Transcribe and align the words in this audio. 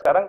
sekarang 0.00 0.26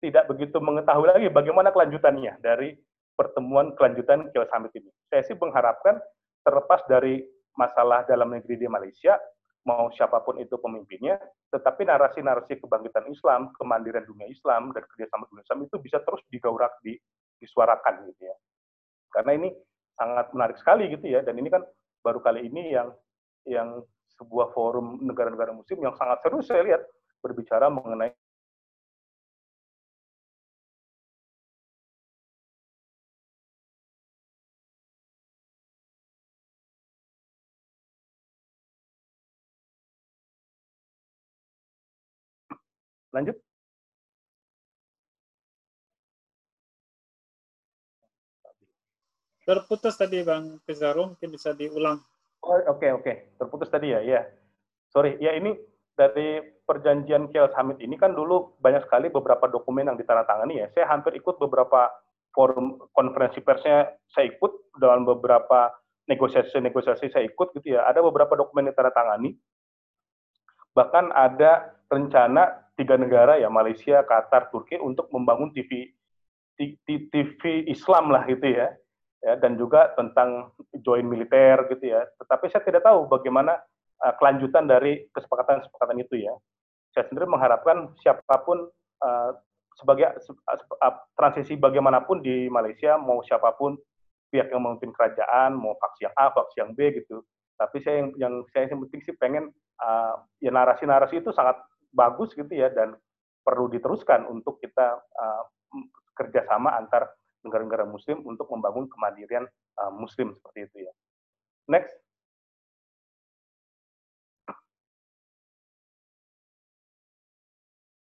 tidak 0.00 0.24
begitu 0.30 0.56
mengetahui 0.62 1.10
lagi 1.10 1.28
bagaimana 1.28 1.68
kelanjutannya 1.74 2.40
dari 2.40 2.78
pertemuan 3.18 3.76
kelanjutan 3.76 4.32
Kiel 4.32 4.48
Summit 4.48 4.72
ini. 4.72 4.88
Saya 5.12 5.20
sih 5.28 5.36
mengharapkan 5.36 6.00
terlepas 6.40 6.80
dari 6.88 7.20
masalah 7.52 8.08
dalam 8.08 8.32
negeri 8.32 8.56
di 8.56 8.64
Malaysia, 8.64 9.20
mau 9.68 9.92
siapa 9.92 10.24
pun 10.24 10.40
itu 10.40 10.56
pemimpinnya, 10.56 11.20
tetapi 11.52 11.84
narasi-narasi 11.84 12.64
kebangkitan 12.64 13.04
Islam, 13.12 13.52
kemandirian 13.60 14.08
dunia 14.08 14.24
Islam, 14.24 14.72
dan 14.72 14.88
kerjasama 14.88 15.28
dunia 15.28 15.44
Islam 15.44 15.68
itu 15.68 15.76
bisa 15.84 16.00
terus 16.00 16.24
digaurak, 16.32 16.72
di, 16.80 16.96
disuarakan 17.44 18.08
gitu 18.08 18.24
ya. 18.24 18.36
Karena 19.12 19.36
ini 19.36 19.52
sangat 20.00 20.32
menarik 20.32 20.56
sekali 20.56 20.88
gitu 20.88 21.04
ya, 21.12 21.20
dan 21.20 21.36
ini 21.36 21.52
kan 21.52 21.60
baru 22.00 22.24
kali 22.24 22.48
ini 22.48 22.72
yang 22.72 22.88
yang 23.44 23.84
sebuah 24.16 24.52
forum 24.56 25.00
negara-negara 25.04 25.52
muslim 25.52 25.80
yang 25.84 25.96
sangat 25.96 26.24
serius 26.24 26.48
saya 26.48 26.64
lihat 26.64 26.82
berbicara 27.20 27.68
mengenai 27.68 28.12
Lanjut. 43.10 43.36
Terputus 49.50 49.98
tadi 49.98 50.22
Bang 50.22 50.62
Pizarro, 50.62 51.10
mungkin 51.10 51.30
bisa 51.34 51.50
diulang. 51.50 51.98
Oh, 52.46 52.54
oke, 52.54 52.78
okay, 52.78 52.90
oke. 52.94 53.02
Okay. 53.02 53.14
Terputus 53.34 53.66
tadi 53.66 53.90
ya, 53.90 53.98
ya. 53.98 54.22
Sorry, 54.94 55.18
ya 55.18 55.34
ini 55.34 55.58
dari 55.98 56.38
perjanjian 56.62 57.28
Kiel 57.34 57.50
Summit 57.50 57.82
ini 57.82 57.98
kan 57.98 58.14
dulu 58.14 58.54
banyak 58.62 58.86
sekali 58.86 59.10
beberapa 59.10 59.50
dokumen 59.50 59.90
yang 59.90 59.98
ditandatangani 59.98 60.62
ya. 60.62 60.66
Saya 60.70 60.86
hampir 60.86 61.18
ikut 61.18 61.36
beberapa 61.42 61.90
forum 62.30 62.78
konferensi 62.94 63.42
persnya, 63.42 63.90
saya 64.06 64.30
ikut 64.30 64.78
dalam 64.78 65.02
beberapa 65.02 65.74
negosiasi-negosiasi 66.06 67.10
saya 67.10 67.26
ikut 67.26 67.50
gitu 67.58 67.74
ya. 67.74 67.90
Ada 67.90 68.06
beberapa 68.06 68.38
dokumen 68.38 68.70
yang 68.70 68.74
ditandatangani. 68.74 69.34
Bahkan 70.78 71.10
ada 71.10 71.74
rencana 71.90 72.69
tiga 72.80 72.96
negara 72.96 73.36
ya 73.36 73.52
Malaysia, 73.52 74.00
Qatar, 74.08 74.48
Turki 74.48 74.80
untuk 74.80 75.12
membangun 75.12 75.52
TV 75.52 75.92
TV 76.56 77.42
Islam 77.68 78.08
lah 78.08 78.24
gitu 78.24 78.48
ya. 78.48 78.72
ya 79.20 79.36
dan 79.36 79.60
juga 79.60 79.92
tentang 79.92 80.56
join 80.80 81.04
militer 81.04 81.68
gitu 81.68 81.92
ya. 81.92 82.08
Tetapi 82.16 82.48
saya 82.48 82.64
tidak 82.64 82.88
tahu 82.88 83.04
bagaimana 83.04 83.60
uh, 84.00 84.14
kelanjutan 84.16 84.64
dari 84.64 85.04
kesepakatan-kesepakatan 85.12 86.00
itu 86.00 86.24
ya. 86.24 86.32
Saya 86.96 87.04
sendiri 87.08 87.28
mengharapkan 87.28 87.92
siapa 88.00 88.40
pun 88.44 88.68
uh, 89.04 89.30
sebagai 89.76 90.20
uh, 90.48 90.96
transisi 91.16 91.56
bagaimanapun 91.56 92.24
di 92.24 92.48
Malaysia 92.48 92.96
mau 92.96 93.20
siapa 93.24 93.52
pun 93.56 93.76
pihak 94.32 94.52
yang 94.52 94.62
memimpin 94.62 94.94
kerajaan 94.94 95.56
mau 95.56 95.74
faksi 95.76 96.08
yang 96.08 96.14
A, 96.16 96.32
faksi 96.32 96.56
yang 96.64 96.70
B 96.72 96.80
gitu. 96.96 97.24
Tapi 97.60 97.76
saya 97.84 98.04
yang, 98.04 98.10
yang 98.16 98.34
saya 98.52 98.72
yang 98.72 98.80
penting 98.88 99.00
sih 99.04 99.14
pengen 99.20 99.52
uh, 99.84 100.14
ya 100.40 100.48
narasi-narasi 100.48 101.20
itu 101.20 101.32
sangat 101.32 101.60
bagus 101.90 102.32
gitu 102.34 102.50
ya 102.50 102.70
dan 102.70 102.94
perlu 103.42 103.66
diteruskan 103.66 104.28
untuk 104.30 104.62
kita 104.62 105.00
uh, 105.00 105.44
kerjasama 106.14 106.76
antar 106.76 107.10
negara-negara 107.40 107.88
Muslim 107.88 108.20
untuk 108.28 108.46
membangun 108.52 108.86
kemandirian 108.86 109.48
uh, 109.80 109.92
Muslim 109.92 110.36
seperti 110.36 110.68
itu 110.68 110.76
ya. 110.86 110.92
Next. 111.70 111.94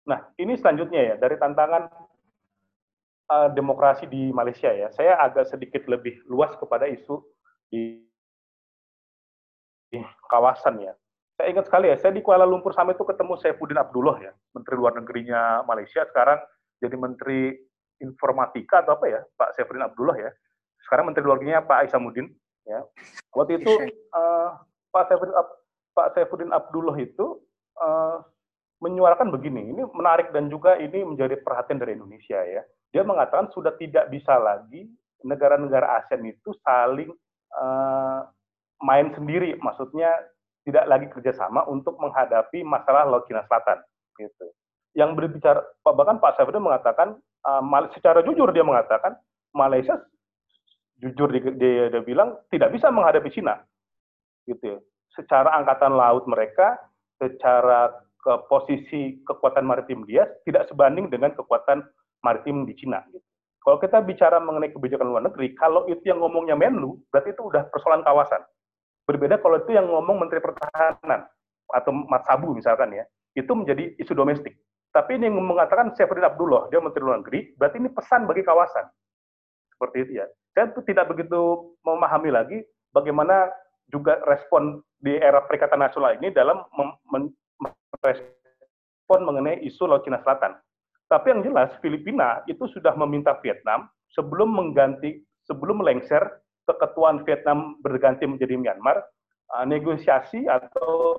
Nah, 0.07 0.23
ini 0.39 0.55
selanjutnya 0.55 1.01
ya 1.03 1.15
dari 1.19 1.35
tantangan 1.35 1.91
uh, 3.27 3.49
demokrasi 3.51 4.07
di 4.07 4.31
Malaysia 4.31 4.71
ya. 4.71 4.87
Saya 4.95 5.19
agak 5.19 5.51
sedikit 5.51 5.83
lebih 5.91 6.23
luas 6.31 6.55
kepada 6.55 6.87
isu 6.87 7.19
di, 7.67 7.99
di 9.91 9.99
kawasan 10.31 10.79
ya 10.79 10.95
saya 11.37 11.53
ingat 11.53 11.69
sekali 11.69 11.93
ya, 11.93 11.95
saya 12.01 12.17
di 12.17 12.25
Kuala 12.25 12.49
Lumpur 12.49 12.73
sama 12.73 12.97
itu 12.97 13.05
ketemu 13.05 13.37
Saifuddin 13.37 13.77
Abdullah 13.77 14.17
ya, 14.17 14.33
Menteri 14.57 14.73
Luar 14.73 14.97
Negerinya 14.97 15.61
Malaysia, 15.69 16.01
sekarang 16.09 16.41
jadi 16.81 16.97
Menteri 16.97 17.53
Informatika 18.01 18.81
atau 18.81 18.97
apa 18.97 19.05
ya, 19.05 19.21
Pak 19.37 19.53
Saifuddin 19.53 19.85
Abdullah 19.85 20.17
ya. 20.17 20.33
Sekarang 20.81 21.09
Menteri 21.09 21.29
Luar 21.29 21.37
Negerinya 21.37 21.61
Pak 21.61 21.77
Aisamuddin 21.85 22.33
ya. 22.65 22.81
Waktu 23.37 23.61
itu 23.61 23.69
uh, 24.17 24.49
Pak 24.89 25.13
Saifuddin 25.13 25.37
Pak 25.93 26.07
Saifuddin 26.17 26.51
Abdullah 26.53 26.97
itu 26.97 27.41
uh, 27.77 28.21
menyuarakan 28.81 29.33
begini, 29.33 29.73
ini 29.73 29.81
menarik 29.93 30.29
dan 30.33 30.49
juga 30.53 30.77
ini 30.77 31.01
menjadi 31.01 31.37
perhatian 31.41 31.81
dari 31.81 31.97
Indonesia 31.97 32.37
ya. 32.45 32.61
Dia 32.93 33.01
mengatakan 33.05 33.49
sudah 33.53 33.73
tidak 33.77 34.09
bisa 34.13 34.37
lagi 34.37 34.89
negara-negara 35.25 36.01
ASEAN 36.01 36.25
itu 36.29 36.53
saling 36.61 37.09
uh, 37.57 38.21
main 38.81 39.09
sendiri, 39.17 39.57
maksudnya 39.57 40.13
tidak 40.67 40.83
lagi 40.91 41.07
kerjasama 41.07 41.63
untuk 41.71 41.95
menghadapi 41.95 42.59
masalah 42.67 43.07
Laut 43.07 43.23
Cina 43.31 43.47
Selatan. 43.47 43.79
Gitu. 44.19 44.45
Yang 44.91 45.15
berbicara, 45.15 45.63
bahkan 45.87 46.19
Pak 46.19 46.35
Saifuddin 46.35 46.59
mengatakan, 46.59 47.15
uh, 47.47 47.63
secara 47.95 48.19
jujur 48.27 48.51
dia 48.51 48.67
mengatakan, 48.67 49.15
Malaysia 49.55 49.95
jujur 50.99 51.31
dia, 51.31 51.53
dia, 51.55 51.85
dia 51.87 52.03
bilang 52.03 52.35
tidak 52.51 52.75
bisa 52.75 52.91
menghadapi 52.91 53.31
Cina. 53.31 53.63
Gitu. 54.43 54.83
Secara 55.15 55.55
angkatan 55.55 55.95
laut 55.95 56.27
mereka, 56.27 56.75
secara 57.15 57.95
ke 58.19 58.33
posisi 58.51 59.23
kekuatan 59.23 59.63
maritim 59.63 60.03
dia 60.03 60.27
tidak 60.43 60.67
sebanding 60.67 61.07
dengan 61.07 61.31
kekuatan 61.31 61.85
maritim 62.27 62.67
di 62.67 62.75
Cina. 62.75 62.99
Gitu. 63.07 63.23
Kalau 63.63 63.83
kita 63.83 63.99
bicara 63.99 64.39
mengenai 64.39 64.71
kebijakan 64.71 65.11
luar 65.11 65.23
negeri, 65.27 65.51
kalau 65.55 65.83
itu 65.91 65.99
yang 66.07 66.23
ngomongnya 66.23 66.55
Menlu, 66.55 67.03
berarti 67.11 67.35
itu 67.35 67.43
udah 67.51 67.67
persoalan 67.67 67.99
kawasan. 68.03 68.39
Berbeda 69.07 69.39
kalau 69.39 69.63
itu 69.63 69.71
yang 69.71 69.87
ngomong 69.87 70.19
Menteri 70.19 70.43
Pertahanan 70.43 71.23
atau 71.71 71.91
Mat 71.95 72.27
Sabu 72.27 72.51
misalkan 72.51 72.91
ya, 72.91 73.07
itu 73.39 73.47
menjadi 73.55 73.95
isu 74.03 74.11
domestik. 74.11 74.59
Tapi 74.91 75.15
ini 75.15 75.31
yang 75.31 75.39
mengatakan 75.39 75.95
Syafruddin 75.95 76.27
Abdullah, 76.27 76.67
dia 76.67 76.83
Menteri 76.83 77.07
Luar 77.07 77.23
Negeri, 77.23 77.55
berarti 77.55 77.79
ini 77.79 77.87
pesan 77.87 78.27
bagi 78.27 78.43
kawasan. 78.43 78.83
Seperti 79.71 79.97
itu 80.03 80.11
ya. 80.19 80.25
Saya 80.51 80.73
tidak 80.83 81.07
begitu 81.13 81.71
memahami 81.85 82.33
lagi 82.33 82.57
bagaimana 82.91 83.47
juga 83.93 84.19
respon 84.25 84.81
di 84.97 85.15
era 85.15 85.45
Perikatan 85.45 85.79
Nasional 85.79 86.17
ini 86.17 86.33
dalam 86.33 86.65
merespon 88.01 89.19
mengenai 89.21 89.61
isu 89.63 89.85
Laut 89.85 90.03
Cina 90.03 90.19
Selatan. 90.25 90.57
Tapi 91.07 91.31
yang 91.31 91.45
jelas 91.45 91.71
Filipina 91.79 92.43
itu 92.49 92.67
sudah 92.73 92.91
meminta 92.99 93.37
Vietnam 93.39 93.87
sebelum 94.11 94.51
mengganti 94.51 95.23
sebelum 95.47 95.79
melengsar 95.79 96.43
keketuaan 96.67 97.23
Vietnam 97.23 97.79
berganti 97.79 98.27
menjadi 98.27 98.59
Myanmar, 98.59 98.99
uh, 99.55 99.63
negosiasi 99.63 100.45
atau 100.45 101.15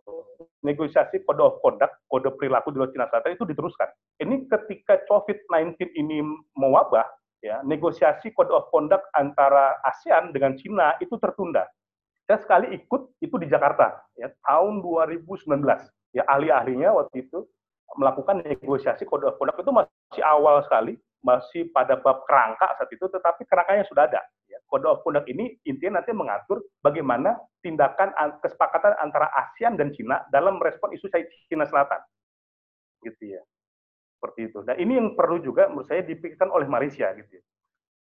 negosiasi 0.61 1.25
kode 1.25 1.43
of 1.43 1.57
conduct, 1.65 1.97
kode 2.13 2.29
perilaku 2.37 2.75
di 2.75 2.79
Laut 2.79 2.93
Cina 2.93 3.09
Selatan 3.09 3.35
itu 3.35 3.45
diteruskan. 3.49 3.89
Ini 4.21 4.45
ketika 4.51 5.01
COVID-19 5.09 5.97
ini 5.97 6.21
mewabah, 6.59 7.07
ya, 7.41 7.63
negosiasi 7.65 8.35
kode 8.35 8.53
of 8.53 8.69
conduct 8.69 9.07
antara 9.17 9.79
ASEAN 9.87 10.35
dengan 10.35 10.59
Cina 10.59 10.99
itu 11.01 11.17
tertunda. 11.17 11.65
Saya 12.29 12.45
sekali 12.45 12.77
ikut 12.77 13.17
itu 13.25 13.37
di 13.41 13.49
Jakarta, 13.49 14.05
ya, 14.19 14.29
tahun 14.45 14.85
2019. 14.85 15.49
Ya, 16.13 16.25
ahli-ahlinya 16.29 16.93
waktu 16.93 17.29
itu 17.29 17.49
melakukan 17.97 18.45
negosiasi 18.45 19.09
kode 19.09 19.33
of 19.33 19.41
conduct 19.41 19.65
itu 19.65 19.73
masih 19.73 20.23
awal 20.27 20.61
sekali, 20.67 21.01
masih 21.25 21.69
pada 21.75 21.99
bab 21.99 22.23
kerangka 22.25 22.79
saat 22.79 22.91
itu, 22.95 23.05
tetapi 23.11 23.43
kerangkanya 23.47 23.85
sudah 23.89 24.07
ada. 24.07 24.23
Code 24.69 24.85
of 24.85 25.01
Conduct 25.01 25.27
ini 25.33 25.57
intinya 25.65 25.99
nanti 25.99 26.13
mengatur 26.13 26.61
bagaimana 26.85 27.41
tindakan 27.65 28.13
kesepakatan 28.45 29.01
antara 29.01 29.33
ASEAN 29.33 29.81
dan 29.81 29.97
Cina 29.97 30.29
dalam 30.29 30.61
merespon 30.61 30.93
isu 30.93 31.09
Cina 31.49 31.65
Selatan. 31.65 31.99
Gitu 33.01 33.33
ya. 33.33 33.43
Seperti 34.21 34.53
itu. 34.53 34.61
Nah, 34.69 34.77
ini 34.77 35.01
yang 35.01 35.17
perlu 35.17 35.41
juga 35.41 35.73
menurut 35.73 35.89
saya 35.89 36.05
dipikirkan 36.05 36.53
oleh 36.53 36.69
Malaysia 36.69 37.09
gitu 37.17 37.41
ya. 37.41 37.45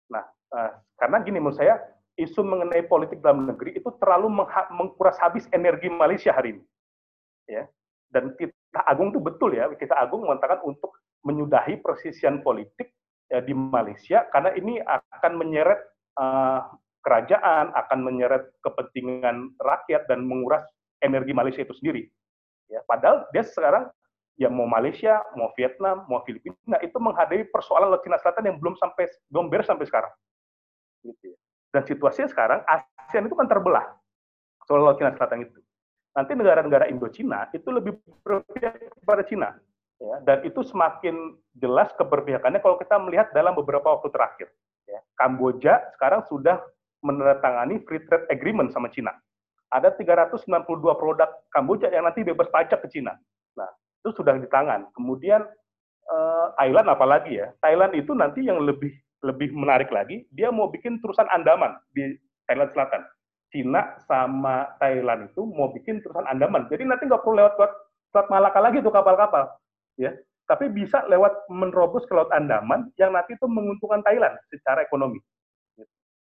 Nah, 0.09 0.25
uh, 0.57 0.71
karena 0.97 1.21
gini 1.21 1.39
menurut 1.43 1.61
saya 1.61 1.77
isu 2.17 2.41
mengenai 2.41 2.87
politik 2.89 3.21
dalam 3.21 3.45
negeri 3.45 3.77
itu 3.77 3.91
terlalu 4.01 4.33
mengkuras 4.73 5.19
habis 5.21 5.45
energi 5.53 5.93
Malaysia 5.93 6.33
hari 6.33 6.57
ini. 6.57 6.65
Ya. 7.45 7.69
Dan 8.09 8.33
kita 8.39 8.81
Agung 8.87 9.11
itu 9.11 9.21
betul 9.21 9.59
ya, 9.59 9.69
kita 9.75 9.99
Agung 9.99 10.25
mengatakan 10.25 10.63
untuk 10.65 10.97
menyudahi 11.27 11.83
persisian 11.83 12.47
politik 12.47 12.95
ya, 12.95 13.04
di 13.43 13.55
Malaysia 13.57 14.29
karena 14.31 14.55
ini 14.55 14.79
akan 14.85 15.33
menyeret 15.35 15.81
uh, 16.21 16.69
kerajaan 17.05 17.71
akan 17.77 17.99
menyeret 18.01 18.49
kepentingan 18.65 19.53
rakyat 19.61 20.09
dan 20.09 20.25
menguras 20.25 20.65
energi 21.05 21.37
Malaysia 21.37 21.61
itu 21.61 21.77
sendiri. 21.77 22.09
Ya, 22.73 22.81
padahal 22.89 23.29
dia 23.31 23.45
sekarang 23.45 23.93
ya 24.41 24.49
mau 24.49 24.65
Malaysia, 24.65 25.21
mau 25.37 25.53
Vietnam, 25.55 26.09
mau 26.09 26.25
Filipina 26.25 26.81
itu 26.81 26.97
menghadapi 26.97 27.53
persoalan 27.53 27.93
Laut 27.93 28.03
Cina 28.03 28.17
Selatan 28.19 28.49
yang 28.49 28.57
belum 28.57 28.75
sampai 28.81 29.05
belum 29.29 29.53
beres 29.53 29.69
sampai 29.69 29.85
sekarang. 29.85 30.13
Gitu 31.05 31.37
ya. 31.37 31.37
Dan 31.77 31.83
situasinya 31.85 32.29
sekarang 32.33 32.61
ASEAN 32.65 33.29
itu 33.29 33.37
kan 33.37 33.47
terbelah 33.47 33.85
soal 34.65 34.81
Laut 34.81 34.97
Cina 34.97 35.13
Selatan 35.13 35.45
itu. 35.45 35.61
Nanti 36.15 36.33
negara-negara 36.39 36.87
Indo-Cina 36.89 37.51
itu 37.51 37.69
lebih 37.75 37.99
berpihak 38.23 38.79
kepada 39.03 39.23
Cina. 39.27 39.59
Ya, 40.03 40.17
dan 40.27 40.39
itu 40.43 40.61
semakin 40.67 41.39
jelas 41.55 41.89
keberpihakannya 41.95 42.59
kalau 42.59 42.77
kita 42.77 42.99
melihat 42.99 43.31
dalam 43.31 43.55
beberapa 43.55 43.95
waktu 43.95 44.11
terakhir. 44.11 44.49
Ya, 44.91 45.01
Kamboja 45.17 45.81
sekarang 45.95 46.27
sudah 46.27 46.59
menandatangani 47.07 47.85
free 47.87 48.03
trade 48.05 48.27
agreement 48.29 48.75
sama 48.75 48.91
Cina. 48.91 49.15
Ada 49.71 49.95
392 49.95 50.43
produk 50.99 51.31
Kamboja 51.55 51.91
yang 51.95 52.07
nanti 52.07 52.27
bebas 52.27 52.51
pajak 52.51 52.83
ke 52.85 52.89
Cina. 52.91 53.15
Nah, 53.55 53.71
itu 54.03 54.11
sudah 54.19 54.35
di 54.39 54.47
tangan. 54.51 54.91
Kemudian 54.93 55.47
eh, 56.11 56.47
Thailand 56.59 56.91
apalagi 56.91 57.39
ya. 57.39 57.55
Thailand 57.63 57.95
itu 57.95 58.13
nanti 58.13 58.45
yang 58.45 58.63
lebih 58.63 58.93
lebih 59.25 59.57
menarik 59.57 59.89
lagi, 59.89 60.29
dia 60.37 60.53
mau 60.53 60.69
bikin 60.69 61.01
terusan 61.01 61.25
Andaman 61.33 61.81
di 61.97 62.13
Thailand 62.45 62.71
Selatan. 62.77 63.03
Cina 63.49 63.97
sama 64.05 64.69
Thailand 64.77 65.33
itu 65.33 65.49
mau 65.49 65.73
bikin 65.73 66.05
terusan 66.05 66.29
Andaman. 66.29 66.69
Jadi 66.69 66.85
nanti 66.85 67.09
nggak 67.09 67.25
perlu 67.25 67.41
lewat, 67.41 67.57
lewat 67.57 67.73
Selat 68.13 68.29
Malaka 68.29 68.61
lagi 68.61 68.85
tuh 68.85 68.93
kapal-kapal, 68.93 69.49
ya. 69.99 70.13
Tapi 70.45 70.69
bisa 70.69 71.01
lewat 71.09 71.49
menerobos 71.49 72.05
ke 72.05 72.13
Laut 72.13 72.29
Andaman 72.29 72.93
yang 73.01 73.17
nanti 73.17 73.33
itu 73.33 73.49
menguntungkan 73.49 74.05
Thailand 74.05 74.37
secara 74.53 74.85
ekonomi. 74.85 75.17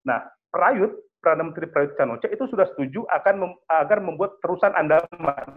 Nah, 0.03 0.27
Prayut, 0.51 0.91
Perdana 1.23 1.47
Menteri 1.47 1.71
Prayut 1.71 1.95
Chan 1.95 2.11
itu 2.27 2.43
sudah 2.51 2.67
setuju 2.75 3.07
akan 3.07 3.35
mem, 3.39 3.53
agar 3.71 4.03
membuat 4.03 4.35
terusan 4.43 4.75
Andaman. 4.75 5.47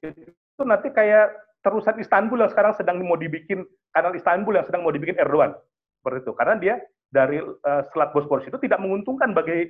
Itu 0.00 0.62
nanti 0.64 0.88
kayak 0.88 1.36
terusan 1.60 2.00
Istanbul 2.00 2.40
yang 2.40 2.50
sekarang 2.52 2.72
sedang 2.76 2.96
mau 3.04 3.20
dibikin 3.20 3.64
kanal 3.92 4.16
Istanbul 4.16 4.56
yang 4.56 4.66
sedang 4.66 4.80
mau 4.80 4.92
dibikin 4.94 5.20
Erdogan 5.20 5.52
seperti 6.00 6.24
itu 6.24 6.32
karena 6.32 6.54
dia 6.56 6.74
dari 7.10 7.42
uh, 7.42 7.82
Selat 7.92 8.16
Bosporus 8.16 8.48
itu 8.48 8.56
tidak 8.64 8.80
menguntungkan 8.80 9.36
bagi 9.36 9.68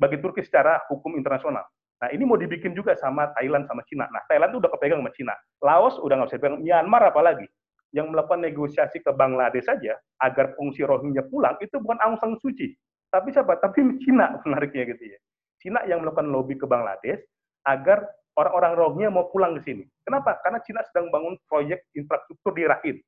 bagi 0.00 0.18
Turki 0.18 0.42
secara 0.42 0.82
hukum 0.90 1.14
internasional. 1.14 1.62
Nah 2.00 2.08
ini 2.10 2.24
mau 2.24 2.40
dibikin 2.40 2.72
juga 2.72 2.96
sama 2.96 3.28
Thailand 3.36 3.68
sama 3.68 3.84
Cina. 3.84 4.08
Nah 4.08 4.24
Thailand 4.24 4.56
itu 4.56 4.58
udah 4.64 4.72
kepegang 4.72 5.04
sama 5.04 5.12
Cina. 5.12 5.34
Laos 5.60 6.00
udah 6.00 6.14
nggak 6.16 6.28
bisa 6.32 6.38
dipegang. 6.40 6.60
Myanmar 6.64 7.02
apalagi 7.12 7.44
yang 7.92 8.08
melakukan 8.08 8.40
negosiasi 8.40 9.02
ke 9.02 9.10
Bangladesh 9.12 9.66
saja 9.66 9.98
agar 10.22 10.54
fungsi 10.54 10.86
Rohingya 10.86 11.26
pulang 11.26 11.58
itu 11.58 11.74
bukan 11.82 11.98
Aung 12.06 12.16
San 12.22 12.38
Suu 12.38 12.54
Kyi, 12.54 12.74
tapi 13.10 13.34
siapa? 13.34 13.58
Tapi 13.64 13.98
Cina 14.02 14.38
menariknya 14.46 14.94
gitu 14.94 15.04
ya. 15.10 15.18
Cina 15.60 15.80
yang 15.84 16.00
melakukan 16.00 16.30
lobby 16.30 16.56
ke 16.56 16.64
Bangladesh 16.64 17.20
agar 17.66 18.06
orang-orang 18.38 18.72
Rohingya 18.78 19.10
mau 19.12 19.28
pulang 19.28 19.58
ke 19.58 19.66
sini. 19.66 19.84
Kenapa? 20.06 20.38
Karena 20.40 20.62
Cina 20.64 20.80
sedang 20.88 21.10
bangun 21.12 21.36
proyek 21.50 21.84
infrastruktur 21.92 22.54
di 22.56 22.64
Rakhine. 22.64 23.02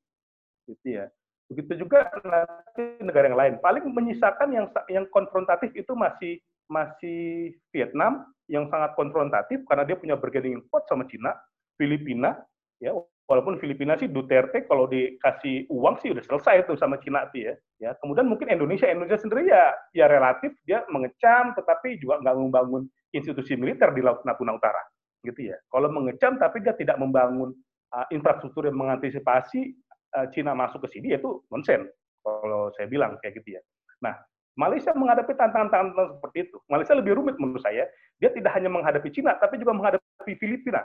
Gitu 0.68 0.86
ya. 0.98 1.06
Begitu 1.48 1.86
juga 1.86 2.10
nanti 2.26 3.00
negara 3.00 3.30
yang 3.30 3.38
lain. 3.38 3.54
Paling 3.62 3.88
menyisakan 3.88 4.48
yang 4.52 4.66
yang 4.90 5.04
konfrontatif 5.08 5.72
itu 5.72 5.92
masih 5.94 6.42
masih 6.72 7.52
Vietnam 7.69 8.24
yang 8.48 8.64
sangat 8.72 8.96
konfrontatif 8.96 9.60
karena 9.69 9.84
dia 9.84 9.96
punya 10.00 10.16
bargaining 10.16 10.56
import 10.64 10.88
sama 10.88 11.04
Cina, 11.04 11.36
Filipina, 11.76 12.40
ya 12.80 12.96
walaupun 13.28 13.56
Filipina 13.56 13.94
sih 13.96 14.10
Duterte 14.10 14.66
kalau 14.66 14.90
dikasih 14.90 15.70
uang 15.70 16.00
sih 16.02 16.12
udah 16.12 16.24
selesai 16.26 16.66
itu 16.66 16.74
sama 16.76 16.98
Cina 17.00 17.28
tuh 17.30 17.52
ya. 17.52 17.54
Ya, 17.78 17.90
kemudian 18.02 18.26
mungkin 18.28 18.50
Indonesia 18.50 18.88
Indonesia 18.90 19.19
sendiri 19.20 19.48
ya 19.48 19.72
ya 19.96 20.06
relatif 20.10 20.52
dia 20.66 20.82
mengecam 20.90 21.54
tetapi 21.56 21.96
juga 22.02 22.20
nggak 22.20 22.36
membangun 22.36 22.82
institusi 23.14 23.54
militer 23.54 23.92
di 23.94 24.02
Laut 24.02 24.20
Natuna 24.26 24.56
Utara 24.56 24.82
gitu 25.22 25.54
ya. 25.54 25.56
Kalau 25.70 25.88
mengecam 25.88 26.36
tapi 26.36 26.60
dia 26.60 26.74
tidak 26.74 26.98
membangun 26.98 27.54
uh, 27.94 28.06
infrastruktur 28.10 28.66
yang 28.66 28.76
mengantisipasi 28.76 29.72
uh, 30.19 30.26
Cina 30.34 30.52
masuk 30.52 30.84
ke 30.88 30.98
sini 30.98 31.14
itu 31.14 31.40
nonsen 31.48 31.86
kalau 32.22 32.70
saya 32.74 32.86
bilang 32.90 33.19
kayak 33.22 33.42
gitu 33.42 33.58
ya. 33.58 33.62
Nah, 34.02 34.19
Malaysia 34.52 34.93
menghadapi 34.93 35.32
tantangan-tantangan 35.32 36.20
seperti 36.20 36.49
itu. 36.49 36.56
Malaysia 36.69 36.94
lebih 36.96 37.16
rumit 37.16 37.37
menurut 37.40 37.64
saya. 37.64 37.88
Dia 38.20 38.31
tidak 38.31 38.52
hanya 38.52 38.69
menghadapi 38.69 39.08
Cina, 39.08 39.34
tapi 39.40 39.56
juga 39.56 39.72
menghadapi 39.72 40.32
Filipina 40.37 40.84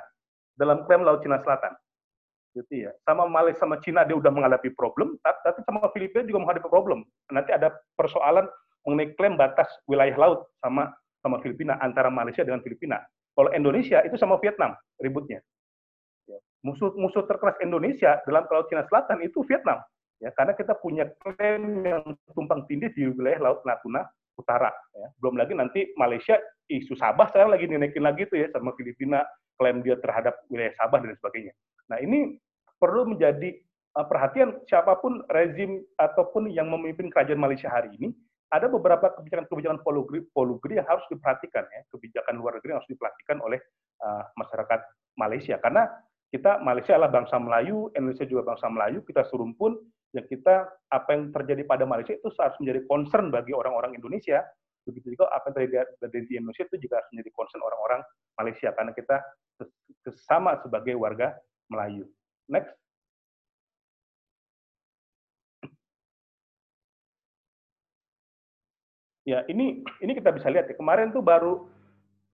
dalam 0.55 0.87
klaim 0.87 1.03
Laut 1.03 1.19
Cina 1.19 1.37
Selatan. 1.43 1.75
Gitu 2.55 2.87
ya. 2.87 2.91
Sama 3.03 3.27
Malaysia 3.27 3.67
sama 3.67 3.77
Cina 3.83 4.07
dia 4.07 4.15
udah 4.15 4.31
menghadapi 4.31 4.71
problem, 4.73 5.19
tapi 5.21 5.59
sama 5.67 5.83
Filipina 5.91 6.23
juga 6.23 6.39
menghadapi 6.47 6.67
problem. 6.71 7.03
Nanti 7.29 7.51
ada 7.51 7.75
persoalan 7.99 8.47
mengenai 8.87 9.13
klaim 9.19 9.35
batas 9.35 9.67
wilayah 9.85 10.15
laut 10.15 10.47
sama 10.63 10.95
sama 11.19 11.43
Filipina 11.43 11.75
antara 11.83 12.07
Malaysia 12.07 12.41
dengan 12.47 12.63
Filipina. 12.63 13.03
Kalau 13.35 13.51
Indonesia 13.53 14.01
itu 14.01 14.15
sama 14.15 14.39
Vietnam 14.39 14.73
ributnya 14.97 15.43
musuh 16.65 16.91
musuh 16.97 17.23
terkeras 17.23 17.55
Indonesia 17.61 18.19
dalam 18.25 18.43
Laut 18.49 18.67
Cina 18.67 18.83
Selatan 18.89 19.21
itu 19.21 19.45
Vietnam 19.45 19.79
ya 20.17 20.29
karena 20.33 20.53
kita 20.57 20.73
punya 20.81 21.05
klaim 21.21 21.85
yang 21.85 22.03
tumpang 22.33 22.65
tindih 22.65 22.89
di 22.93 23.09
wilayah 23.09 23.51
Laut 23.51 23.61
Natuna 23.63 24.05
Utara 24.37 24.69
ya. 24.93 25.07
belum 25.21 25.37
lagi 25.37 25.53
nanti 25.57 25.93
Malaysia 25.97 26.37
isu 26.69 26.93
Sabah 26.97 27.29
sekarang 27.31 27.53
lagi 27.57 27.65
dinaikin 27.65 28.03
lagi 28.05 28.29
tuh 28.29 28.37
ya 28.37 28.47
sama 28.53 28.73
Filipina 28.77 29.23
klaim 29.57 29.81
dia 29.81 29.97
terhadap 29.97 30.37
wilayah 30.53 30.73
Sabah 30.77 31.01
dan 31.01 31.17
sebagainya. 31.17 31.53
Nah 31.89 31.97
ini 31.97 32.37
perlu 32.77 33.09
menjadi 33.09 33.57
uh, 33.97 34.05
perhatian 34.05 34.61
siapa 34.69 35.01
pun 35.01 35.25
rezim 35.33 35.81
ataupun 35.97 36.53
yang 36.53 36.69
memimpin 36.69 37.09
kerajaan 37.09 37.41
Malaysia 37.41 37.67
hari 37.67 37.89
ini 37.97 38.13
ada 38.47 38.71
beberapa 38.71 39.11
kebijakan-kebijakan 39.11 39.83
polugri 40.31 40.73
yang 40.79 40.87
harus 40.87 41.03
diperhatikan 41.11 41.67
ya. 41.67 41.81
Kebijakan 41.91 42.39
luar 42.39 42.55
negeri 42.61 42.77
yang 42.77 42.79
harus 42.79 42.91
diperhatikan 42.93 43.43
oleh 43.43 43.59
uh, 43.99 44.23
masyarakat 44.39 44.79
Malaysia. 45.19 45.59
Karena 45.59 45.89
kita 46.31 46.63
Malaysia 46.63 46.95
adalah 46.95 47.11
bangsa 47.11 47.35
Melayu, 47.39 47.91
Indonesia 47.91 48.23
juga 48.23 48.55
bangsa 48.55 48.71
Melayu, 48.71 49.03
kita 49.03 49.27
serumpun, 49.27 49.75
ya 50.15 50.23
kita 50.23 50.67
apa 50.87 51.09
yang 51.11 51.35
terjadi 51.35 51.67
pada 51.67 51.83
Malaysia 51.83 52.15
itu 52.15 52.31
harus 52.39 52.57
menjadi 52.63 52.83
concern 52.87 53.27
bagi 53.27 53.51
orang-orang 53.51 53.95
Indonesia, 53.95 54.43
begitu 54.87 55.19
juga 55.19 55.27
apa 55.35 55.51
yang 55.51 55.67
terjadi 55.99 56.25
di 56.27 56.35
Indonesia 56.39 56.63
itu 56.63 56.77
juga 56.79 57.03
harus 57.03 57.09
menjadi 57.11 57.31
concern 57.35 57.61
orang-orang 57.63 58.01
Malaysia, 58.39 58.69
karena 58.71 58.91
kita 58.95 59.19
sama 60.29 60.55
sebagai 60.63 60.95
warga 60.95 61.35
Melayu. 61.67 62.07
Next. 62.47 62.71
Ya, 69.27 69.43
ini 69.51 69.83
ini 69.99 70.11
kita 70.15 70.31
bisa 70.31 70.47
lihat 70.47 70.71
ya. 70.71 70.75
Kemarin 70.79 71.11
tuh 71.11 71.19
baru 71.19 71.67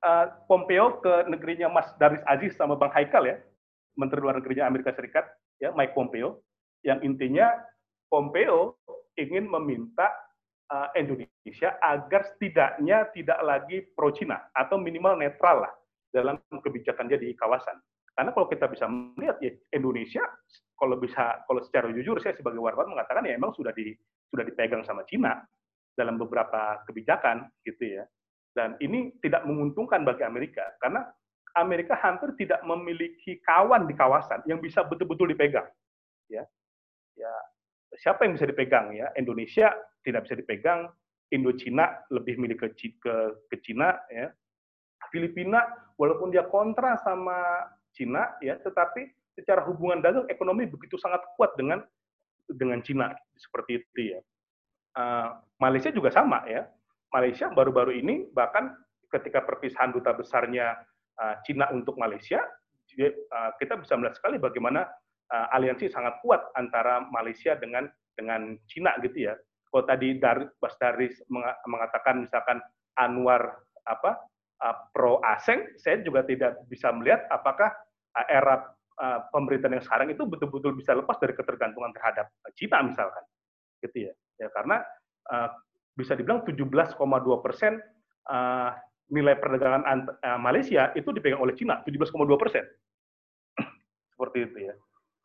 uh, 0.06 0.26
Pompeo 0.46 1.02
ke 1.02 1.26
negerinya 1.26 1.66
Mas 1.66 1.90
Daris 1.98 2.22
Aziz 2.30 2.54
sama 2.54 2.78
Bang 2.78 2.94
Haikal 2.94 3.26
ya 3.26 3.42
Menteri 3.98 4.22
Luar 4.22 4.38
Negerinya 4.38 4.70
Amerika 4.70 4.94
Serikat, 4.94 5.26
ya 5.58 5.74
Mike 5.74 5.98
Pompeo, 5.98 6.42
yang 6.84 7.00
intinya 7.02 7.50
Pompeo 8.12 8.78
ingin 9.18 9.50
meminta 9.50 10.12
uh, 10.70 10.90
Indonesia 10.94 11.80
agar 11.82 12.28
setidaknya 12.36 13.10
tidak 13.16 13.40
lagi 13.42 13.82
pro 13.96 14.14
Cina 14.14 14.52
atau 14.54 14.78
minimal 14.78 15.18
netral 15.18 15.66
lah 15.66 15.74
dalam 16.14 16.38
kebijakan 16.50 17.10
di 17.10 17.34
kawasan. 17.34 17.82
Karena 18.14 18.30
kalau 18.30 18.46
kita 18.46 18.70
bisa 18.70 18.86
melihat 18.86 19.42
ya 19.42 19.50
Indonesia 19.74 20.22
kalau 20.78 21.02
bisa 21.02 21.42
kalau 21.50 21.66
secara 21.66 21.90
jujur 21.90 22.22
saya 22.22 22.38
sebagai 22.38 22.62
wartawan 22.62 22.94
mengatakan 22.94 23.26
ya 23.26 23.34
memang 23.34 23.58
sudah 23.58 23.74
di 23.74 23.98
sudah 24.30 24.46
dipegang 24.46 24.86
sama 24.86 25.02
Cina 25.10 25.42
dalam 25.98 26.22
beberapa 26.22 26.82
kebijakan 26.86 27.50
gitu 27.66 27.98
ya. 27.98 28.06
Dan 28.54 28.78
ini 28.86 29.10
tidak 29.26 29.50
menguntungkan 29.50 30.06
bagi 30.06 30.22
Amerika 30.22 30.62
karena 30.78 31.10
Amerika 31.58 31.98
hampir 31.98 32.34
tidak 32.38 32.62
memiliki 32.66 33.42
kawan 33.42 33.90
di 33.90 33.98
kawasan 33.98 34.46
yang 34.46 34.62
bisa 34.62 34.86
betul-betul 34.86 35.34
dipegang. 35.34 35.66
Ya, 36.30 36.46
ya 37.18 37.34
siapa 37.98 38.26
yang 38.26 38.38
bisa 38.38 38.50
dipegang 38.50 38.94
ya? 38.94 39.10
Indonesia 39.18 39.74
tidak 40.02 40.26
bisa 40.28 40.36
dipegang, 40.38 40.90
Indochina 41.34 42.04
lebih 42.14 42.38
milik 42.38 42.62
ke, 42.62 42.68
ke, 42.76 43.16
ke 43.50 43.56
Cina 43.62 43.98
ya. 44.10 44.30
Filipina 45.12 45.62
walaupun 46.00 46.34
dia 46.34 46.48
kontra 46.48 46.98
sama 47.04 47.70
Cina 47.94 48.34
ya, 48.42 48.58
tetapi 48.58 49.06
secara 49.38 49.62
hubungan 49.66 50.02
dagang 50.02 50.26
ekonomi 50.30 50.66
begitu 50.66 50.98
sangat 50.98 51.22
kuat 51.38 51.54
dengan 51.58 51.82
dengan 52.50 52.82
Cina 52.82 53.14
seperti 53.38 53.82
itu 53.82 54.18
ya. 54.18 54.20
Uh, 54.94 55.42
Malaysia 55.58 55.90
juga 55.90 56.14
sama 56.14 56.46
ya. 56.50 56.66
Malaysia 57.14 57.50
baru-baru 57.54 57.94
ini 57.98 58.30
bahkan 58.34 58.74
ketika 59.14 59.46
perpisahan 59.46 59.94
duta 59.94 60.14
besarnya 60.18 60.82
Uh, 61.14 61.38
Cina 61.46 61.70
untuk 61.70 61.94
Malaysia, 62.02 62.42
uh, 62.42 63.52
kita 63.62 63.78
bisa 63.78 63.94
melihat 63.94 64.18
sekali 64.18 64.42
bagaimana 64.42 64.90
uh, 65.34 65.48
aliansi 65.58 65.90
sangat 65.90 66.22
kuat 66.22 66.40
antara 66.54 67.02
Malaysia 67.10 67.58
dengan 67.58 67.90
dengan 68.14 68.54
Cina 68.70 68.94
gitu 69.02 69.28
ya. 69.30 69.34
Kalau 69.74 69.90
tadi 69.90 70.22
Dar, 70.22 70.54
Bas 70.62 70.78
Daris 70.78 71.18
mengatakan 71.66 72.30
misalkan 72.30 72.62
Anwar 72.94 73.58
apa 73.90 74.22
pro 74.94 75.18
asing, 75.26 75.66
saya 75.82 75.98
juga 76.06 76.22
tidak 76.30 76.62
bisa 76.70 76.94
melihat 76.94 77.26
apakah 77.34 77.74
era 78.30 78.70
pemerintahan 79.34 79.82
yang 79.82 79.84
sekarang 79.84 80.14
itu 80.14 80.24
betul-betul 80.30 80.78
bisa 80.78 80.94
lepas 80.94 81.18
dari 81.18 81.34
ketergantungan 81.34 81.90
terhadap 81.98 82.30
Cina 82.54 82.86
misalkan, 82.86 83.26
gitu 83.82 84.08
ya. 84.08 84.14
Ya 84.38 84.48
karena 84.54 84.86
bisa 85.98 86.14
dibilang 86.14 86.46
17,2 86.46 86.94
persen 87.42 87.82
nilai 89.12 89.36
perdagangan 89.38 89.84
uh, 90.24 90.40
Malaysia 90.40 90.90
itu 90.98 91.12
dipegang 91.12 91.42
oleh 91.42 91.54
Cina 91.54 91.84
17,2 91.84 92.10
persen 92.40 92.64
seperti 94.16 94.38
itu 94.48 94.58
ya 94.72 94.74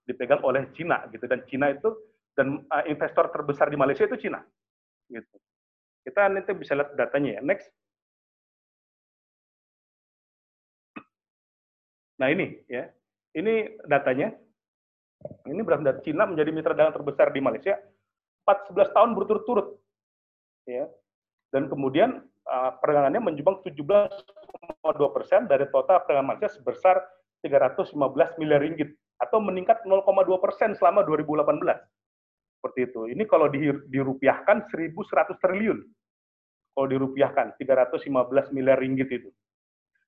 dipegang 0.09 0.41
oleh 0.41 0.73
Cina 0.73 1.05
gitu 1.13 1.29
dan 1.29 1.45
Cina 1.45 1.69
itu 1.69 1.93
dan 2.33 2.65
uh, 2.73 2.85
investor 2.89 3.29
terbesar 3.29 3.69
di 3.69 3.77
Malaysia 3.77 4.09
itu 4.09 4.17
Cina 4.17 4.41
gitu 5.13 5.37
kita 6.09 6.33
nanti 6.33 6.57
bisa 6.57 6.73
lihat 6.73 6.97
datanya 6.97 7.37
ya 7.37 7.41
next 7.45 7.69
nah 12.17 12.33
ini 12.33 12.65
ya 12.67 12.89
Ini 13.37 13.85
datanya. 13.85 14.33
Ini 15.47 15.61
berarti 15.63 16.11
Cina 16.11 16.27
menjadi 16.27 16.51
mitra 16.55 16.75
dagang 16.75 16.95
terbesar 16.95 17.35
di 17.35 17.43
Malaysia 17.43 17.79
14 18.47 18.95
tahun 18.95 19.11
berturut-turut. 19.19 19.79
Ya. 20.67 20.87
Dan 21.55 21.67
kemudian 21.67 22.23
uh, 22.47 22.71
perdagangannya 22.79 23.23
menjumbang 23.23 23.63
17,2 23.67 25.15
persen 25.15 25.47
dari 25.51 25.67
total 25.71 26.03
perdagangan 26.07 26.29
Malaysia 26.35 26.51
sebesar 26.51 27.03
315 27.43 27.95
miliar 28.43 28.63
ringgit 28.63 28.95
atau 29.19 29.39
meningkat 29.43 29.83
0,2 29.83 30.07
persen 30.39 30.75
selama 30.79 31.03
2018. 31.03 31.59
Seperti 32.59 32.81
itu. 32.91 33.01
Ini 33.11 33.23
kalau 33.27 33.47
dirupiahkan 33.87 34.67
1.100 34.71 35.39
triliun. 35.39 35.79
Kalau 36.75 36.87
dirupiahkan 36.87 37.59
315 37.59 38.55
miliar 38.55 38.79
ringgit 38.79 39.11
itu. 39.11 39.31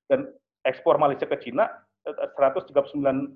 Dan 0.07 0.27
ekspor 0.63 0.95
Malaysia 0.99 1.27
ke 1.27 1.39
Cina 1.39 1.67
139,61 2.03 3.35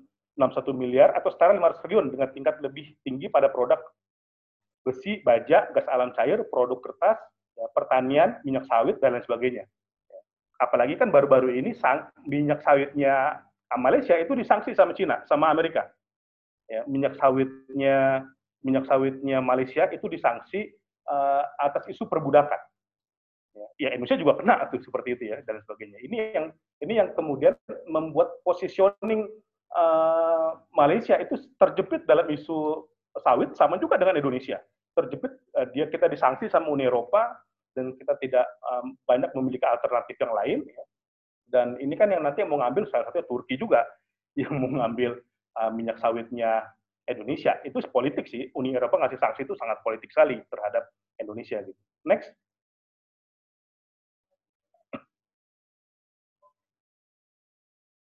miliar 0.72 1.12
atau 1.16 1.32
setara 1.32 1.56
500 1.56 1.80
triliun 1.84 2.06
dengan 2.12 2.28
tingkat 2.32 2.60
lebih 2.60 2.96
tinggi 3.04 3.28
pada 3.28 3.48
produk 3.48 3.80
besi, 4.86 5.18
baja, 5.26 5.66
gas 5.74 5.86
alam 5.90 6.14
cair, 6.14 6.46
produk 6.46 6.78
kertas, 6.78 7.18
ya, 7.58 7.66
pertanian, 7.74 8.38
minyak 8.46 8.68
sawit, 8.70 9.02
dan 9.02 9.18
lain 9.18 9.24
sebagainya. 9.26 9.64
Apalagi 10.62 10.94
kan 10.96 11.10
baru-baru 11.10 11.52
ini 11.58 11.74
sang, 11.74 12.06
minyak 12.24 12.62
sawitnya 12.62 13.42
Malaysia 13.74 14.14
itu 14.14 14.38
disanksi 14.38 14.78
sama 14.78 14.94
Cina, 14.94 15.26
sama 15.26 15.50
Amerika. 15.50 15.90
Ya, 16.70 16.86
minyak 16.86 17.18
sawitnya 17.18 18.26
minyak 18.62 18.86
sawitnya 18.90 19.38
Malaysia 19.38 19.86
itu 19.90 20.06
disanksi 20.10 20.70
uh, 21.06 21.42
atas 21.62 21.86
isu 21.90 22.06
perbudakan. 22.06 22.58
Ya, 23.56 23.66
ya 23.78 23.88
Indonesia 23.94 24.18
juga 24.18 24.38
kena 24.38 24.66
tuh 24.70 24.82
seperti 24.82 25.18
itu 25.18 25.22
ya 25.30 25.38
dan 25.46 25.62
sebagainya. 25.62 25.98
Ini 26.02 26.16
yang 26.34 26.46
ini 26.82 26.92
yang 26.98 27.08
kemudian 27.14 27.54
membuat 27.86 28.42
positioning 28.42 29.26
uh, 29.74 30.58
Malaysia 30.74 31.14
itu 31.18 31.38
terjepit 31.56 32.04
dalam 32.06 32.26
isu 32.30 32.86
sawit 33.22 33.54
sama 33.54 33.78
juga 33.78 33.96
dengan 33.96 34.18
Indonesia. 34.18 34.58
Terjepit 34.98 35.32
uh, 35.56 35.66
dia 35.72 35.86
kita 35.86 36.10
disanksi 36.10 36.50
sama 36.50 36.68
Uni 36.74 36.90
Eropa 36.90 37.38
dan 37.78 37.92
kita 37.96 38.16
tidak 38.18 38.46
um, 38.66 38.96
banyak 39.06 39.30
memiliki 39.36 39.64
alternatif 39.64 40.16
yang 40.18 40.32
lain. 40.32 40.58
Ya. 40.66 40.82
Dan 41.46 41.78
ini 41.78 41.94
kan 41.94 42.10
yang 42.10 42.26
nanti 42.26 42.42
mau 42.42 42.58
ngambil 42.58 42.90
salah 42.90 43.06
satunya 43.06 43.26
Turki 43.30 43.54
juga 43.54 43.86
yang 44.40 44.52
mau 44.58 44.70
ngambil 44.82 45.22
uh, 45.62 45.70
minyak 45.70 46.02
sawitnya 46.02 46.66
Indonesia. 47.06 47.56
Itu 47.62 47.78
politik 47.88 48.26
sih. 48.26 48.50
Uni 48.58 48.74
Eropa 48.74 48.98
ngasih 48.98 49.18
sanksi 49.22 49.46
itu 49.46 49.54
sangat 49.54 49.78
politik 49.86 50.10
sekali 50.10 50.42
terhadap 50.50 50.90
Indonesia 51.22 51.62
gitu. 51.62 51.78
Next. 52.04 52.30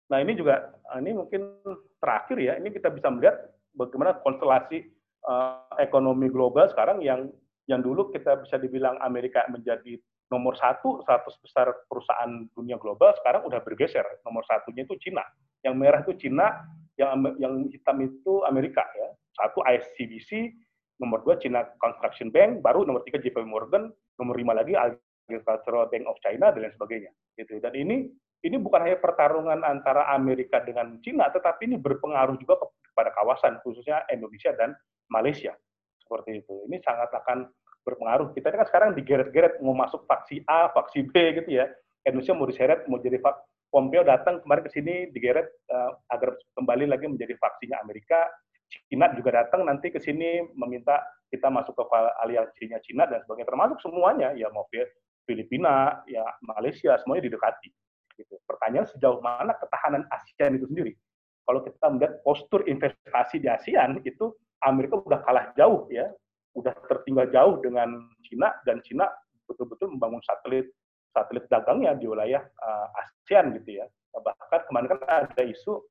Nah 0.07 0.23
ini 0.23 0.39
juga 0.39 0.71
ini 0.97 1.11
mungkin 1.11 1.59
terakhir 1.99 2.37
ya. 2.39 2.55
Ini 2.57 2.71
kita 2.71 2.87
bisa 2.95 3.11
melihat 3.11 3.43
bagaimana 3.75 4.15
konstelasi 4.23 4.87
uh, 5.27 5.67
ekonomi 5.77 6.31
global 6.31 6.71
sekarang 6.71 7.03
yang 7.03 7.27
yang 7.67 7.83
dulu 7.83 8.07
kita 8.15 8.39
bisa 8.39 8.55
dibilang 8.55 8.95
Amerika 9.03 9.43
menjadi 9.51 9.99
nomor 10.27 10.59
satu 10.59 11.03
100 11.07 11.43
besar 11.43 11.67
perusahaan 11.87 12.31
dunia 12.51 12.75
global 12.75 13.15
sekarang 13.19 13.47
udah 13.47 13.63
bergeser. 13.63 14.03
Nomor 14.27 14.43
satunya 14.43 14.83
itu 14.83 14.95
Cina. 14.99 15.23
Yang 15.63 15.75
merah 15.79 15.99
itu 16.03 16.13
Cina, 16.19 16.67
yang 16.99 17.23
yang 17.39 17.53
hitam 17.71 17.97
itu 18.03 18.43
Amerika 18.43 18.83
ya. 18.95 19.09
Satu 19.37 19.63
ICBC, 19.63 20.51
nomor 20.99 21.23
dua 21.23 21.39
China 21.39 21.63
Construction 21.79 22.33
Bank, 22.33 22.59
baru 22.59 22.83
nomor 22.83 23.05
tiga 23.07 23.21
JP 23.21 23.39
Morgan, 23.47 23.93
nomor 24.19 24.35
lima 24.35 24.57
lagi 24.57 24.75
Agricultural 24.75 25.87
Bank 25.87 26.03
of 26.09 26.19
China 26.19 26.51
dan 26.51 26.59
lain 26.67 26.73
sebagainya. 26.75 27.11
Gitu. 27.39 27.61
Dan 27.63 27.73
ini 27.77 28.11
ini 28.45 28.55
bukan 28.61 28.85
hanya 28.85 28.99
pertarungan 29.01 29.65
antara 29.65 30.11
Amerika 30.13 30.61
dengan 30.61 30.99
Cina, 31.01 31.31
tetapi 31.33 31.65
ini 31.65 31.77
berpengaruh 31.81 32.37
juga 32.37 32.61
kepada 32.91 33.09
kawasan, 33.17 33.63
khususnya 33.65 34.05
Indonesia 34.13 34.53
dan 34.53 34.75
Malaysia. 35.09 35.55
Seperti 36.01 36.45
itu. 36.45 36.55
Ini 36.69 36.79
sangat 36.83 37.11
akan 37.11 37.49
berpengaruh. 37.87 38.35
Kita 38.35 38.51
kan 38.51 38.67
sekarang 38.67 38.89
digeret-geret 38.99 39.63
mau 39.63 39.71
masuk 39.71 40.03
faksi 40.03 40.43
A, 40.43 40.67
faksi 40.75 41.07
B 41.07 41.15
gitu 41.39 41.63
ya. 41.63 41.71
Indonesia 42.03 42.35
mau 42.35 42.47
diseret, 42.47 42.83
mau 42.91 42.99
jadi 42.99 43.23
fak 43.23 43.35
Pompeo 43.67 43.99
datang 43.99 44.39
kemarin 44.39 44.63
ke 44.63 44.71
sini 44.71 45.11
digeret 45.11 45.47
uh, 45.67 45.91
agar 46.11 46.39
kembali 46.55 46.87
lagi 46.87 47.03
menjadi 47.07 47.35
faksinya 47.35 47.83
Amerika. 47.83 48.27
Cina 48.87 49.11
juga 49.15 49.43
datang 49.43 49.63
nanti 49.63 49.91
ke 49.91 49.99
sini 49.99 50.43
meminta 50.55 50.99
kita 51.27 51.51
masuk 51.51 51.75
ke 51.75 51.83
aliansinya 52.23 52.79
Cina 52.83 53.03
dan 53.07 53.23
sebagainya. 53.23 53.47
Termasuk 53.47 53.79
semuanya, 53.83 54.31
ya 54.35 54.47
mau 54.55 54.67
Filipina, 55.27 56.03
ya 56.07 56.23
Malaysia, 56.43 56.95
semuanya 57.03 57.27
didekati. 57.27 57.67
Gitu. 58.15 58.39
Pertanyaan 58.47 58.87
sejauh 58.87 59.19
mana 59.19 59.51
ketahanan 59.59 60.07
ASEAN 60.07 60.55
itu 60.55 60.67
sendiri? 60.71 60.95
Kalau 61.43 61.63
kita 61.63 61.87
melihat 61.91 62.13
postur 62.23 62.63
investasi 62.67 63.43
di 63.43 63.47
ASEAN 63.51 63.99
itu 64.03 64.31
Amerika 64.63 64.99
udah 64.99 65.19
kalah 65.27 65.51
jauh 65.55 65.87
ya, 65.91 66.07
udah 66.57 66.73
tertinggal 66.89 67.29
jauh 67.29 67.55
dengan 67.61 68.09
Cina 68.25 68.49
dan 68.65 68.81
Cina 68.81 69.05
betul-betul 69.45 69.93
membangun 69.93 70.19
satelit 70.25 70.73
satelit 71.13 71.45
dagangnya 71.47 71.93
di 71.97 72.09
wilayah 72.09 72.41
uh, 72.41 72.87
ASEAN 73.01 73.53
gitu 73.61 73.81
ya. 73.81 73.85
Bahkan 74.17 74.69
kemarin 74.69 74.87
kan 74.97 75.29
ada 75.29 75.43
isu 75.45 75.85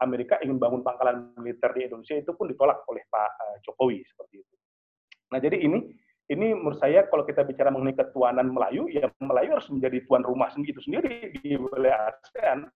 Amerika 0.00 0.40
ingin 0.40 0.56
bangun 0.56 0.80
pangkalan 0.80 1.36
militer 1.36 1.70
di 1.76 1.84
Indonesia 1.84 2.16
itu 2.16 2.32
pun 2.32 2.48
ditolak 2.48 2.80
oleh 2.88 3.04
Pak 3.12 3.30
uh, 3.36 3.56
Jokowi 3.64 4.00
seperti 4.08 4.40
itu. 4.40 4.54
Nah 5.30 5.38
jadi 5.38 5.56
ini 5.60 5.78
ini 6.30 6.54
menurut 6.54 6.78
saya 6.78 7.04
kalau 7.10 7.26
kita 7.26 7.42
bicara 7.42 7.74
mengenai 7.74 7.98
ketuanan 7.98 8.54
Melayu, 8.54 8.86
ya 8.86 9.10
Melayu 9.18 9.58
harus 9.58 9.66
menjadi 9.66 9.98
tuan 10.06 10.22
rumah 10.22 10.46
itu 10.54 10.78
sendiri 10.78 11.34
di 11.42 11.58
wilayah 11.58 12.14
ASEAN. 12.14 12.70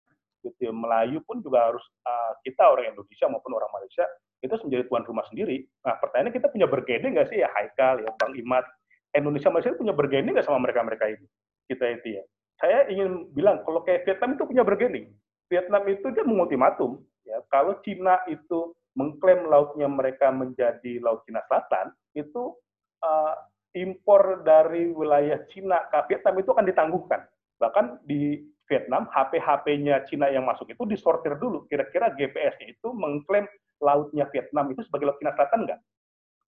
Gitu. 0.45 0.69
Melayu 0.69 1.25
pun 1.25 1.41
juga 1.41 1.73
harus 1.73 1.81
uh, 2.05 2.37
kita 2.45 2.61
orang 2.69 2.93
Indonesia 2.93 3.27
maupun 3.33 3.57
orang 3.57 3.73
Malaysia 3.73 4.05
itu 4.45 4.53
menjadi 4.61 4.85
tuan 4.93 5.05
rumah 5.09 5.25
sendiri. 5.33 5.65
Nah 5.81 5.97
pertanyaannya 5.97 6.35
kita 6.37 6.53
punya 6.53 6.69
bergede 6.69 7.07
nggak 7.09 7.29
sih 7.33 7.41
ya 7.41 7.49
Haikal, 7.57 8.05
ya 8.05 8.13
Bang 8.21 8.37
Imat, 8.37 8.69
Indonesia 9.17 9.49
Malaysia 9.49 9.73
punya 9.73 9.97
bergening 9.97 10.37
nggak 10.37 10.45
sama 10.45 10.61
mereka-mereka 10.61 11.09
ini? 11.09 11.27
Kita 11.65 11.85
itu 11.89 12.21
ya. 12.21 12.23
Saya 12.61 12.79
ingin 12.93 13.33
bilang 13.33 13.65
kalau 13.65 13.81
kayak 13.83 14.05
Vietnam 14.05 14.37
itu 14.37 14.45
punya 14.45 14.63
bergening. 14.63 15.07
Vietnam 15.49 15.83
itu 15.89 16.07
dia 16.13 16.25
mengultimatum 16.29 17.01
ya 17.25 17.41
kalau 17.49 17.81
Cina 17.81 18.21
itu 18.29 18.77
mengklaim 18.95 19.49
lautnya 19.49 19.89
mereka 19.89 20.29
menjadi 20.31 21.01
laut 21.03 21.25
Cina 21.27 21.41
Selatan 21.49 21.93
itu 22.15 22.55
uh, 23.03 23.35
impor 23.75 24.47
dari 24.47 24.95
wilayah 24.95 25.43
Cina 25.51 25.83
ke 25.91 25.99
Vietnam 26.13 26.35
itu 26.39 26.49
akan 26.55 26.67
ditangguhkan. 26.69 27.21
Bahkan 27.59 28.07
di 28.07 28.39
Vietnam, 28.65 29.05
HP-HP-nya 29.13 30.09
Cina 30.09 30.33
yang 30.33 30.49
masuk 30.49 30.73
itu 30.73 30.83
disortir 30.89 31.37
dulu. 31.37 31.69
Kira-kira 31.69 32.13
GPS-nya 32.17 32.73
itu 32.73 32.89
mengklaim 32.97 33.45
lautnya 33.85 34.25
Vietnam 34.33 34.73
itu 34.73 34.81
sebagai 34.89 35.13
laut 35.13 35.19
Cina 35.21 35.37
Selatan 35.37 35.69
nggak? 35.69 35.81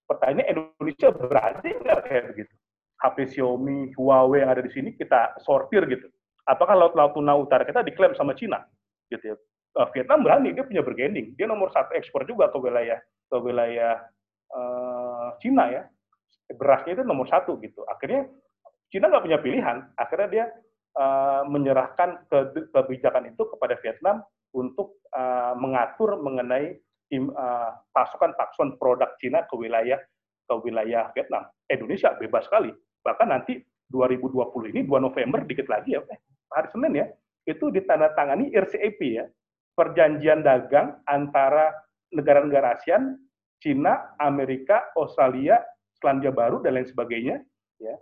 Pertanyaannya 0.07 0.47
Indonesia 0.49 1.09
berarti 1.13 1.69
nggak 1.77 2.01
kayak 2.09 2.25
begitu? 2.33 2.53
HP 2.97 3.17
Xiaomi, 3.37 3.93
Huawei 3.93 4.41
yang 4.41 4.51
ada 4.57 4.65
di 4.65 4.73
sini 4.73 4.97
kita 4.97 5.37
sortir 5.45 5.85
gitu. 5.85 6.09
Apakah 6.49 6.79
laut-laut 6.79 7.13
tuna 7.13 7.37
utara 7.37 7.69
kita 7.69 7.85
diklaim 7.85 8.17
sama 8.17 8.33
Cina? 8.33 8.65
Gitu 9.13 9.35
ya. 9.35 9.37
Uh, 9.77 9.85
Vietnam 9.93 10.25
berani, 10.25 10.57
dia 10.57 10.65
punya 10.65 10.81
bergening. 10.81 11.37
Dia 11.37 11.45
nomor 11.45 11.69
satu 11.69 11.93
ekspor 11.93 12.25
juga 12.25 12.49
ke 12.49 12.57
wilayah 12.57 12.97
ke 13.29 13.37
wilayah 13.37 14.01
uh, 14.57 15.37
Cina 15.43 15.69
ya 15.69 15.83
berasnya 16.55 17.03
itu 17.03 17.03
nomor 17.03 17.27
satu 17.27 17.59
gitu. 17.59 17.83
Akhirnya 17.91 18.31
Cina 18.95 19.11
nggak 19.11 19.25
punya 19.27 19.39
pilihan. 19.43 19.77
Akhirnya 19.99 20.29
dia 20.31 20.45
uh, 20.97 21.43
menyerahkan 21.47 22.27
ke, 22.27 22.69
kebijakan 22.73 23.31
itu 23.31 23.43
kepada 23.53 23.77
Vietnam 23.85 24.25
untuk 24.57 25.01
uh, 25.13 25.53
mengatur 25.55 26.19
mengenai 26.19 26.81
pasukan-pasukan 27.95 28.75
uh, 28.75 28.77
produk 28.83 29.15
Cina 29.23 29.47
ke 29.47 29.55
wilayah 29.55 30.01
ke 30.47 30.55
wilayah 30.63 31.11
Vietnam. 31.15 31.47
Indonesia 31.71 32.15
bebas 32.19 32.47
sekali. 32.47 32.71
Bahkan 33.03 33.29
nanti 33.31 33.59
2020 33.91 34.75
ini 34.75 34.81
2 34.83 35.07
November 35.07 35.43
dikit 35.47 35.71
lagi 35.71 35.95
ya, 35.95 36.03
eh, 36.11 36.19
hari 36.51 36.69
Senin 36.75 36.93
ya, 36.95 37.07
itu 37.47 37.71
ditandatangani 37.71 38.51
RCEP 38.51 38.99
ya, 39.03 39.25
perjanjian 39.79 40.43
dagang 40.43 40.99
antara 41.07 41.71
negara-negara 42.11 42.75
ASEAN, 42.79 43.15
Cina, 43.63 44.15
Amerika, 44.19 44.91
Australia, 44.99 45.63
Selandia 45.99 46.35
Baru 46.35 46.59
dan 46.63 46.75
lain 46.79 46.87
sebagainya, 46.87 47.43
ya, 47.79 47.95
ya 47.95 47.97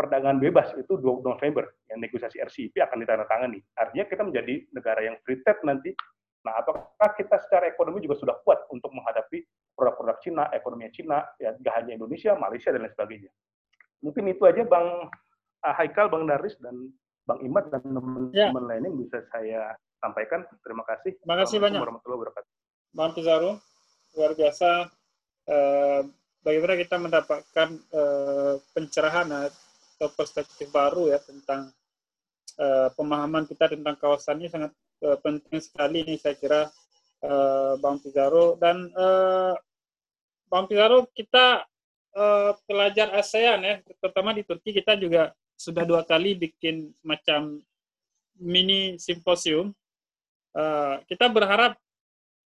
perdagangan 0.00 0.40
bebas 0.40 0.72
itu 0.80 0.96
2 0.96 1.20
November 1.20 1.68
yang 1.92 2.00
negosiasi 2.00 2.40
RCEP 2.40 2.80
akan 2.80 3.04
ditandatangani. 3.04 3.60
Artinya 3.76 4.08
kita 4.08 4.22
menjadi 4.24 4.54
negara 4.72 5.04
yang 5.04 5.20
free 5.20 5.44
trade 5.44 5.60
nanti. 5.68 5.92
Nah, 6.40 6.56
apakah 6.56 7.12
kita 7.20 7.36
secara 7.44 7.68
ekonomi 7.68 8.00
juga 8.00 8.16
sudah 8.16 8.40
kuat 8.40 8.64
untuk 8.72 8.88
menghadapi 8.96 9.44
produk-produk 9.76 10.16
Cina, 10.24 10.48
ekonomi 10.56 10.88
Cina, 10.88 11.20
ya 11.36 11.52
nggak 11.52 11.74
hanya 11.76 11.92
Indonesia, 12.00 12.32
Malaysia 12.32 12.72
dan 12.72 12.88
lain 12.88 12.92
sebagainya. 12.96 13.30
Mungkin 14.00 14.24
itu 14.32 14.42
aja 14.48 14.64
Bang 14.64 15.12
ah, 15.60 15.74
Haikal, 15.76 16.08
Bang 16.08 16.24
Daris 16.24 16.56
dan 16.64 16.96
Bang 17.28 17.44
Imat 17.44 17.68
dan 17.68 17.84
teman-teman 17.84 18.32
ya. 18.32 18.48
lainnya 18.56 18.88
yang 18.88 19.04
bisa 19.04 19.20
saya 19.28 19.76
sampaikan. 20.00 20.48
Terima 20.64 20.80
kasih. 20.88 21.12
Terima 21.20 21.36
kasih 21.44 21.60
banyak. 21.60 21.76
Warahmatullahi 21.76 22.20
wabarakatuh. 22.24 22.50
Bang 22.96 23.12
Pizarro, 23.12 23.60
luar 24.16 24.32
biasa. 24.32 24.88
Eh, 25.44 26.00
bagaimana 26.44 26.74
kita 26.76 26.96
mendapatkan 26.96 27.68
uh, 27.92 28.54
pencerahan 28.72 29.28
atau 30.00 30.08
perspektif 30.16 30.72
baru 30.72 31.12
ya 31.12 31.20
tentang 31.20 31.68
uh, 32.56 32.88
pemahaman 32.96 33.44
kita 33.44 33.68
tentang 33.68 34.00
kawasan 34.00 34.40
ini 34.40 34.48
sangat 34.48 34.72
uh, 35.04 35.20
penting 35.20 35.60
sekali 35.60 36.00
ini 36.00 36.16
saya 36.16 36.40
kira 36.40 36.72
uh, 37.20 37.76
Bang 37.84 38.00
Pizarro 38.00 38.56
dan 38.56 38.88
uh, 38.96 39.52
Bang 40.48 40.64
Pizarro 40.64 41.04
kita 41.12 41.68
uh, 42.16 42.56
pelajar 42.64 43.12
ASEAN 43.12 43.60
ya, 43.60 43.74
terutama 44.00 44.32
di 44.32 44.40
Turki 44.40 44.72
kita 44.72 44.96
juga 44.96 45.36
sudah 45.60 45.84
dua 45.84 46.00
kali 46.08 46.32
bikin 46.32 46.96
macam 47.04 47.60
mini 48.40 48.96
simposium. 48.96 49.76
Uh, 50.56 50.96
kita 51.12 51.28
berharap 51.28 51.76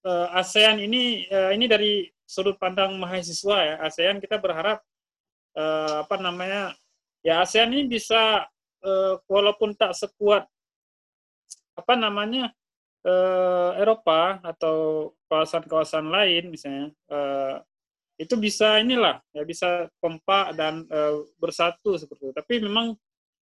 uh, 0.05 0.29
ASEAN 0.37 0.85
ini 0.85 1.25
uh, 1.33 1.51
ini 1.51 1.65
dari 1.65 2.13
sudut 2.29 2.61
pandang 2.61 2.93
mahasiswa 3.01 3.57
ya 3.65 3.75
ASEAN 3.89 4.21
kita 4.21 4.37
berharap 4.37 4.85
uh, 5.57 6.05
apa 6.05 6.21
namanya 6.21 6.77
ya 7.23 7.43
ASEAN 7.43 7.75
ini 7.75 7.91
bisa 7.91 8.47
uh, 8.85 9.15
walaupun 9.27 9.75
tak 9.75 9.95
sekuat 9.95 10.47
apa 11.79 11.95
namanya 11.95 12.51
uh, 13.07 13.79
Eropa 13.79 14.43
atau 14.43 15.11
kawasan-kawasan 15.31 16.11
lain 16.11 16.51
misalnya 16.51 16.91
uh, 17.11 17.63
itu 18.19 18.35
bisa 18.35 18.83
inilah 18.83 19.23
ya 19.31 19.47
bisa 19.47 19.87
kompak 20.03 20.59
dan 20.59 20.83
uh, 20.91 21.23
bersatu 21.39 21.95
seperti 21.95 22.31
itu. 22.31 22.35
Tapi 22.35 22.55
memang 22.59 22.99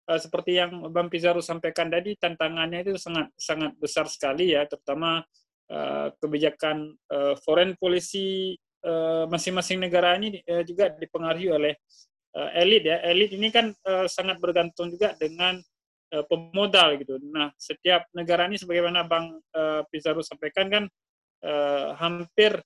uh, 0.06 0.20
seperti 0.22 0.62
yang 0.62 0.86
Bang 0.94 1.10
Pizarro 1.10 1.42
sampaikan 1.42 1.90
tadi 1.90 2.14
tantangannya 2.14 2.86
itu 2.86 2.94
sangat 3.02 3.34
sangat 3.34 3.74
besar 3.82 4.06
sekali 4.06 4.54
ya, 4.54 4.70
terutama 4.70 5.26
uh, 5.74 6.14
kebijakan 6.22 6.94
foreign 7.42 7.74
policy 7.78 8.58
masing-masing 9.30 9.78
negara 9.78 10.18
ini 10.18 10.42
juga 10.66 10.90
dipengaruhi 10.90 11.54
oleh 11.54 11.74
uh, 12.36 12.50
elit 12.58 12.84
ya. 12.88 13.00
Elit 13.04 13.32
ini 13.36 13.50
kan 13.50 13.72
uh, 13.88 14.08
sangat 14.08 14.38
bergantung 14.40 14.92
juga 14.92 15.16
dengan 15.16 15.60
uh, 16.16 16.24
pemodal 16.28 17.00
gitu. 17.00 17.18
Nah, 17.32 17.52
setiap 17.56 18.08
negara 18.16 18.48
ini 18.48 18.60
sebagaimana 18.60 19.08
Bang 19.08 19.40
uh, 19.56 19.82
Pizarro 19.90 20.24
sampaikan 20.24 20.68
kan 20.72 20.84
uh, 21.46 21.98
hampir 22.00 22.60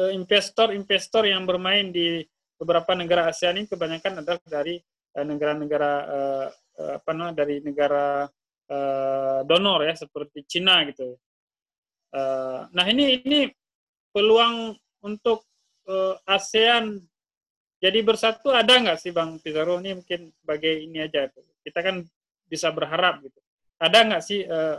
investor-investor 0.00 1.28
yang 1.28 1.44
bermain 1.44 1.92
di 1.92 2.24
beberapa 2.56 2.96
negara 2.96 3.28
ASEAN 3.28 3.60
ini 3.60 3.68
kebanyakan 3.68 4.24
adalah 4.24 4.40
dari 4.48 4.80
negara-negara 5.12 5.92
uh, 6.08 6.48
apa 6.96 7.10
namanya 7.12 7.44
dari 7.44 7.60
negara 7.60 8.24
uh, 8.70 9.40
donor 9.44 9.84
ya 9.84 9.94
seperti 9.98 10.46
Cina 10.46 10.86
gitu. 10.88 11.18
Uh, 12.10 12.64
nah 12.72 12.86
ini 12.88 13.20
ini 13.22 13.50
peluang 14.10 14.74
untuk 15.04 15.46
uh, 15.86 16.16
ASEAN 16.26 16.98
jadi 17.80 17.98
bersatu 18.04 18.52
ada 18.52 18.76
nggak 18.76 19.00
sih 19.00 19.10
Bang 19.10 19.40
Pizarro 19.40 19.80
ini 19.80 19.96
mungkin 19.96 20.28
sebagai 20.36 20.84
ini 20.84 21.00
aja 21.00 21.32
kita 21.64 21.80
kan 21.80 22.04
bisa 22.44 22.68
berharap 22.76 23.24
gitu. 23.24 23.40
Ada 23.80 23.98
nggak 24.04 24.22
sih 24.22 24.44
uh, 24.44 24.76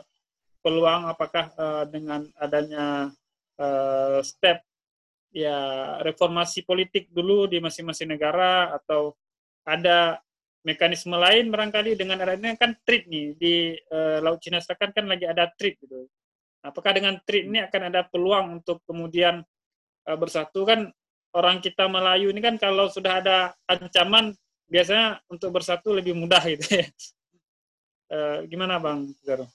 peluang 0.61 1.09
apakah 1.09 1.49
uh, 1.57 1.83
dengan 1.89 2.29
adanya 2.37 3.09
uh, 3.57 4.21
step 4.21 4.61
ya 5.33 5.57
reformasi 6.05 6.61
politik 6.61 7.09
dulu 7.09 7.49
di 7.49 7.57
masing-masing 7.57 8.13
negara 8.13 8.75
atau 8.77 9.17
ada 9.65 10.21
mekanisme 10.61 11.17
lain 11.17 11.49
barangkali 11.49 11.97
dengan 11.97 12.21
adanya 12.21 12.53
kan 12.53 12.77
trade 12.85 13.09
nih 13.09 13.27
di 13.33 13.55
uh, 13.89 14.21
Laut 14.21 14.37
Cina 14.37 14.61
Selatan 14.61 14.93
kan 14.93 15.05
lagi 15.09 15.25
ada 15.25 15.49
trade 15.57 15.81
gitu. 15.81 16.05
Apakah 16.61 16.93
dengan 16.93 17.17
trade 17.25 17.49
ini 17.49 17.65
akan 17.65 17.81
ada 17.89 18.05
peluang 18.05 18.61
untuk 18.61 18.85
kemudian 18.85 19.41
uh, 20.05 20.17
bersatu 20.21 20.61
kan 20.69 20.93
orang 21.35 21.63
kita 21.63 21.87
Melayu 21.87 22.31
ini 22.31 22.41
kan 22.43 22.55
kalau 22.59 22.91
sudah 22.91 23.23
ada 23.23 23.37
ancaman 23.67 24.35
biasanya 24.71 25.19
untuk 25.27 25.51
bersatu 25.51 25.91
lebih 25.91 26.15
mudah 26.15 26.43
gitu 26.47 26.79
ya. 26.79 26.87
Uh, 28.11 28.37
gimana 28.51 28.79
Bang 28.79 29.11
Zaro? 29.23 29.47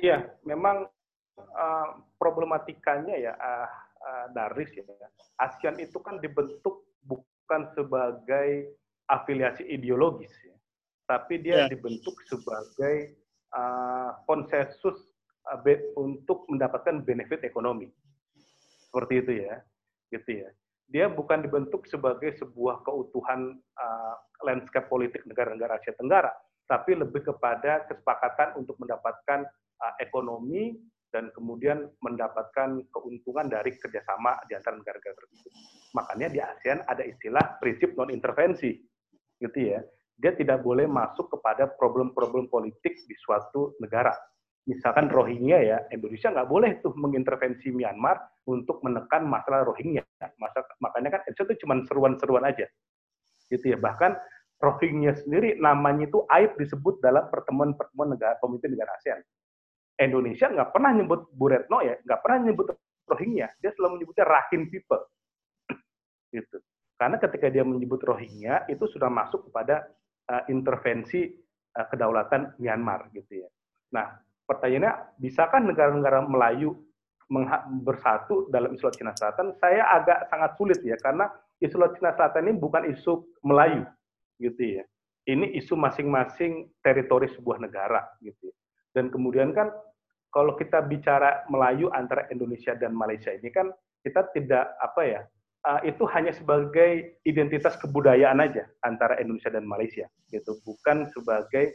Iya, 0.00 0.32
memang 0.48 0.88
uh, 1.36 1.88
problematikanya 2.16 3.16
ya 3.16 3.32
uh, 3.36 3.68
uh, 4.00 4.26
Daris 4.32 4.72
ya, 4.72 4.84
ASEAN 5.36 5.76
itu 5.80 6.00
kan 6.00 6.16
dibentuk 6.20 6.88
bukan 7.04 7.68
sebagai 7.76 8.76
afiliasi 9.04 9.68
ideologis, 9.68 10.32
ya, 10.40 10.56
tapi 11.04 11.44
dia 11.44 11.64
yeah. 11.64 11.68
dibentuk 11.68 12.16
sebagai 12.24 13.12
uh, 13.52 14.16
konsensus 14.24 14.96
uh, 15.44 15.60
untuk 16.00 16.48
mendapatkan 16.48 17.04
benefit 17.04 17.44
ekonomi, 17.44 17.92
seperti 18.88 19.14
itu 19.20 19.32
ya, 19.44 19.60
gitu 20.12 20.44
ya. 20.44 20.48
Dia 20.90 21.06
bukan 21.06 21.46
dibentuk 21.46 21.86
sebagai 21.86 22.34
sebuah 22.42 22.82
keutuhan 22.82 23.54
uh, 23.78 24.14
landscape 24.42 24.90
politik 24.90 25.22
negara-negara 25.22 25.78
Asia 25.78 25.94
Tenggara, 25.94 26.34
tapi 26.66 26.98
lebih 26.98 27.22
kepada 27.22 27.86
kesepakatan 27.86 28.58
untuk 28.58 28.74
mendapatkan 28.82 29.46
uh, 29.78 29.94
ekonomi 30.02 30.74
dan 31.10 31.30
kemudian 31.34 31.90
mendapatkan 32.02 32.86
keuntungan 32.90 33.46
dari 33.50 33.74
kerjasama 33.78 34.38
di 34.46 34.54
antara 34.54 34.78
negara-negara 34.78 35.14
tersebut. 35.14 35.52
Makanya 35.94 36.28
di 36.30 36.38
ASEAN 36.38 36.86
ada 36.86 37.02
istilah 37.02 37.58
prinsip 37.58 37.94
non-intervensi, 37.98 38.78
gitu 39.42 39.58
ya. 39.58 39.82
Dia 40.20 40.36
tidak 40.36 40.60
boleh 40.62 40.84
masuk 40.86 41.32
kepada 41.32 41.66
problem-problem 41.66 42.46
politik 42.46 42.94
di 43.08 43.16
suatu 43.24 43.74
negara. 43.82 44.14
Misalkan 44.68 45.08
Rohingya 45.08 45.58
ya, 45.64 45.78
Indonesia 45.88 46.28
nggak 46.30 46.48
boleh 46.48 46.70
tuh 46.84 46.92
mengintervensi 46.92 47.72
Myanmar 47.72 48.20
untuk 48.44 48.84
menekan 48.84 49.24
masalah 49.24 49.64
Rohingya. 49.64 50.04
Masa, 50.36 50.62
makanya 50.84 51.18
kan 51.18 51.20
itu 51.26 51.42
cuma 51.64 51.80
seruan-seruan 51.88 52.44
aja, 52.44 52.68
gitu 53.48 53.66
ya. 53.72 53.78
Bahkan 53.80 54.12
Rohingya 54.60 55.16
sendiri 55.16 55.56
namanya 55.56 56.04
itu 56.06 56.22
aib 56.28 56.60
disebut 56.60 57.00
dalam 57.00 57.32
pertemuan-pertemuan 57.32 58.12
negara 58.12 58.36
pemimpin 58.36 58.76
negara 58.76 58.92
ASEAN 59.00 59.24
Indonesia 60.00 60.48
nggak 60.48 60.72
pernah 60.72 60.90
nyebut 60.96 61.28
Bu 61.36 61.52
Retno 61.52 61.84
ya, 61.84 62.00
nggak 62.00 62.20
pernah 62.24 62.38
nyebut 62.48 62.66
Rohingya, 63.04 63.52
dia 63.60 63.70
selalu 63.76 64.00
menyebutnya 64.00 64.24
Rahim 64.24 64.62
people. 64.72 65.02
gitu. 66.34 66.56
Karena 66.96 67.16
ketika 67.20 67.52
dia 67.52 67.64
menyebut 67.66 68.00
Rohingya 68.00 68.64
itu 68.72 68.88
sudah 68.88 69.12
masuk 69.12 69.52
kepada 69.52 69.84
uh, 70.30 70.42
intervensi 70.48 71.28
uh, 71.76 71.86
kedaulatan 71.92 72.56
Myanmar 72.56 73.12
gitu 73.12 73.44
ya. 73.44 73.48
Nah, 73.92 74.14
pertanyaannya 74.50 75.14
bisakah 75.22 75.62
negara-negara 75.62 76.26
Melayu 76.26 76.74
bersatu 77.86 78.50
dalam 78.50 78.74
isu 78.74 78.90
Cina 78.90 79.14
Selatan? 79.14 79.54
Saya 79.62 79.86
agak 79.94 80.26
sangat 80.26 80.58
sulit 80.58 80.82
ya 80.82 80.98
karena 80.98 81.30
isu 81.62 81.78
Cina 81.94 82.10
Selatan 82.18 82.50
ini 82.50 82.58
bukan 82.58 82.90
isu 82.90 83.22
Melayu 83.46 83.86
gitu 84.42 84.82
ya. 84.82 84.84
Ini 85.30 85.54
isu 85.62 85.78
masing-masing 85.78 86.74
teritori 86.82 87.30
sebuah 87.30 87.62
negara 87.62 88.02
gitu. 88.18 88.50
Ya. 88.50 88.54
Dan 88.98 89.14
kemudian 89.14 89.54
kan 89.54 89.70
kalau 90.34 90.58
kita 90.58 90.82
bicara 90.82 91.46
Melayu 91.46 91.86
antara 91.94 92.26
Indonesia 92.34 92.74
dan 92.74 92.94
Malaysia 92.94 93.30
ini 93.30 93.50
kan 93.54 93.70
kita 94.02 94.26
tidak 94.34 94.74
apa 94.80 95.02
ya 95.04 95.20
uh, 95.66 95.80
itu 95.84 96.06
hanya 96.10 96.32
sebagai 96.32 97.20
identitas 97.26 97.76
kebudayaan 97.76 98.40
aja 98.40 98.64
antara 98.86 99.18
Indonesia 99.20 99.52
dan 99.52 99.66
Malaysia 99.66 100.06
gitu 100.30 100.56
bukan 100.64 101.10
sebagai 101.12 101.74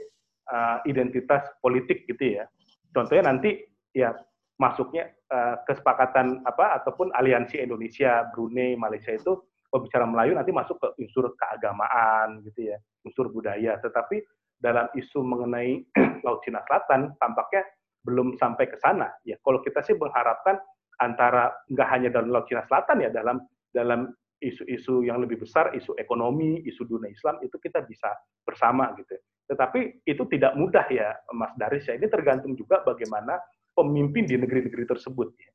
uh, 0.49 0.81
identitas 0.87 1.45
politik 1.61 2.07
gitu 2.09 2.41
ya 2.41 2.49
contohnya 2.95 3.27
nanti 3.27 3.59
ya 3.91 4.15
masuknya 4.55 5.11
uh, 5.27 5.59
kesepakatan 5.67 6.39
apa 6.47 6.79
ataupun 6.79 7.11
aliansi 7.11 7.59
Indonesia 7.59 8.23
Brunei 8.31 8.79
Malaysia 8.79 9.11
itu 9.11 9.43
pembicara 9.67 10.07
Melayu 10.07 10.39
nanti 10.39 10.55
masuk 10.55 10.79
ke 10.79 10.87
unsur 11.03 11.35
keagamaan 11.35 12.39
gitu 12.47 12.71
ya 12.71 12.79
unsur 13.03 13.27
budaya 13.27 13.75
tetapi 13.83 14.23
dalam 14.59 14.87
isu 14.95 15.19
mengenai 15.21 15.83
Laut 16.25 16.41
Cina 16.41 16.63
Selatan 16.65 17.13
tampaknya 17.19 17.61
belum 18.05 18.37
sampai 18.37 18.69
ke 18.69 18.77
sana. 18.79 19.09
Ya, 19.25 19.37
kalau 19.41 19.59
kita 19.65 19.81
sih 19.81 19.97
mengharapkan 19.97 20.61
antara 21.01 21.51
nggak 21.69 21.89
hanya 21.91 22.09
dalam 22.13 22.29
Laut 22.31 22.47
Cina 22.47 22.63
Selatan 22.65 23.03
ya, 23.03 23.09
dalam 23.11 23.43
dalam 23.73 24.13
isu-isu 24.39 25.03
yang 25.03 25.19
lebih 25.19 25.41
besar, 25.41 25.73
isu 25.73 25.95
ekonomi, 25.97 26.61
isu 26.63 26.85
dunia 26.85 27.11
Islam 27.11 27.41
itu 27.41 27.57
kita 27.57 27.83
bisa 27.83 28.13
bersama 28.45 28.93
gitu. 28.99 29.17
Tetapi 29.45 30.05
itu 30.09 30.23
tidak 30.25 30.57
mudah 30.57 30.85
ya, 30.89 31.13
Mas 31.37 31.53
Daris 31.55 31.85
ya. 31.85 31.93
Ini 31.93 32.09
tergantung 32.09 32.57
juga 32.57 32.81
bagaimana 32.81 33.37
pemimpin 33.77 34.25
di 34.25 34.35
negeri-negeri 34.41 34.85
tersebut. 34.89 35.29
Ya. 35.37 35.51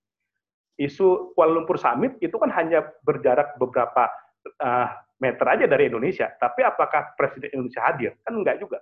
Isu 0.86 1.34
Kuala 1.34 1.60
Lumpur 1.60 1.76
Summit 1.76 2.16
itu 2.22 2.32
kan 2.38 2.48
hanya 2.54 2.86
berjarak 3.02 3.58
beberapa 3.58 4.08
uh, 4.62 4.88
meter 5.18 5.46
aja 5.46 5.66
dari 5.66 5.90
Indonesia. 5.90 6.30
Tapi 6.38 6.62
apakah 6.62 7.12
Presiden 7.18 7.50
Indonesia 7.52 7.82
hadir? 7.82 8.12
Kan 8.22 8.40
enggak 8.40 8.62
juga. 8.62 8.78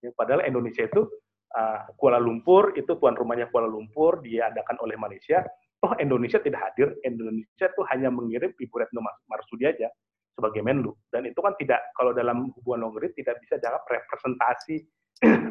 Ya, 0.00 0.10
padahal 0.16 0.48
Indonesia 0.48 0.88
itu 0.88 1.06
uh, 1.54 1.80
Kuala 2.00 2.18
Lumpur 2.18 2.72
itu 2.74 2.96
tuan 2.96 3.14
rumahnya 3.14 3.52
Kuala 3.52 3.68
Lumpur 3.68 4.24
diadakan 4.24 4.80
oleh 4.80 4.96
Malaysia. 4.96 5.44
Toh 5.78 5.92
Indonesia 6.00 6.40
tidak 6.40 6.72
hadir, 6.72 6.96
Indonesia 7.04 7.68
itu 7.68 7.82
hanya 7.92 8.08
mengirim 8.08 8.56
Ibu 8.56 8.74
Retno 8.80 9.04
Marsudi 9.28 9.68
aja 9.68 9.92
sebagai 10.34 10.60
Menlu. 10.60 10.92
Dan 11.08 11.30
itu 11.30 11.38
kan 11.38 11.54
tidak 11.56 11.80
kalau 11.94 12.10
dalam 12.10 12.50
hubungan 12.58 12.90
negeri 12.90 13.14
tidak 13.14 13.38
bisa 13.40 13.56
dianggap 13.56 13.86
representasi 13.86 14.76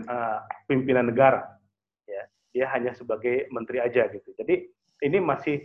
uh, 0.07 0.39
pimpinan 0.69 1.09
negara. 1.09 1.47
Ya, 2.03 2.23
dia 2.51 2.65
hanya 2.75 2.91
sebagai 2.91 3.47
menteri 3.49 3.79
aja 3.79 4.11
gitu. 4.11 4.35
Jadi 4.35 4.67
ini 5.07 5.17
masih 5.23 5.63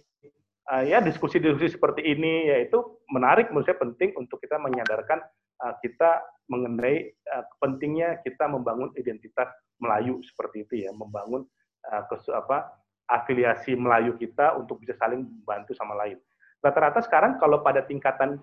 uh, 0.70 0.82
ya 0.86 1.02
diskusi-diskusi 1.02 1.74
seperti 1.74 2.06
ini 2.06 2.48
yaitu 2.48 2.78
menarik 3.10 3.50
menurut 3.50 3.66
saya 3.66 3.78
penting 3.82 4.14
untuk 4.14 4.38
kita 4.38 4.56
menyadarkan 4.56 5.18
uh, 5.66 5.74
kita 5.82 6.22
mengenai 6.48 7.12
uh, 7.34 7.44
pentingnya 7.58 8.22
kita 8.22 8.46
membangun 8.48 8.94
identitas 8.96 9.50
Melayu 9.78 10.18
seperti 10.26 10.66
itu 10.66 10.74
ya, 10.86 10.90
membangun 10.94 11.46
uh, 11.90 12.02
apa 12.34 12.78
afiliasi 13.08 13.74
Melayu 13.74 14.14
kita 14.18 14.54
untuk 14.58 14.82
bisa 14.82 14.94
saling 14.98 15.24
membantu 15.24 15.72
sama 15.74 15.96
lain. 15.96 16.18
Rata-rata 16.58 17.00
sekarang 17.06 17.38
kalau 17.38 17.62
pada 17.62 17.86
tingkatan 17.86 18.42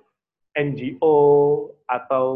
NGO 0.56 1.16
atau 1.86 2.28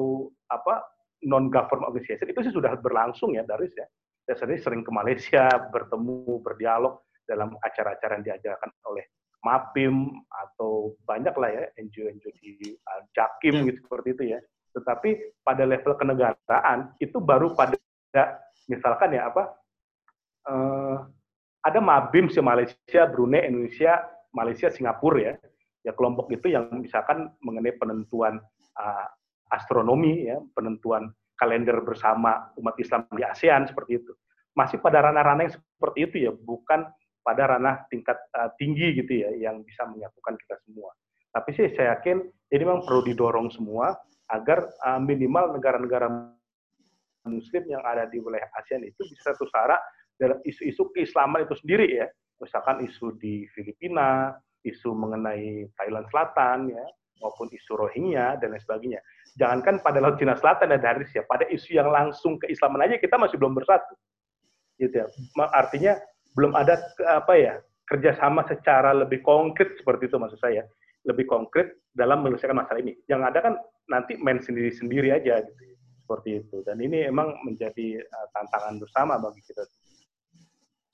apa 0.52 0.84
non 1.26 1.52
government 1.52 1.92
organization 1.92 2.28
itu 2.32 2.40
sih 2.48 2.54
sudah 2.54 2.76
berlangsung 2.80 3.36
ya 3.36 3.44
dari 3.48 3.68
ya. 3.72 3.88
Saya 4.30 4.46
sendiri 4.46 4.62
sering 4.62 4.82
ke 4.86 4.92
Malaysia 4.94 5.50
bertemu 5.74 6.44
berdialog 6.44 7.02
dalam 7.26 7.56
acara-acara 7.64 8.20
yang 8.20 8.26
diajarkan 8.36 8.70
oleh 8.90 9.06
MAPIM 9.40 10.20
atau 10.28 11.00
banyak 11.08 11.32
lah 11.40 11.50
ya 11.50 11.64
NGO-NGO 11.80 12.30
di 12.44 12.76
uh, 12.76 13.02
Jakim 13.16 13.68
gitu 13.72 13.80
seperti 13.88 14.08
itu 14.16 14.24
ya. 14.36 14.40
Tetapi 14.76 15.42
pada 15.42 15.64
level 15.64 15.96
kenegaraan 15.96 16.94
itu 17.00 17.18
baru 17.24 17.56
pada 17.56 17.80
misalkan 18.68 19.16
ya 19.16 19.32
apa 19.32 19.44
uh, 20.50 20.98
ada 21.64 21.80
MABIM 21.80 22.32
si 22.32 22.40
Malaysia, 22.44 23.08
Brunei, 23.08 23.48
Indonesia, 23.48 24.04
Malaysia, 24.36 24.68
Singapura 24.72 25.20
ya 25.20 25.34
ya 25.84 25.96
kelompok 25.96 26.32
itu 26.34 26.52
yang 26.52 26.68
misalkan 26.76 27.32
mengenai 27.44 27.76
penentuan 27.80 28.40
uh, 28.76 29.08
astronomi 29.50 30.30
ya 30.30 30.38
penentuan 30.54 31.10
kalender 31.40 31.80
bersama 31.82 32.52
umat 32.60 32.76
Islam 32.78 33.08
di 33.16 33.24
ASEAN 33.24 33.66
seperti 33.72 34.04
itu. 34.04 34.12
Masih 34.54 34.82
pada 34.84 35.00
ranah-ranah 35.08 35.48
yang 35.48 35.56
seperti 35.56 36.00
itu 36.04 36.16
ya 36.28 36.32
bukan 36.36 36.84
pada 37.24 37.56
ranah 37.56 37.88
tingkat 37.88 38.20
uh, 38.36 38.52
tinggi 38.60 39.00
gitu 39.00 39.24
ya 39.24 39.32
yang 39.50 39.64
bisa 39.64 39.88
menyatukan 39.88 40.36
kita 40.36 40.56
semua. 40.68 40.92
Tapi 41.30 41.50
sih 41.56 41.68
saya 41.78 41.96
yakin 41.96 42.26
ini 42.52 42.64
memang 42.66 42.84
perlu 42.84 43.06
didorong 43.06 43.48
semua 43.54 43.96
agar 44.30 44.68
uh, 44.84 45.00
minimal 45.00 45.56
negara-negara 45.56 46.10
Muslim 47.30 47.64
yang 47.70 47.84
ada 47.86 48.10
di 48.10 48.18
wilayah 48.18 48.50
ASEAN 48.58 48.84
itu 48.84 49.06
bisa 49.06 49.32
satu 49.32 49.46
dalam 50.20 50.40
isu-isu 50.44 50.92
keislaman 50.92 51.48
itu 51.48 51.56
sendiri 51.56 51.88
ya. 52.04 52.08
Misalkan 52.40 52.84
isu 52.84 53.20
di 53.20 53.48
Filipina 53.52 54.36
isu 54.68 54.92
mengenai 54.92 55.68
Thailand 55.80 56.08
Selatan 56.12 56.74
ya 56.74 56.86
maupun 57.20 57.52
isu 57.52 57.76
Rohingya 57.76 58.40
dan 58.40 58.56
lain 58.56 58.64
sebagainya. 58.64 59.00
Jangankan 59.36 59.84
pada 59.84 60.00
Laut 60.00 60.18
Cina 60.18 60.36
Selatan 60.40 60.72
dan 60.72 60.82
Haris 60.84 61.12
ya, 61.12 61.24
pada 61.28 61.46
isu 61.48 61.76
yang 61.76 61.92
langsung 61.92 62.40
keislaman 62.40 62.88
aja 62.88 62.96
kita 62.98 63.20
masih 63.20 63.36
belum 63.36 63.56
bersatu. 63.56 63.94
Gitu 64.80 65.04
ya. 65.04 65.08
Artinya 65.52 66.00
belum 66.34 66.56
ada 66.56 66.80
apa 67.08 67.34
ya 67.36 67.54
kerjasama 67.88 68.48
secara 68.48 68.96
lebih 68.96 69.20
konkret 69.26 69.76
seperti 69.76 70.08
itu 70.08 70.16
maksud 70.16 70.40
saya, 70.40 70.64
lebih 71.04 71.28
konkret 71.28 71.76
dalam 71.92 72.24
menyelesaikan 72.24 72.58
masalah 72.58 72.80
ini. 72.80 72.96
Yang 73.12 73.22
ada 73.34 73.40
kan 73.44 73.54
nanti 73.92 74.16
main 74.22 74.40
sendiri-sendiri 74.40 75.12
aja 75.12 75.42
gitu, 75.44 75.64
seperti 76.06 76.30
itu. 76.46 76.58
Dan 76.64 76.80
ini 76.80 77.04
emang 77.04 77.36
menjadi 77.44 78.00
uh, 78.00 78.28
tantangan 78.38 78.78
bersama 78.80 79.18
bagi 79.18 79.42
kita. 79.44 79.66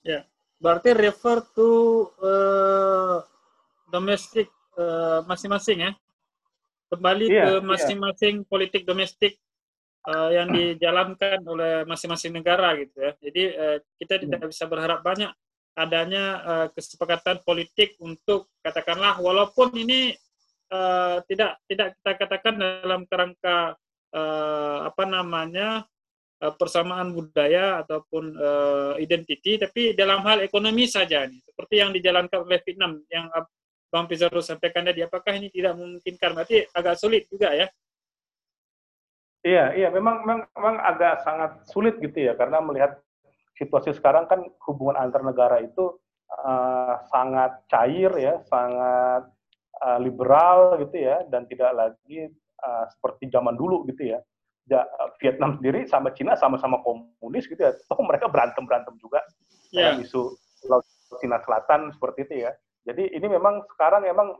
Ya, 0.05 0.21
berarti 0.61 0.95
refer 0.95 1.43
to 1.51 1.69
uh, 2.23 3.19
domestik 3.89 4.49
uh, 4.77 5.21
masing-masing 5.25 5.89
ya 5.89 5.91
kembali 6.91 7.25
yeah, 7.27 7.45
ke 7.45 7.51
iya. 7.57 7.61
masing-masing 7.63 8.35
yeah. 8.41 8.47
politik 8.47 8.81
domestik 8.85 9.33
uh, 10.05 10.29
yang 10.31 10.53
dijalankan 10.53 11.41
oleh 11.45 11.83
masing-masing 11.89 12.33
negara 12.35 12.77
gitu 12.77 12.95
ya 12.97 13.11
jadi 13.19 13.43
uh, 13.55 13.77
kita 13.97 14.13
tidak 14.21 14.39
yeah. 14.45 14.49
bisa 14.51 14.63
berharap 14.69 14.99
banyak 15.01 15.31
adanya 15.75 16.23
uh, 16.45 16.67
kesepakatan 16.71 17.43
politik 17.43 17.99
untuk 17.99 18.47
katakanlah 18.63 19.19
walaupun 19.19 19.75
ini 19.75 20.15
uh, 20.71 21.19
tidak 21.27 21.59
tidak 21.67 21.99
kita 21.99 22.11
katakan 22.15 22.55
dalam 22.55 23.03
kerangka 23.09 23.75
uh, 24.15 24.87
apa 24.87 25.03
namanya 25.03 25.83
persamaan 26.35 27.15
budaya 27.15 27.79
ataupun 27.81 28.35
uh, 28.35 28.93
identiti, 28.99 29.55
tapi 29.55 29.95
dalam 29.95 30.19
hal 30.27 30.43
ekonomi 30.43 30.85
saja 30.85 31.23
nih, 31.25 31.41
seperti 31.41 31.79
yang 31.79 31.95
dijalankan 31.95 32.43
oleh 32.43 32.59
Vietnam 32.61 33.01
yang 33.07 33.31
Bang 33.95 34.11
Pizarro 34.11 34.43
sampaikan 34.43 34.83
tadi, 34.83 35.07
apakah 35.07 35.31
ini 35.39 35.47
tidak 35.47 35.79
memungkinkan? 35.79 36.35
Berarti 36.35 36.67
agak 36.75 36.99
sulit 36.99 37.31
juga 37.31 37.55
ya? 37.55 37.71
Iya, 39.39 39.71
iya, 39.71 39.87
memang, 39.87 40.27
memang, 40.27 40.51
memang 40.51 40.75
agak 40.83 41.23
sangat 41.23 41.63
sulit 41.71 41.95
gitu 42.03 42.27
ya, 42.27 42.35
karena 42.35 42.59
melihat 42.59 42.99
situasi 43.55 43.95
sekarang 43.95 44.27
kan 44.27 44.43
hubungan 44.67 44.99
antar 44.99 45.23
negara 45.23 45.63
itu 45.63 45.95
uh, 46.43 46.99
sangat 47.07 47.63
cair 47.71 48.11
ya, 48.19 48.43
sangat 48.51 49.31
uh, 49.79 49.99
liberal 50.03 50.75
gitu 50.83 50.99
ya, 50.99 51.23
dan 51.31 51.47
tidak 51.47 51.71
lagi 51.71 52.27
uh, 52.67 52.83
seperti 52.91 53.31
zaman 53.31 53.55
dulu 53.55 53.87
gitu 53.87 54.11
ya. 54.11 54.19
ja, 54.65 54.81
Vietnam 55.21 55.61
sendiri 55.61 55.85
sama 55.85 56.09
Cina 56.11 56.33
sama-sama 56.33 56.81
komunis 56.81 57.45
gitu 57.45 57.61
ya, 57.61 57.71
toh 57.85 58.01
mereka 58.01 58.25
berantem 58.25 58.65
berantem 58.65 58.97
juga 58.97 59.21
yeah. 59.69 59.93
dalam 59.93 60.01
isu 60.01 60.33
Laut 60.65 60.85
Cina 61.21 61.37
Selatan 61.45 61.93
seperti 61.93 62.25
itu 62.25 62.35
ya. 62.49 62.51
Jadi 62.85 63.17
ini 63.17 63.27
memang 63.27 63.65
sekarang 63.73 64.05
memang 64.05 64.37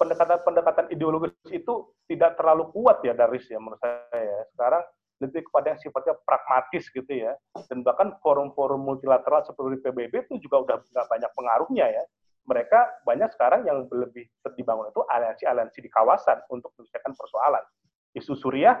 pendekatan-pendekatan 0.00 0.88
uh, 0.88 0.92
ideologis 0.92 1.36
itu 1.52 1.92
tidak 2.08 2.40
terlalu 2.40 2.72
kuat 2.72 3.04
ya 3.04 3.12
dari 3.12 3.36
ya 3.44 3.60
menurut 3.60 3.80
saya. 3.80 4.48
Sekarang 4.56 4.82
lebih 5.18 5.50
kepada 5.50 5.74
yang 5.74 5.80
sifatnya 5.82 6.14
pragmatis 6.22 6.88
gitu 6.88 7.12
ya. 7.12 7.36
Dan 7.68 7.84
bahkan 7.84 8.16
forum-forum 8.24 8.80
multilateral 8.80 9.44
seperti 9.44 9.82
PBB 9.84 10.30
itu 10.30 10.34
juga 10.48 10.64
udah 10.64 10.76
nggak 10.80 11.06
banyak 11.10 11.30
pengaruhnya 11.34 11.86
ya. 11.90 12.04
Mereka 12.48 13.04
banyak 13.04 13.28
sekarang 13.36 13.68
yang 13.68 13.84
lebih 13.92 14.24
dibangun 14.56 14.88
itu 14.88 15.04
aliansi-aliansi 15.04 15.84
di 15.84 15.90
kawasan 15.92 16.40
untuk 16.48 16.72
menyelesaikan 16.80 17.12
persoalan. 17.12 17.60
Isu 18.16 18.32
Suriah, 18.40 18.80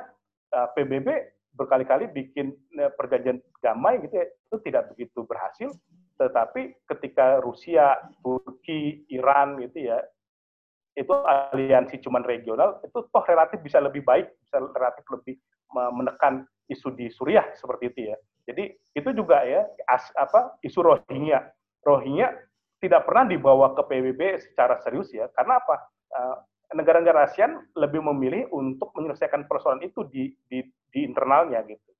uh, 0.56 0.72
PBB 0.72 1.04
berkali-kali 1.52 2.08
bikin 2.08 2.56
uh, 2.80 2.88
perjanjian 2.96 3.44
damai 3.60 4.00
gitu 4.00 4.24
ya, 4.24 4.24
itu 4.24 4.56
tidak 4.64 4.88
begitu 4.96 5.20
berhasil 5.28 5.68
tetapi 6.18 6.74
ketika 6.90 7.38
Rusia, 7.38 7.94
Turki, 8.20 9.06
Iran 9.14 9.62
gitu 9.62 9.94
ya, 9.94 10.02
itu 10.98 11.14
aliansi 11.14 12.02
cuman 12.02 12.26
regional, 12.26 12.82
itu 12.82 13.06
toh 13.06 13.24
relatif 13.24 13.62
bisa 13.62 13.78
lebih 13.78 14.02
baik, 14.02 14.26
bisa 14.42 14.58
relatif 14.58 15.06
lebih 15.14 15.38
menekan 15.94 16.42
isu 16.66 16.90
di 16.98 17.06
Suriah 17.08 17.46
seperti 17.54 17.94
itu 17.94 18.00
ya. 18.12 18.16
Jadi 18.50 18.64
itu 18.96 19.08
juga 19.14 19.44
ya 19.44 19.62
as, 19.86 20.10
apa 20.18 20.58
isu 20.66 20.82
Rohingya. 20.82 21.46
Rohingya 21.86 22.34
tidak 22.82 23.06
pernah 23.06 23.28
dibawa 23.28 23.76
ke 23.78 23.82
PBB 23.86 24.42
secara 24.42 24.80
serius 24.82 25.12
ya. 25.14 25.30
Karena 25.36 25.60
apa? 25.60 25.76
Eh, 26.08 26.36
negara-negara 26.74 27.28
ASEAN 27.28 27.76
lebih 27.76 28.04
memilih 28.12 28.48
untuk 28.52 28.92
menyelesaikan 28.96 29.48
persoalan 29.48 29.84
itu 29.84 30.04
di 30.08 30.32
di, 30.48 30.64
di 30.92 31.00
internalnya 31.04 31.62
gitu. 31.68 31.90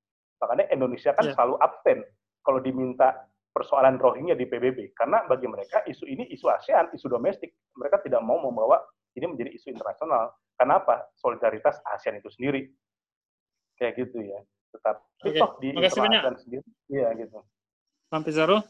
Makanya 0.40 0.72
Indonesia 0.72 1.12
kan 1.12 1.28
ya. 1.28 1.32
selalu 1.36 1.54
absen 1.60 1.98
kalau 2.44 2.64
diminta 2.64 3.27
persoalan 3.58 3.98
Rohingya 3.98 4.38
di 4.38 4.46
PBB 4.46 4.94
karena 4.94 5.26
bagi 5.26 5.50
mereka 5.50 5.82
isu 5.82 6.06
ini 6.06 6.30
isu 6.30 6.46
ASEAN, 6.46 6.94
isu 6.94 7.10
domestik. 7.10 7.50
Mereka 7.74 8.06
tidak 8.06 8.22
mau 8.22 8.38
membawa 8.38 8.78
ini 9.18 9.26
menjadi 9.26 9.50
isu 9.58 9.74
internasional. 9.74 10.30
Kenapa? 10.54 11.10
Solidaritas 11.18 11.82
ASEAN 11.82 12.22
itu 12.22 12.30
sendiri. 12.30 12.70
Kayak 13.74 14.06
gitu 14.06 14.22
ya. 14.22 14.38
Tetapi 14.70 15.02
Oke. 15.26 15.38
toh 15.42 15.50
di 15.58 15.68
ASEAN 15.74 16.38
sendiri, 16.38 16.62
iya 16.86 17.10
gitu. 17.18 17.42
Bang 18.06 18.22
Pizarro, 18.22 18.62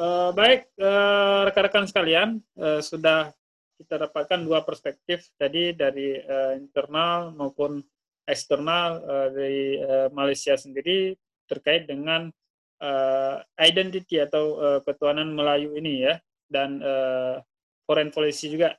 uh, 0.00 0.32
baik 0.32 0.72
uh, 0.80 1.44
rekan-rekan 1.52 1.84
sekalian, 1.84 2.40
uh, 2.56 2.80
sudah 2.80 3.30
kita 3.76 4.08
dapatkan 4.08 4.40
dua 4.40 4.64
perspektif 4.64 5.28
tadi 5.36 5.76
dari 5.76 6.16
uh, 6.16 6.56
internal 6.56 7.36
maupun 7.36 7.84
eksternal 8.24 9.04
uh, 9.04 9.28
dari 9.30 9.78
uh, 9.78 10.08
Malaysia 10.10 10.56
sendiri 10.56 11.14
terkait 11.46 11.86
dengan 11.86 12.32
uh, 12.80 13.40
identity 13.60 14.20
atau 14.20 14.58
uh, 14.58 14.80
ketuhanan 14.84 15.32
Melayu 15.32 15.76
ini 15.76 16.06
ya 16.06 16.14
dan 16.46 16.80
uh, 16.80 17.40
foreign 17.86 18.10
policy 18.10 18.52
juga 18.52 18.74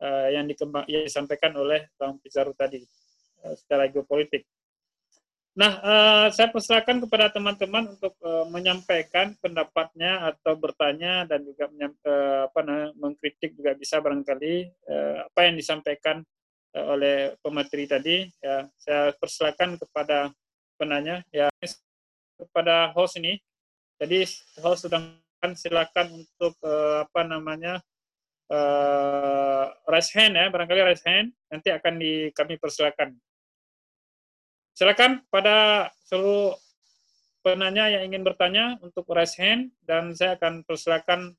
uh, 0.00 0.28
yang, 0.32 0.48
dikembang, 0.48 0.84
yang 0.88 1.04
disampaikan 1.04 1.52
oleh 1.56 1.88
Bang 1.96 2.20
Pizarro 2.20 2.52
tadi 2.56 2.80
uh, 3.44 3.54
secara 3.56 3.88
geopolitik. 3.88 4.44
Nah, 5.56 5.72
uh, 5.80 6.26
saya 6.36 6.52
persilakan 6.52 7.08
kepada 7.08 7.32
teman-teman 7.32 7.96
untuk 7.96 8.12
uh, 8.20 8.44
menyampaikan 8.52 9.32
pendapatnya 9.40 10.28
atau 10.28 10.52
bertanya 10.52 11.24
dan 11.24 11.48
juga 11.48 11.72
uh, 12.04 12.44
apa 12.44 12.60
nah, 12.60 12.92
mengkritik 12.92 13.56
juga 13.56 13.72
bisa 13.72 13.96
barangkali 14.04 14.68
uh, 14.84 15.24
apa 15.32 15.40
yang 15.48 15.56
disampaikan 15.56 16.20
uh, 16.76 16.86
oleh 16.92 17.32
pemateri 17.40 17.88
tadi. 17.88 18.16
Ya, 18.44 18.68
saya 18.76 19.16
persilakan 19.16 19.80
kepada 19.80 20.28
penanya. 20.76 21.24
Ya, 21.32 21.48
kepada 22.36 22.92
host 22.92 23.18
ini. 23.18 23.40
Jadi 23.96 24.28
host 24.60 24.88
sedang 24.88 25.16
silakan 25.56 26.24
untuk 26.26 26.54
uh, 26.64 27.06
apa 27.06 27.20
namanya 27.22 27.78
uh, 28.50 29.70
raise 29.88 30.12
hand 30.12 30.34
ya, 30.36 30.50
barangkali 30.50 30.80
raise 30.82 31.04
hand 31.06 31.32
nanti 31.48 31.70
akan 31.72 31.94
di 32.00 32.28
kami 32.34 32.60
persilakan. 32.60 33.14
Silakan 34.76 35.24
pada 35.32 35.88
seluruh 36.04 36.52
penanya 37.40 37.88
yang 37.88 38.10
ingin 38.10 38.26
bertanya 38.26 38.76
untuk 38.82 39.06
raise 39.14 39.38
hand 39.38 39.72
dan 39.86 40.12
saya 40.12 40.34
akan 40.36 40.66
persilakan 40.66 41.32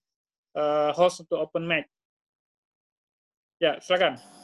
uh, 0.55 0.95
host 0.95 1.27
untuk 1.27 1.37
open 1.37 1.67
mic. 1.67 1.85
Ya, 3.59 3.77
silakan. 3.81 4.36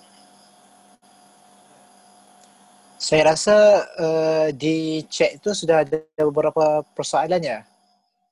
Saya 3.03 3.35
rasa 3.35 3.83
uh, 3.99 4.47
di 4.55 5.03
chat 5.11 5.35
itu 5.35 5.51
sudah 5.51 5.83
ada 5.83 6.07
beberapa 6.23 6.87
persoalannya 6.95 7.67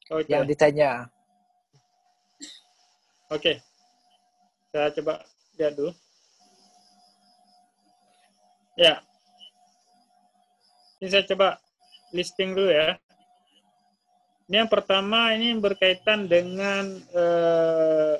okay. 0.07 0.31
yang 0.31 0.47
ditanya. 0.47 1.11
Okey. 3.27 3.59
Saya 4.71 4.95
coba 4.95 5.27
lihat 5.59 5.75
dulu. 5.75 5.91
Ya. 8.79 9.03
Ini 11.03 11.19
saya 11.19 11.27
coba 11.27 11.59
listing 12.15 12.55
dulu 12.55 12.71
ya. 12.71 12.95
Ini 14.47 14.63
yang 14.63 14.71
pertama 14.71 15.35
ini 15.35 15.51
berkaitan 15.59 16.31
dengan 16.31 16.95
uh, 17.11 18.15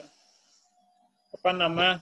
apa 1.32 1.50
nama 1.56 1.96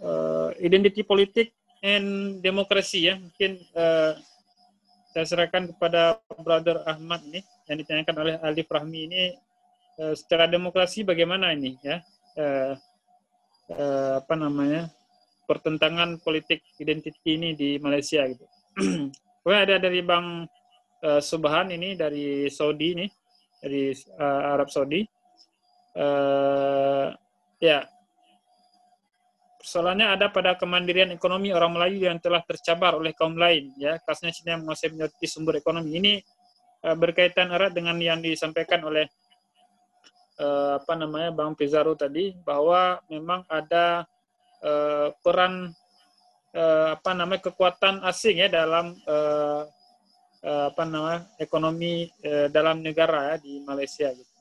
uh, 0.00 0.56
identiti 0.56 1.04
politik 1.04 1.57
and 1.82 2.38
demokrasi 2.42 3.12
ya. 3.12 3.14
Mungkin 3.18 3.62
uh, 3.74 4.18
saya 5.14 5.24
serahkan 5.24 5.72
kepada 5.74 6.22
Brother 6.42 6.84
Ahmad 6.84 7.24
ini 7.26 7.40
yang 7.66 7.76
ditanyakan 7.80 8.16
oleh 8.22 8.34
Ali 8.42 8.62
Rahmi 8.62 9.00
ini 9.10 9.22
uh, 10.02 10.14
secara 10.14 10.46
demokrasi 10.46 11.02
bagaimana 11.02 11.54
ini 11.54 11.78
ya. 11.82 12.02
Uh, 12.38 12.72
uh, 13.74 14.22
apa 14.22 14.34
namanya? 14.38 14.90
pertentangan 15.48 16.20
politik 16.20 16.60
identiti 16.76 17.40
ini 17.40 17.56
di 17.56 17.80
Malaysia 17.80 18.20
gitu. 18.28 18.44
Kemudian 19.40 19.64
ada 19.64 19.76
dari 19.80 20.04
Bang 20.04 20.44
uh, 21.00 21.20
Subhan 21.24 21.72
ini 21.72 21.96
dari 21.96 22.52
Saudi 22.52 22.92
ini 22.92 23.06
dari 23.64 23.96
uh, 24.20 24.52
Arab 24.52 24.68
Saudi. 24.68 25.00
Uh, 25.96 27.16
ya, 27.64 27.88
persoalannya 29.68 30.16
ada 30.16 30.32
pada 30.32 30.56
kemandirian 30.56 31.12
ekonomi 31.12 31.52
orang 31.52 31.76
Melayu 31.76 32.08
yang 32.08 32.16
telah 32.16 32.40
tercabar 32.40 32.96
oleh 32.96 33.12
kaum 33.12 33.36
lain 33.36 33.68
ya 33.76 34.00
kasusnya 34.00 34.32
Cina 34.32 34.56
yang 34.56 34.64
menguasai 34.64 34.96
menjadi 34.96 35.26
sumber 35.28 35.60
ekonomi 35.60 35.92
ini 35.92 36.12
uh, 36.88 36.96
berkaitan 36.96 37.52
erat 37.52 37.76
dengan 37.76 38.00
yang 38.00 38.24
disampaikan 38.24 38.80
oleh 38.88 39.04
uh, 40.40 40.80
apa 40.80 40.92
namanya 40.96 41.36
Bang 41.36 41.52
Pizarro 41.52 41.92
tadi 42.00 42.32
bahwa 42.40 42.96
memang 43.12 43.44
ada 43.44 44.08
uh, 44.64 45.12
peran 45.20 45.68
uh, 46.56 46.96
apa 46.96 47.10
namanya 47.12 47.52
kekuatan 47.52 48.00
asing 48.08 48.40
ya 48.40 48.48
dalam 48.48 48.96
uh, 49.04 49.68
uh, 50.48 50.64
apa 50.72 50.82
namanya 50.88 51.28
ekonomi 51.36 52.08
uh, 52.24 52.48
dalam 52.48 52.80
negara 52.80 53.36
ya 53.36 53.44
di 53.44 53.60
Malaysia 53.60 54.08
gitu. 54.16 54.32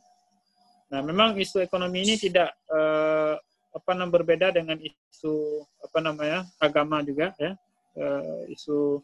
Nah, 0.88 1.04
memang 1.04 1.36
isu 1.36 1.60
ekonomi 1.60 2.08
ini 2.08 2.16
tidak 2.16 2.56
uh, 2.72 3.36
apa 3.78 3.94
namanya 3.94 4.13
berbeda 4.18 4.48
dengan 4.50 4.82
isu 4.82 5.62
apa 5.86 6.00
namanya 6.02 6.40
agama 6.58 7.06
juga 7.06 7.32
ya. 7.38 7.54
Uh, 7.98 8.46
isu 8.50 9.02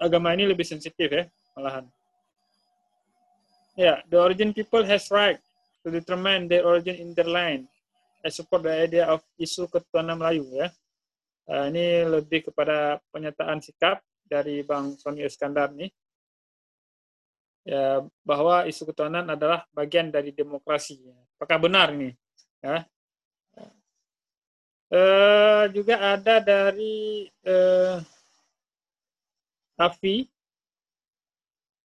agama 0.00 0.32
ini 0.32 0.48
lebih 0.48 0.64
sensitif 0.64 1.08
ya 1.12 1.28
malahan. 1.52 1.84
Ya 3.76 3.84
yeah, 3.84 3.98
the 4.08 4.16
origin 4.20 4.52
people 4.52 4.84
has 4.84 5.08
right 5.12 5.40
to 5.84 5.88
determine 5.92 6.48
their 6.48 6.64
origin 6.64 6.96
in 6.96 7.12
their 7.12 7.28
land. 7.28 7.68
I 8.24 8.28
support 8.32 8.64
the 8.64 8.72
idea 8.72 9.08
of 9.08 9.20
isu 9.36 9.68
ketuhanan 9.68 10.20
Melayu 10.20 10.48
ya. 10.52 10.68
Uh, 11.48 11.68
ini 11.68 12.06
lebih 12.08 12.48
kepada 12.48 13.02
pernyataan 13.12 13.60
sikap 13.60 14.00
dari 14.24 14.64
Bang 14.64 14.96
Sony 14.96 15.24
Iskandar 15.24 15.72
nih. 15.76 15.90
Ya 17.62 18.02
bahwa 18.26 18.66
isu 18.66 18.90
ketuhanan 18.90 19.28
adalah 19.30 19.64
bagian 19.70 20.10
dari 20.10 20.34
demokrasi. 20.34 20.98
Apakah 21.38 21.58
benar 21.62 21.94
ini? 21.94 22.14
Ya 22.62 22.86
Uh, 24.92 25.72
juga 25.72 25.96
ada 25.96 26.36
dari 26.44 27.24
uh, 27.48 27.96
Afi. 29.80 30.28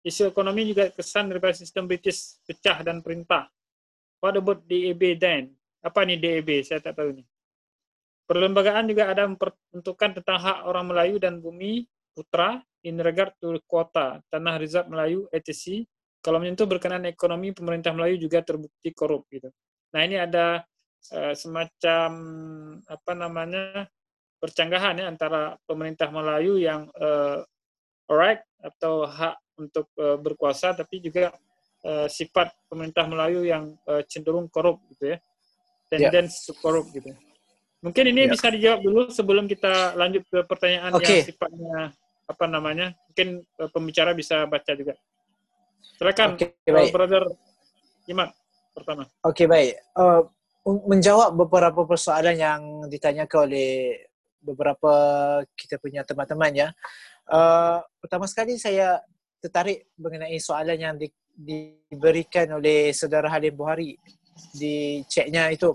Isu 0.02 0.26
ekonomi 0.26 0.74
juga 0.74 0.90
kesan 0.90 1.30
daripada 1.30 1.54
sistem 1.54 1.86
British 1.86 2.42
pecah 2.42 2.82
dan 2.82 2.98
perintah. 3.02 3.46
What 4.18 4.34
about 4.34 4.66
DAB 4.66 5.22
then? 5.22 5.54
Apa 5.86 6.02
ni 6.02 6.18
DAB? 6.18 6.66
Saya 6.66 6.82
tak 6.82 6.98
tahu 6.98 7.14
ni. 7.14 7.22
Perlembagaan 8.26 8.90
juga 8.90 9.06
ada 9.06 9.22
memperuntukkan 9.30 10.18
tentang 10.18 10.38
hak 10.42 10.58
orang 10.66 10.90
Melayu 10.90 11.22
dan 11.22 11.38
bumi 11.38 11.86
putra 12.10 12.58
in 12.82 12.98
regard 12.98 13.30
to 13.38 13.54
kuota 13.70 14.18
tanah 14.34 14.58
reserve 14.58 14.90
Melayu 14.90 15.30
etc. 15.30 15.86
Kalau 16.26 16.42
menyentuh 16.42 16.66
berkenaan 16.66 17.06
ekonomi, 17.06 17.54
pemerintah 17.54 17.94
Melayu 17.94 18.18
juga 18.18 18.42
terbukti 18.42 18.90
korup 18.90 19.30
gitu. 19.30 19.46
Nah 19.94 20.00
ini 20.02 20.18
ada 20.18 20.66
semacam 21.10 22.10
apa 22.88 23.12
namanya 23.14 23.86
percanggahan 24.40 25.00
ya 25.00 25.06
antara 25.08 25.56
pemerintah 25.64 26.12
Melayu 26.12 26.60
yang 26.60 26.86
uh, 27.00 27.40
right 28.06 28.40
atau 28.60 29.08
hak 29.08 29.36
untuk 29.56 29.88
uh, 29.96 30.20
berkuasa 30.20 30.76
tapi 30.76 31.00
juga 31.00 31.32
uh, 31.82 32.06
sifat 32.06 32.52
pemerintah 32.68 33.08
Melayu 33.08 33.42
yang 33.42 33.74
uh, 33.88 34.04
cenderung 34.04 34.46
korup 34.52 34.78
gitu 34.92 35.16
ya 35.16 35.18
tendensi 35.88 36.52
yeah. 36.52 36.56
korup 36.60 36.86
gitu 36.92 37.10
mungkin 37.80 38.04
ini 38.12 38.26
yeah. 38.26 38.32
bisa 38.32 38.46
dijawab 38.52 38.80
dulu 38.84 39.00
sebelum 39.08 39.44
kita 39.48 39.96
lanjut 39.96 40.22
ke 40.28 40.38
pertanyaan 40.44 40.92
okay. 40.94 41.22
yang 41.22 41.26
sifatnya 41.32 41.80
apa 42.26 42.44
namanya 42.50 42.92
mungkin 43.08 43.40
uh, 43.62 43.70
pembicara 43.72 44.12
bisa 44.12 44.44
baca 44.44 44.72
juga 44.76 44.94
silakan 45.96 46.36
okay, 46.36 46.52
brother 46.92 47.24
Iman 48.10 48.28
pertama 48.76 49.08
oke 49.24 49.32
okay, 49.32 49.46
baik 49.48 49.72
uh, 49.96 50.26
menjawab 50.66 51.38
beberapa 51.38 51.86
persoalan 51.86 52.34
yang 52.34 52.60
ditanyakan 52.90 53.46
oleh 53.46 54.02
beberapa 54.42 54.94
kita 55.54 55.78
punya 55.78 56.02
teman-teman 56.02 56.52
ya. 56.54 56.68
Uh, 57.26 57.82
pertama 58.02 58.26
sekali 58.26 58.58
saya 58.58 58.98
tertarik 59.38 59.90
mengenai 59.98 60.38
soalan 60.42 60.78
yang 60.78 60.94
di, 60.98 61.10
diberikan 61.34 62.50
oleh 62.58 62.90
saudara 62.90 63.30
Halim 63.30 63.54
Buhari 63.54 63.94
di 64.54 65.02
chatnya 65.06 65.50
itu 65.54 65.70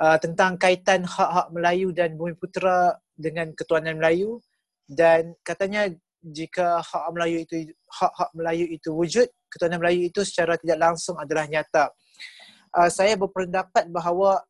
uh, 0.00 0.18
tentang 0.20 0.56
kaitan 0.56 1.04
hak-hak 1.04 1.52
Melayu 1.52 1.92
dan 1.92 2.16
Bumi 2.16 2.36
Putera 2.36 2.96
dengan 3.16 3.52
ketuanan 3.52 4.00
Melayu 4.00 4.40
dan 4.88 5.36
katanya 5.44 5.88
jika 6.20 6.80
hak 6.82 7.12
Melayu 7.12 7.44
itu 7.44 7.54
hak-hak 7.86 8.30
Melayu 8.34 8.64
itu 8.66 8.88
wujud, 8.90 9.28
ketuanan 9.46 9.78
Melayu 9.78 10.10
itu 10.10 10.20
secara 10.26 10.58
tidak 10.58 10.78
langsung 10.80 11.16
adalah 11.20 11.46
nyata 11.46 11.92
uh, 12.76 12.90
saya 12.92 13.16
berpendapat 13.16 13.88
bahawa 13.88 14.44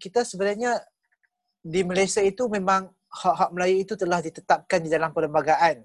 kita 0.00 0.24
sebenarnya 0.24 0.80
di 1.60 1.84
Malaysia 1.84 2.24
itu 2.24 2.48
memang 2.48 2.88
hak-hak 3.12 3.50
Melayu 3.52 3.76
itu 3.84 3.94
telah 3.96 4.20
ditetapkan 4.24 4.80
di 4.80 4.90
dalam 4.92 5.12
perlembagaan. 5.12 5.84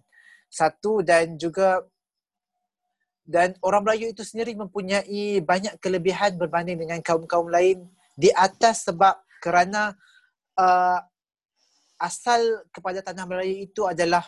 Satu 0.51 1.03
dan 1.03 1.35
juga 1.39 1.83
dan 3.23 3.55
orang 3.63 3.87
Melayu 3.87 4.11
itu 4.11 4.23
sendiri 4.27 4.51
mempunyai 4.57 5.39
banyak 5.39 5.79
kelebihan 5.79 6.35
berbanding 6.35 6.75
dengan 6.75 6.99
kaum-kaum 6.99 7.47
lain 7.47 7.87
di 8.17 8.27
atas 8.35 8.83
sebab 8.83 9.15
kerana 9.39 9.95
uh, 10.59 10.99
asal 12.01 12.65
kepada 12.73 12.99
tanah 12.99 13.23
Melayu 13.29 13.69
itu 13.69 13.87
adalah 13.87 14.25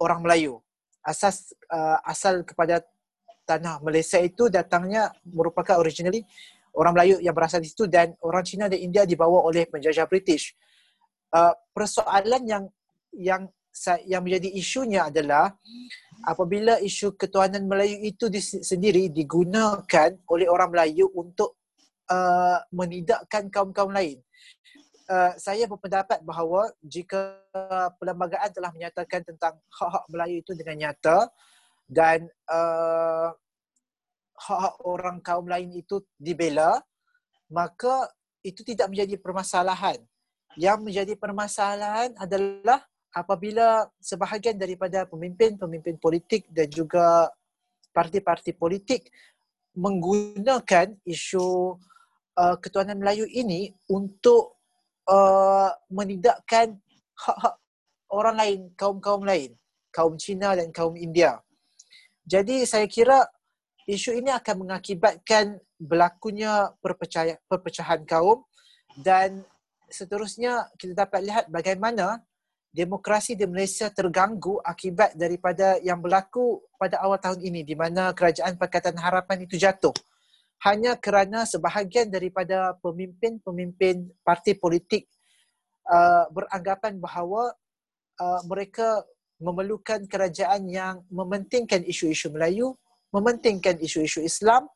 orang 0.00 0.24
Melayu. 0.24 0.62
Asas 1.02 1.50
uh, 1.68 1.98
asal 2.06 2.46
kepada 2.46 2.80
tanah 3.42 3.82
Malaysia 3.82 4.22
itu 4.22 4.46
datangnya 4.46 5.10
merupakan 5.26 5.76
originally 5.82 6.22
orang 6.76 6.92
Melayu 6.96 7.16
yang 7.20 7.36
berasal 7.36 7.60
di 7.60 7.68
situ 7.68 7.84
dan 7.88 8.16
orang 8.24 8.44
Cina 8.44 8.68
dan 8.68 8.80
India 8.80 9.04
dibawa 9.04 9.44
oleh 9.44 9.68
penjajah 9.68 10.08
British. 10.08 10.56
Uh, 11.32 11.52
persoalan 11.72 12.42
yang 12.44 12.64
yang 13.12 13.42
yang 14.04 14.20
menjadi 14.20 14.52
isunya 14.52 15.08
adalah 15.08 15.56
apabila 16.28 16.76
isu 16.80 17.16
ketuhanan 17.16 17.64
Melayu 17.64 18.04
itu 18.04 18.28
di, 18.28 18.40
sendiri 18.40 19.08
digunakan 19.08 20.12
oleh 20.28 20.44
orang 20.44 20.68
Melayu 20.76 21.08
untuk 21.16 21.56
uh, 22.12 22.60
menidakkan 22.68 23.48
kaum-kaum 23.48 23.92
lain. 23.92 24.20
Uh, 25.08 25.32
saya 25.40 25.64
berpendapat 25.66 26.20
bahawa 26.24 26.72
jika 26.84 27.36
perlembagaan 28.00 28.52
telah 28.52 28.70
menyatakan 28.72 29.24
tentang 29.24 29.56
hak-hak 29.72 30.04
Melayu 30.08 30.40
itu 30.40 30.52
dengan 30.52 30.88
nyata 30.88 31.28
dan 31.88 32.28
uh, 32.48 33.32
hak-hak 34.42 34.74
orang 34.82 35.22
kaum 35.22 35.46
lain 35.46 35.70
itu 35.70 36.02
dibela, 36.18 36.82
maka 37.46 38.10
itu 38.42 38.66
tidak 38.66 38.90
menjadi 38.90 39.14
permasalahan. 39.22 39.98
Yang 40.58 40.78
menjadi 40.82 41.14
permasalahan 41.16 42.12
adalah 42.18 42.82
apabila 43.14 43.86
sebahagian 44.02 44.58
daripada 44.58 45.06
pemimpin-pemimpin 45.06 45.96
politik 45.96 46.48
dan 46.50 46.68
juga 46.68 47.30
parti-parti 47.92 48.56
politik 48.56 49.08
menggunakan 49.72 50.96
isu 51.06 51.76
uh, 52.36 52.56
ketuanan 52.60 53.00
Melayu 53.00 53.24
ini 53.28 53.72
untuk 53.88 54.60
uh, 55.08 55.70
menidakkan 55.88 56.76
hak-hak 57.16 57.56
orang 58.12 58.36
lain, 58.36 58.60
kaum-kaum 58.76 59.24
lain, 59.24 59.56
kaum 59.88 60.20
Cina 60.20 60.52
dan 60.52 60.68
kaum 60.68 60.96
India. 60.96 61.40
Jadi 62.28 62.68
saya 62.68 62.84
kira 62.84 63.24
isu 63.88 64.18
ini 64.18 64.30
akan 64.30 64.66
mengakibatkan 64.66 65.58
berlakunya 65.78 66.70
perpecahan, 66.82 68.06
kaum 68.06 68.46
dan 69.00 69.42
seterusnya 69.90 70.70
kita 70.78 71.06
dapat 71.06 71.20
lihat 71.26 71.44
bagaimana 71.50 72.22
demokrasi 72.72 73.36
di 73.36 73.44
Malaysia 73.44 73.92
terganggu 73.92 74.56
akibat 74.64 75.12
daripada 75.12 75.76
yang 75.84 76.00
berlaku 76.00 76.64
pada 76.80 77.04
awal 77.04 77.20
tahun 77.20 77.44
ini 77.44 77.60
di 77.68 77.76
mana 77.76 78.16
kerajaan 78.16 78.56
Pakatan 78.56 78.96
Harapan 78.96 79.44
itu 79.44 79.60
jatuh. 79.60 79.92
Hanya 80.64 80.96
kerana 80.96 81.44
sebahagian 81.44 82.08
daripada 82.08 82.72
pemimpin-pemimpin 82.80 84.08
parti 84.24 84.56
politik 84.56 85.10
uh, 85.90 86.30
beranggapan 86.30 86.96
bahawa 87.02 87.52
uh, 88.22 88.40
mereka 88.46 89.04
memerlukan 89.42 90.06
kerajaan 90.06 90.70
yang 90.70 91.02
mementingkan 91.10 91.82
isu-isu 91.82 92.30
Melayu, 92.30 92.78
mementingkan 93.12 93.76
isu-isu 93.78 94.24
Islam, 94.24 94.66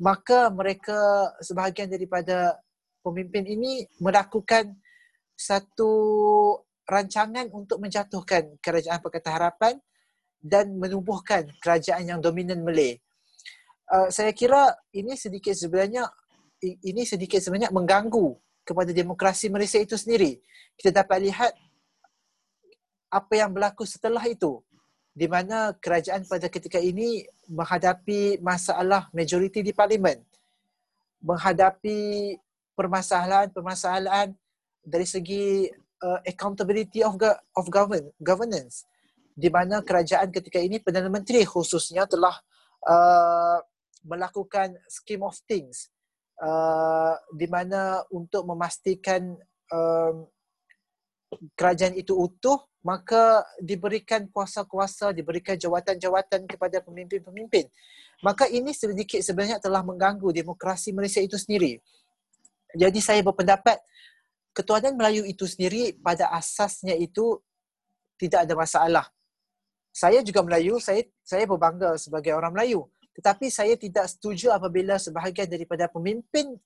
maka 0.00 0.48
mereka 0.52 1.30
sebahagian 1.44 1.88
daripada 1.92 2.56
pemimpin 3.04 3.44
ini 3.46 3.86
melakukan 4.00 4.76
satu 5.36 5.92
rancangan 6.88 7.52
untuk 7.52 7.78
menjatuhkan 7.78 8.56
kerajaan 8.64 9.04
Pakatan 9.04 9.32
Harapan 9.36 9.74
dan 10.40 10.76
menubuhkan 10.80 11.48
kerajaan 11.60 12.08
yang 12.08 12.20
dominan 12.22 12.64
Malay. 12.64 12.96
Uh, 13.86 14.10
saya 14.10 14.34
kira 14.34 14.74
ini 14.90 15.14
sedikit 15.14 15.54
sebenarnya 15.54 16.10
ini 16.62 17.06
sedikit 17.06 17.38
sebenarnya 17.38 17.70
mengganggu 17.70 18.34
kepada 18.66 18.90
demokrasi 18.90 19.46
Malaysia 19.52 19.78
itu 19.78 19.94
sendiri. 19.94 20.42
Kita 20.74 20.90
dapat 20.90 21.22
lihat 21.22 21.52
apa 23.12 23.32
yang 23.38 23.54
berlaku 23.54 23.86
setelah 23.86 24.22
itu 24.26 24.58
di 25.16 25.24
mana 25.24 25.72
kerajaan 25.72 26.28
pada 26.28 26.44
ketika 26.52 26.76
ini 26.76 27.24
menghadapi 27.48 28.36
masalah 28.44 29.08
majoriti 29.16 29.64
di 29.64 29.72
parlimen. 29.72 30.20
Menghadapi 31.24 32.36
permasalahan-permasalahan 32.76 34.36
dari 34.84 35.08
segi 35.08 35.72
uh, 36.04 36.20
accountability 36.28 37.00
of 37.00 37.16
go- 37.16 37.40
of 37.56 37.64
govern 37.72 38.12
governance. 38.20 38.84
Di 39.32 39.48
mana 39.48 39.80
kerajaan 39.80 40.28
ketika 40.28 40.60
ini 40.60 40.84
perdana 40.84 41.08
menteri 41.08 41.48
khususnya 41.48 42.04
telah 42.04 42.36
uh, 42.84 43.64
melakukan 44.04 44.76
scheme 44.84 45.24
of 45.24 45.40
things. 45.48 45.88
Uh, 46.36 47.16
di 47.32 47.48
mana 47.48 48.04
untuk 48.12 48.44
memastikan 48.44 49.32
um, 49.72 50.28
kerajaan 51.54 51.94
itu 51.96 52.12
utuh 52.16 52.60
maka 52.86 53.42
diberikan 53.58 54.30
kuasa-kuasa 54.30 55.10
diberikan 55.10 55.58
jawatan-jawatan 55.58 56.46
kepada 56.46 56.80
pemimpin-pemimpin 56.82 57.66
maka 58.24 58.48
ini 58.48 58.72
sedikit 58.72 59.20
sebenarnya 59.20 59.58
telah 59.58 59.82
mengganggu 59.82 60.30
demokrasi 60.32 60.94
Malaysia 60.94 61.20
itu 61.20 61.36
sendiri 61.36 61.82
jadi 62.76 62.98
saya 63.00 63.20
berpendapat 63.24 63.80
ketuanan 64.56 64.96
Melayu 64.96 65.28
itu 65.28 65.44
sendiri 65.44 65.96
pada 66.00 66.32
asasnya 66.32 66.96
itu 66.96 67.36
tidak 68.16 68.48
ada 68.48 68.54
masalah. 68.56 69.06
Saya 69.92 70.24
juga 70.24 70.40
Melayu, 70.40 70.80
saya 70.80 71.04
saya 71.20 71.44
berbangga 71.44 72.00
sebagai 72.00 72.32
orang 72.32 72.56
Melayu. 72.56 72.88
Tetapi 73.16 73.48
saya 73.48 73.76
tidak 73.80 74.08
setuju 74.12 74.52
apabila 74.52 75.00
sebahagian 75.00 75.48
daripada 75.48 75.88
pemimpin 75.88 76.56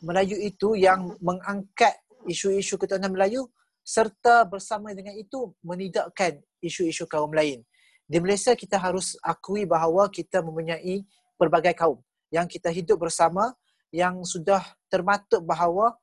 Melayu 0.00 0.36
itu 0.40 0.76
yang 0.76 1.16
mengangkat 1.20 1.92
isu-isu 2.28 2.76
ketuanan 2.76 3.12
Melayu 3.12 3.48
serta 3.84 4.46
bersama 4.46 4.92
dengan 4.94 5.16
itu 5.16 5.52
menidakkan 5.64 6.38
isu-isu 6.60 7.08
kaum 7.08 7.32
lain. 7.32 7.64
Di 8.10 8.18
Malaysia 8.18 8.54
kita 8.58 8.76
harus 8.78 9.14
akui 9.22 9.64
bahawa 9.64 10.10
kita 10.10 10.42
mempunyai 10.42 11.06
pelbagai 11.38 11.74
kaum 11.78 12.02
yang 12.30 12.46
kita 12.46 12.70
hidup 12.70 13.06
bersama 13.06 13.54
yang 13.90 14.22
sudah 14.22 14.62
termaktub 14.86 15.42
bahawa 15.42 15.94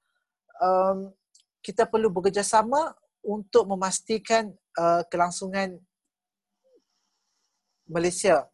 um, 0.59 1.11
kita 1.63 1.87
perlu 1.87 2.11
bekerjasama 2.11 2.95
untuk 3.23 3.67
memastikan 3.67 4.51
uh, 4.79 5.03
kelangsungan 5.11 5.79
Malaysia 7.87 8.47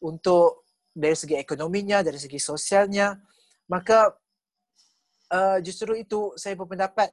untuk 0.00 0.64
dari 0.92 1.16
segi 1.16 1.36
ekonominya, 1.36 2.04
dari 2.04 2.16
segi 2.16 2.40
sosialnya. 2.40 3.16
Maka 3.68 4.12
uh, 5.32 5.58
justru 5.64 5.96
itu 5.96 6.34
saya 6.36 6.56
berpendapat 6.56 7.08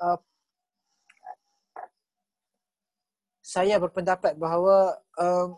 uh, 0.00 0.18
saya 3.46 3.78
berpendapat 3.78 4.34
bahawa 4.34 4.98
um, 5.14 5.54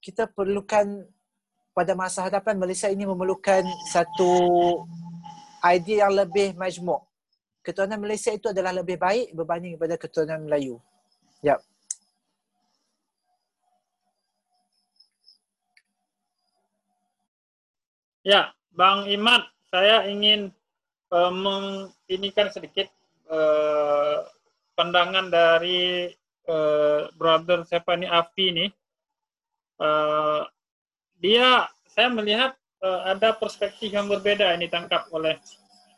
kita 0.00 0.24
perlukan 0.24 1.04
pada 1.76 1.92
masa 1.92 2.24
hadapan 2.24 2.56
Malaysia 2.56 2.88
ini 2.88 3.04
memerlukan 3.04 3.60
satu 3.92 4.32
idea 5.68 6.08
yang 6.08 6.16
lebih 6.24 6.56
majmuk. 6.56 7.04
Ketuanan 7.60 8.00
Malaysia 8.00 8.32
itu 8.32 8.48
adalah 8.48 8.72
lebih 8.72 8.96
baik 8.96 9.36
berbanding 9.36 9.76
kepada 9.76 10.00
ketuanan 10.00 10.48
Melayu. 10.48 10.80
Ya. 11.44 11.60
Ya, 18.24 18.48
Bang 18.72 19.12
Imat, 19.12 19.44
saya 19.68 20.08
ingin 20.08 20.48
uh, 21.12 21.28
menginikan 21.28 22.48
sedikit 22.48 22.88
uh, 23.28 24.24
pandangan 24.72 25.28
dari 25.28 26.16
uh, 26.48 27.10
brother 27.14 27.62
siapa 27.66 27.94
nih 27.98 28.10
Afi 28.10 28.46
nih. 28.54 28.70
Uh, 29.82 30.46
dia 31.18 31.66
saya 31.90 32.08
melihat 32.10 32.54
uh, 32.82 33.10
ada 33.10 33.34
perspektif 33.34 33.90
yang 33.90 34.06
berbeda 34.10 34.54
ini 34.54 34.66
tangkap 34.70 35.06
oleh 35.14 35.38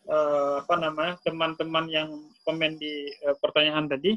uh, 0.08 0.64
apa 0.64 0.74
namanya 0.80 1.14
teman-teman 1.24 1.86
yang 1.88 2.08
komen 2.44 2.76
di 2.76 3.08
uh, 3.24 3.36
pertanyaan 3.40 3.88
tadi 3.88 4.16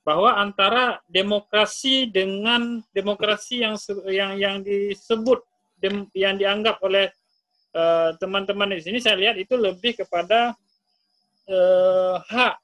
bahwa 0.00 0.32
antara 0.40 0.96
demokrasi 1.12 2.08
dengan 2.08 2.80
demokrasi 2.96 3.60
yang 3.60 3.76
yang 4.08 4.32
yang 4.40 4.56
disebut 4.64 5.44
dem, 5.76 6.08
yang 6.16 6.40
dianggap 6.40 6.80
oleh 6.80 7.12
teman-teman 8.18 8.74
uh, 8.74 8.76
di 8.80 8.82
sini 8.82 8.98
saya 8.98 9.14
lihat 9.14 9.36
itu 9.38 9.54
lebih 9.54 10.02
kepada 10.02 10.56
uh, 11.46 12.16
hak 12.26 12.58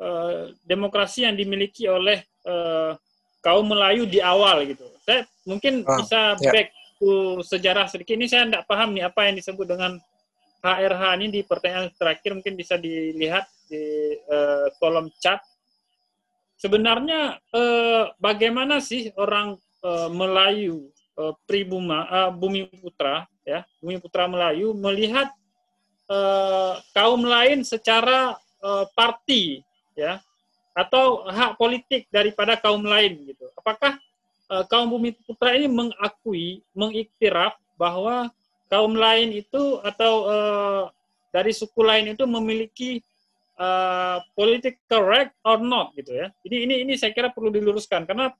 uh, 0.00 0.50
demokrasi 0.64 1.28
yang 1.28 1.36
dimiliki 1.36 1.86
oleh 1.86 2.24
uh, 2.48 2.96
kaum 3.44 3.68
Melayu 3.68 4.08
di 4.08 4.18
awal 4.18 4.66
gitu. 4.68 4.84
Saya 5.04 5.24
mungkin 5.44 5.84
ah, 5.84 6.00
bisa 6.00 6.36
ya. 6.40 6.52
back 6.52 6.68
buku 7.00 7.40
sejarah 7.40 7.88
sedikit 7.88 8.12
ini 8.12 8.28
saya 8.28 8.44
tidak 8.44 8.68
paham 8.68 8.92
nih 8.92 9.08
apa 9.08 9.24
yang 9.24 9.40
disebut 9.40 9.64
dengan 9.64 9.96
HRH 10.60 11.02
ini 11.16 11.26
di 11.32 11.40
pertanyaan 11.40 11.88
terakhir 11.96 12.36
mungkin 12.36 12.52
bisa 12.60 12.76
dilihat 12.76 13.48
di 13.64 13.80
uh, 14.28 14.68
kolom 14.76 15.08
chat. 15.16 15.40
Sebenarnya 16.60 17.40
uh, 17.56 18.12
bagaimana 18.20 18.84
sih 18.84 19.08
orang 19.16 19.56
uh, 19.80 20.12
Melayu 20.12 20.92
uh, 21.16 21.32
pribuma 21.48 22.04
uh, 22.04 22.28
Bumi 22.28 22.68
Putra 22.68 23.24
ya 23.48 23.64
Bumi 23.80 23.96
Putra 23.96 24.28
Melayu 24.28 24.76
melihat 24.76 25.32
uh, 26.12 26.76
kaum 26.92 27.24
lain 27.24 27.64
secara 27.64 28.36
uh, 28.60 28.84
parti 28.92 29.64
ya 30.00 30.12
atau 30.74 31.26
hak 31.26 31.58
politik 31.58 32.06
daripada 32.08 32.56
kaum 32.56 32.80
lain 32.80 33.26
gitu. 33.26 33.46
Apakah 33.58 33.98
uh, 34.48 34.64
kaum 34.70 34.90
bumi 34.90 35.12
putra 35.26 35.54
ini 35.58 35.66
mengakui, 35.66 36.62
mengiktiraf 36.72 37.58
bahwa 37.74 38.30
kaum 38.70 38.94
lain 38.94 39.34
itu 39.34 39.82
atau 39.82 40.12
uh, 40.30 40.82
dari 41.34 41.50
suku 41.50 41.82
lain 41.82 42.14
itu 42.14 42.24
memiliki 42.26 43.02
uh, 43.58 44.22
politik 44.34 44.78
correct 44.86 45.34
or 45.42 45.58
not 45.58 45.90
gitu 45.98 46.14
ya. 46.14 46.30
Jadi 46.46 46.56
ini 46.66 46.74
ini 46.86 46.92
saya 46.94 47.10
kira 47.10 47.34
perlu 47.34 47.50
diluruskan 47.50 48.06
karena 48.06 48.30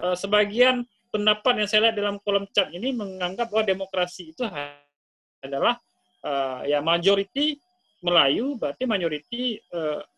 uh, 0.00 0.16
sebagian 0.16 0.84
pendapat 1.12 1.64
yang 1.64 1.68
saya 1.68 1.80
lihat 1.88 1.96
dalam 1.96 2.16
kolom 2.24 2.48
chat 2.52 2.72
ini 2.72 2.92
menganggap 2.92 3.52
bahwa 3.52 3.64
demokrasi 3.64 4.32
itu 4.32 4.44
adalah 5.44 5.76
uh, 6.24 6.64
ya 6.64 6.80
majority 6.80 7.60
Melayu 8.04 8.60
berarti 8.60 8.84
majority 8.84 9.56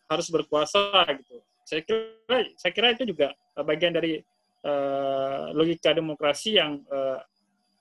harus 0.09 0.27
berkuasa 0.33 1.05
gitu. 1.21 1.37
Saya 1.63 1.81
kira 1.85 2.37
saya 2.57 2.71
kira 2.73 2.87
itu 2.97 3.05
juga 3.13 3.37
bagian 3.61 3.93
dari 3.93 4.25
uh, 4.65 5.53
logika 5.53 5.93
demokrasi 5.93 6.57
yang 6.57 6.81
uh, 6.89 7.21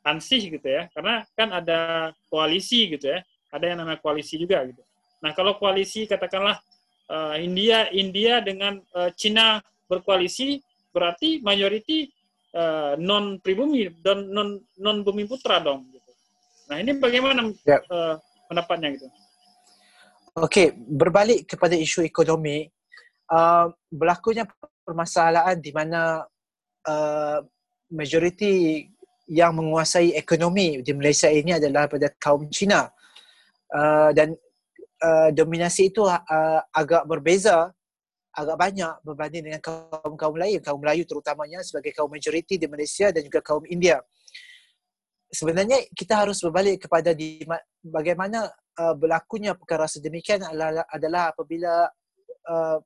ansih 0.04 0.52
gitu 0.52 0.68
ya. 0.68 0.92
Karena 0.92 1.24
kan 1.32 1.48
ada 1.56 2.12
koalisi 2.28 2.92
gitu 2.92 3.08
ya. 3.08 3.24
Ada 3.48 3.72
yang 3.72 3.78
namanya 3.80 3.96
koalisi 4.04 4.36
juga 4.36 4.60
gitu. 4.68 4.84
Nah 5.24 5.32
kalau 5.32 5.56
koalisi 5.56 6.04
katakanlah 6.04 6.60
uh, 7.08 7.34
India 7.40 7.88
India 7.96 8.44
dengan 8.44 8.76
uh, 8.92 9.08
Cina 9.16 9.64
berkoalisi 9.88 10.60
berarti 10.92 11.40
mayoriti 11.40 12.12
uh, 12.52 12.92
non 13.00 13.40
pribumi 13.40 13.88
dan 14.04 14.28
non 14.28 14.60
non 14.76 15.00
bumi 15.00 15.24
putra 15.24 15.64
dong 15.64 15.88
gitu. 15.88 16.12
Nah 16.68 16.76
ini 16.76 16.92
bagaimana 17.00 17.48
ya. 17.64 17.80
uh, 17.88 18.20
pendapatnya 18.52 19.00
gitu 19.00 19.08
Okey, 20.36 20.76
berbalik 20.76 21.48
kepada 21.48 21.72
isu 21.78 22.04
ekonomi, 22.04 22.68
uh, 23.32 23.72
berlakunya 23.88 24.44
permasalahan 24.84 25.56
di 25.60 25.72
mana 25.72 26.24
uh, 26.84 27.38
majoriti 27.88 28.84
yang 29.28 29.56
menguasai 29.56 30.16
ekonomi 30.16 30.80
di 30.80 30.92
Malaysia 30.96 31.28
ini 31.28 31.56
adalah 31.56 31.88
pada 31.88 32.08
kaum 32.16 32.48
Cina 32.48 32.88
uh, 33.72 34.10
dan 34.12 34.32
uh, 35.04 35.28
dominasi 35.32 35.92
itu 35.92 36.04
uh, 36.04 36.60
agak 36.72 37.04
berbeza 37.04 37.72
agak 38.38 38.54
banyak 38.54 38.94
berbanding 39.02 39.50
dengan 39.50 39.58
kaum-kaum 39.58 40.38
lain, 40.38 40.62
kaum 40.62 40.78
Melayu 40.78 41.02
terutamanya 41.02 41.58
sebagai 41.66 41.90
kaum 41.90 42.06
majoriti 42.06 42.54
di 42.54 42.70
Malaysia 42.70 43.10
dan 43.10 43.26
juga 43.26 43.42
kaum 43.42 43.66
India. 43.66 43.98
Sebenarnya 45.28 45.82
kita 45.92 46.22
harus 46.22 46.38
berbalik 46.38 46.86
kepada 46.86 47.10
di 47.12 47.42
bagaimana 47.82 48.46
uh, 48.78 48.94
berlakunya 48.94 49.52
perkara 49.58 49.90
sedemikian 49.90 50.46
adalah, 50.46 50.86
adalah 50.88 51.22
apabila 51.34 51.90
uh, 52.46 52.78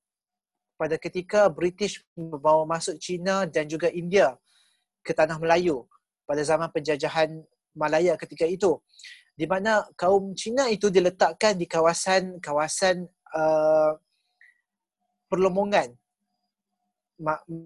pada 0.80 0.96
ketika 0.98 1.46
British 1.52 2.02
membawa 2.18 2.66
masuk 2.66 2.98
China 2.98 3.46
dan 3.46 3.70
juga 3.70 3.92
India 3.92 4.34
ke 5.04 5.14
tanah 5.14 5.38
Melayu 5.38 5.86
pada 6.26 6.42
zaman 6.42 6.72
penjajahan 6.72 7.44
Malaya 7.76 8.18
ketika 8.18 8.44
itu. 8.48 8.80
Di 9.32 9.48
mana 9.48 9.86
kaum 9.96 10.36
Cina 10.36 10.68
itu 10.68 10.92
diletakkan 10.92 11.56
di 11.56 11.64
kawasan-kawasan 11.64 13.08
uh, 13.32 13.96
perlombongan. 15.30 15.96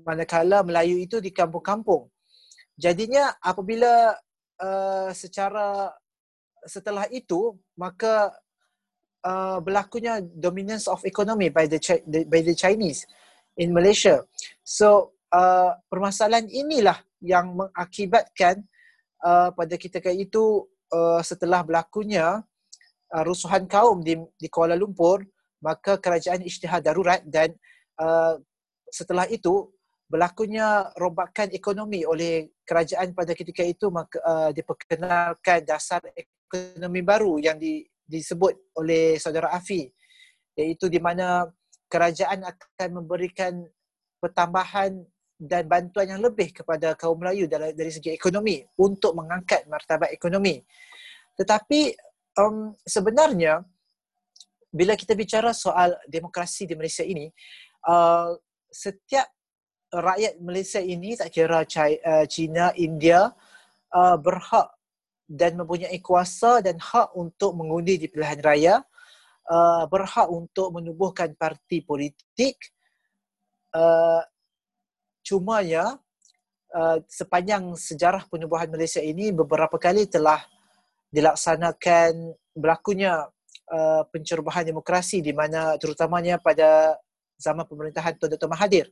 Manakala 0.07 0.62
Melayu 0.62 1.01
itu 1.01 1.18
di 1.18 1.33
kampung-kampung. 1.35 2.07
Jadinya 2.77 3.35
apabila 3.41 4.14
uh, 4.61 5.11
secara 5.11 5.91
setelah 6.66 7.06
itu 7.08 7.54
maka 7.78 8.34
uh, 9.26 9.58
berlakunya 9.62 10.22
dominance 10.22 10.86
of 10.86 11.02
economy 11.06 11.50
by 11.50 11.66
the 11.66 11.78
by 12.26 12.40
the 12.42 12.54
Chinese 12.54 13.06
in 13.56 13.72
Malaysia. 13.72 14.22
So 14.62 15.16
uh, 15.32 15.74
permasalahan 15.88 16.46
inilah 16.46 17.00
yang 17.24 17.56
mengakibatkan 17.56 18.62
uh, 19.24 19.50
pada 19.50 19.74
ketika 19.80 20.12
itu 20.12 20.68
uh, 20.92 21.22
setelah 21.24 21.64
berlakunya 21.64 22.44
uh, 23.10 23.24
rusuhan 23.24 23.64
kaum 23.66 24.04
di, 24.04 24.14
di 24.36 24.46
Kuala 24.52 24.76
Lumpur 24.76 25.24
maka 25.64 25.96
kerajaan 25.96 26.44
isytihad 26.44 26.84
darurat 26.84 27.24
dan 27.24 27.50
uh, 27.98 28.36
setelah 28.92 29.24
itu 29.26 29.72
berlakunya 30.06 30.86
rombakan 30.94 31.50
ekonomi 31.50 32.06
oleh 32.06 32.54
kerajaan 32.62 33.10
pada 33.10 33.34
ketika 33.34 33.66
itu 33.66 33.90
maka 33.90 34.22
uh, 34.22 34.50
diperkenalkan 34.54 35.66
dasar 35.66 35.98
ekonomi 36.47 37.03
baru 37.03 37.42
yang 37.42 37.59
di, 37.59 37.82
disebut 38.07 38.78
oleh 38.78 39.18
saudara 39.18 39.51
Afi 39.51 39.90
iaitu 40.57 40.88
di 40.88 41.03
mana 41.03 41.44
kerajaan 41.90 42.47
akan 42.47 42.90
memberikan 43.03 43.66
pertambahan 44.18 45.05
dan 45.36 45.68
bantuan 45.68 46.16
yang 46.16 46.22
lebih 46.24 46.51
kepada 46.51 46.97
kaum 46.97 47.20
Melayu 47.20 47.44
dari, 47.44 47.76
dari 47.76 47.92
segi 47.92 48.09
ekonomi 48.16 48.64
untuk 48.80 49.12
mengangkat 49.12 49.68
martabat 49.68 50.09
ekonomi. 50.09 50.64
Tetapi 51.36 51.92
um, 52.40 52.72
sebenarnya 52.80 53.61
bila 54.72 54.97
kita 54.97 55.12
bicara 55.12 55.53
soal 55.53 55.92
demokrasi 56.09 56.64
di 56.64 56.72
Malaysia 56.72 57.05
ini, 57.05 57.28
uh, 57.84 58.32
setiap 58.72 59.28
rakyat 59.92 60.40
Malaysia 60.40 60.80
ini 60.80 61.16
tak 61.16 61.32
kira 61.32 61.64
uh, 61.64 62.24
China, 62.28 62.72
India 62.76 63.28
uh, 63.92 64.16
berhak 64.16 64.76
dan 65.27 65.59
mempunyai 65.59 65.99
kuasa 65.99 66.62
dan 66.62 66.79
hak 66.79 67.14
untuk 67.18 67.59
mengundi 67.59 67.99
di 67.99 68.07
pilihan 68.07 68.41
raya, 68.41 68.74
uh, 69.51 69.85
berhak 69.91 70.31
untuk 70.31 70.70
menubuhkan 70.74 71.35
parti 71.35 71.83
politik, 71.83 72.57
uh, 73.74 74.22
Cuma 75.27 75.59
ya 75.59 75.99
uh, 76.70 76.99
sepanjang 77.11 77.74
sejarah 77.74 78.31
penubuhan 78.31 78.70
Malaysia 78.70 79.03
ini 79.03 79.35
beberapa 79.35 79.74
kali 79.74 80.07
telah 80.07 80.39
dilaksanakan 81.11 82.31
berlakunya 82.55 83.27
uh, 83.66 84.07
pencerobohan 84.14 84.70
demokrasi 84.70 85.18
di 85.18 85.35
mana 85.35 85.74
terutamanya 85.83 86.39
pada 86.39 86.95
zaman 87.43 87.66
pemerintahan 87.66 88.14
Tun 88.22 88.31
Dr. 88.31 88.47
Mahathir 88.47 88.87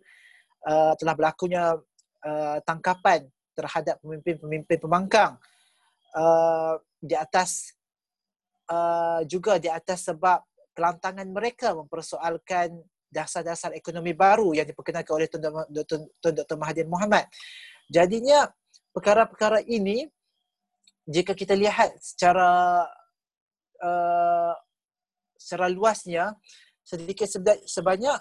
uh, 0.67 0.99
telah 0.99 1.15
berlakunya 1.15 1.79
uh, 2.27 2.59
tangkapan 2.67 3.31
terhadap 3.55 4.03
pemimpin-pemimpin 4.03 4.83
pembangkang 4.83 5.39
uh, 6.17 6.75
di 6.99 7.15
atas 7.19 7.75
uh, 8.71 9.21
juga 9.29 9.61
di 9.61 9.69
atas 9.69 10.09
sebab 10.09 10.41
kelantangan 10.75 11.29
mereka 11.31 11.77
mempersoalkan 11.77 12.83
dasar-dasar 13.15 13.71
ekonomi 13.79 14.11
baru 14.11 14.59
yang 14.59 14.67
diperkenalkan 14.67 15.15
oleh 15.15 15.29
Tun 15.31 16.03
Dr. 16.19 16.57
Mahathir 16.59 16.91
Mohamad. 16.91 17.31
Jadinya 17.87 18.51
perkara-perkara 18.91 19.63
ini 19.71 20.03
jika 21.07 21.37
kita 21.37 21.55
lihat 21.55 21.95
secara 22.03 22.83
uh, 23.79 24.55
secara 25.39 25.71
luasnya 25.71 26.35
sedikit 26.83 27.29
sebanyak 27.69 28.19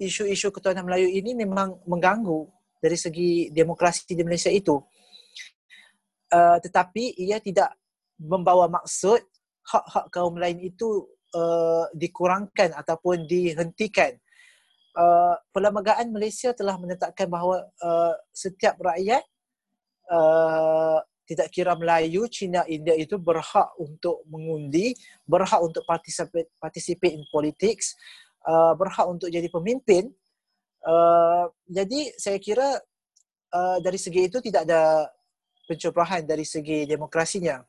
isu-isu 0.00 0.50
ketuhanan 0.50 0.88
Melayu 0.88 1.08
ini 1.08 1.36
memang 1.38 1.78
mengganggu 1.86 2.48
dari 2.82 2.98
segi 2.98 3.48
demokrasi 3.54 4.12
di 4.12 4.24
Malaysia 4.26 4.50
itu. 4.50 4.76
Uh, 6.34 6.58
tetapi 6.58 7.14
ia 7.14 7.38
tidak 7.38 7.70
membawa 8.18 8.66
maksud 8.66 9.22
hak-hak 9.62 10.10
kaum 10.10 10.34
lain 10.34 10.58
itu 10.58 11.06
uh, 11.30 11.86
dikurangkan 11.94 12.74
ataupun 12.74 13.22
dihentikan 13.30 14.18
uh, 14.98 15.34
Perlembagaan 15.50 16.10
Malaysia 16.10 16.54
telah 16.54 16.78
menetapkan 16.78 17.30
bahawa 17.30 17.66
uh, 17.82 18.14
setiap 18.30 18.78
rakyat 18.82 19.22
uh, 20.10 20.98
tidak 21.24 21.48
kira 21.48 21.72
Melayu, 21.72 22.28
Cina, 22.28 22.68
India 22.68 22.92
itu 22.92 23.16
berhak 23.16 23.72
untuk 23.80 24.28
mengundi, 24.28 24.92
berhak 25.24 25.56
untuk 25.64 25.80
participate, 25.88 26.52
participate 26.60 27.16
in 27.16 27.24
politics, 27.32 27.96
uh, 28.44 28.76
berhak 28.76 29.08
untuk 29.08 29.32
jadi 29.32 29.48
pemimpin. 29.48 30.12
Uh, 30.84 31.48
jadi 31.64 32.12
saya 32.20 32.36
kira 32.36 32.76
uh, 33.56 33.78
dari 33.80 33.96
segi 33.96 34.28
itu 34.28 34.44
tidak 34.44 34.68
ada 34.68 35.08
pencerahan 35.64 36.24
dari 36.24 36.44
segi 36.44 36.84
demokrasinya. 36.84 37.60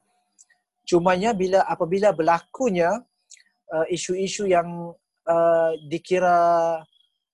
Cumanya 0.85 1.33
bila 1.33 1.65
apabila 1.65 2.13
berlakunya 2.13 3.01
uh, 3.73 3.85
isu-isu 3.89 4.45
yang 4.45 4.93
uh, 5.25 5.71
dikira 5.89 6.79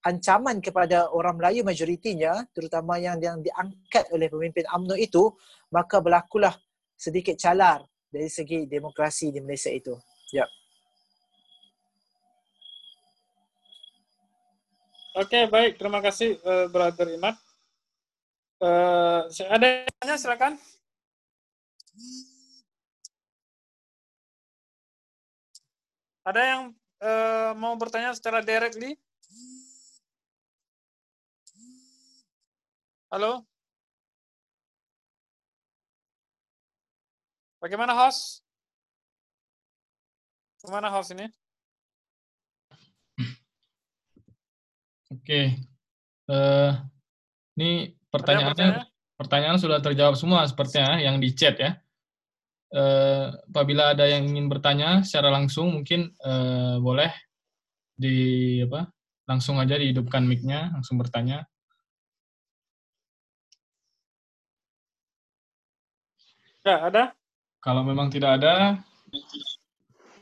ancaman 0.01 0.57
kepada 0.63 1.11
orang 1.13 1.37
Melayu 1.37 1.61
majoritinya 1.61 2.41
terutama 2.55 2.97
yang 2.97 3.21
yang 3.21 3.37
diangkat 3.37 4.09
oleh 4.09 4.31
pemimpin 4.31 4.65
AMNO 4.65 4.97
itu 4.97 5.29
maka 5.69 6.01
berlakulah 6.01 6.57
sedikit 6.97 7.37
calar 7.37 7.85
dari 8.09 8.27
segi 8.27 8.65
demokrasi 8.65 9.29
di 9.29 9.39
Malaysia 9.39 9.69
itu. 9.69 9.93
Ya. 10.33 10.45
Okey, 15.11 15.51
baik. 15.51 15.75
Terima 15.75 15.99
kasih 15.99 16.39
uh, 16.39 16.71
Brother 16.71 17.11
Imad. 17.11 17.35
Uh, 18.61 19.25
ada 19.49 19.89
yang 20.05 20.21
silakan. 20.21 20.53
Ada 26.21 26.41
yang 26.45 26.61
uh, 27.01 27.57
mau 27.57 27.73
bertanya 27.73 28.13
secara 28.13 28.45
directly? 28.45 29.01
Halo? 33.09 33.41
Bagaimana 37.57 37.97
host? 37.97 38.45
Ke 40.61 40.69
mana 40.69 40.93
host 40.93 41.17
ini? 41.17 41.25
Oke. 45.09 45.57
Uh, 46.29 46.77
ini 47.57 47.97
pertanyaannya 48.11 48.85
pertanyaan 49.15 49.57
sudah 49.61 49.79
terjawab 49.79 50.19
semua 50.19 50.43
sepertinya 50.45 50.99
yang 50.99 51.17
di 51.17 51.31
chat 51.31 51.57
ya. 51.57 51.77
Uh, 52.71 53.35
apabila 53.51 53.91
ada 53.91 54.07
yang 54.07 54.23
ingin 54.31 54.47
bertanya 54.47 55.03
secara 55.03 55.27
langsung 55.27 55.75
mungkin 55.75 56.07
uh, 56.23 56.79
boleh 56.79 57.11
di 57.99 58.63
apa 58.63 58.87
langsung 59.27 59.59
aja 59.59 59.75
dihidupkan 59.75 60.23
mic-nya 60.23 60.71
langsung 60.71 60.95
bertanya. 60.95 61.43
Ya, 66.61 66.77
ada? 66.87 67.03
Kalau 67.61 67.81
memang 67.81 68.13
tidak 68.13 68.37
ada, 68.37 68.77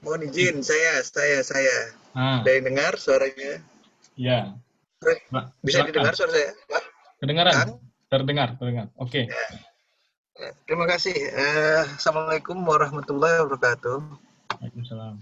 mohon 0.03 0.23
izin 0.23 0.63
saya, 0.63 1.03
saya, 1.03 1.43
saya. 1.43 1.77
Ah. 2.15 2.39
Ada 2.43 2.49
yang 2.55 2.65
dengar 2.71 2.93
suaranya? 2.95 3.59
Ya. 4.15 4.55
Bisa 5.63 5.83
Silakan. 5.83 5.87
didengar 5.91 6.13
suara 6.15 6.31
saya? 6.31 6.51
Pak? 6.67 6.83
Kedengaran? 7.19 7.53
Kan? 7.53 7.69
Terdengar, 8.09 8.47
terdengar. 8.55 8.87
Oke. 8.95 9.11
Okay. 9.11 9.23
Ya. 9.27 9.45
ya. 10.39 10.49
Terima 10.63 10.87
kasih. 10.87 11.15
Eh, 11.15 11.83
Assalamualaikum 11.99 12.57
warahmatullahi 12.63 13.43
wabarakatuh. 13.43 13.97
Waalaikumsalam. 14.55 15.15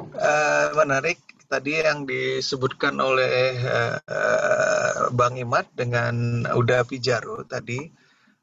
Eh, 0.00 0.68
menarik 0.74 1.18
tadi 1.46 1.78
yang 1.78 2.06
disebutkan 2.06 2.94
oleh 2.98 3.58
uh, 3.58 5.10
Bang 5.10 5.34
Imad 5.34 5.66
dengan 5.74 6.46
Uda 6.46 6.86
Pijaro 6.86 7.42
tadi 7.42 7.90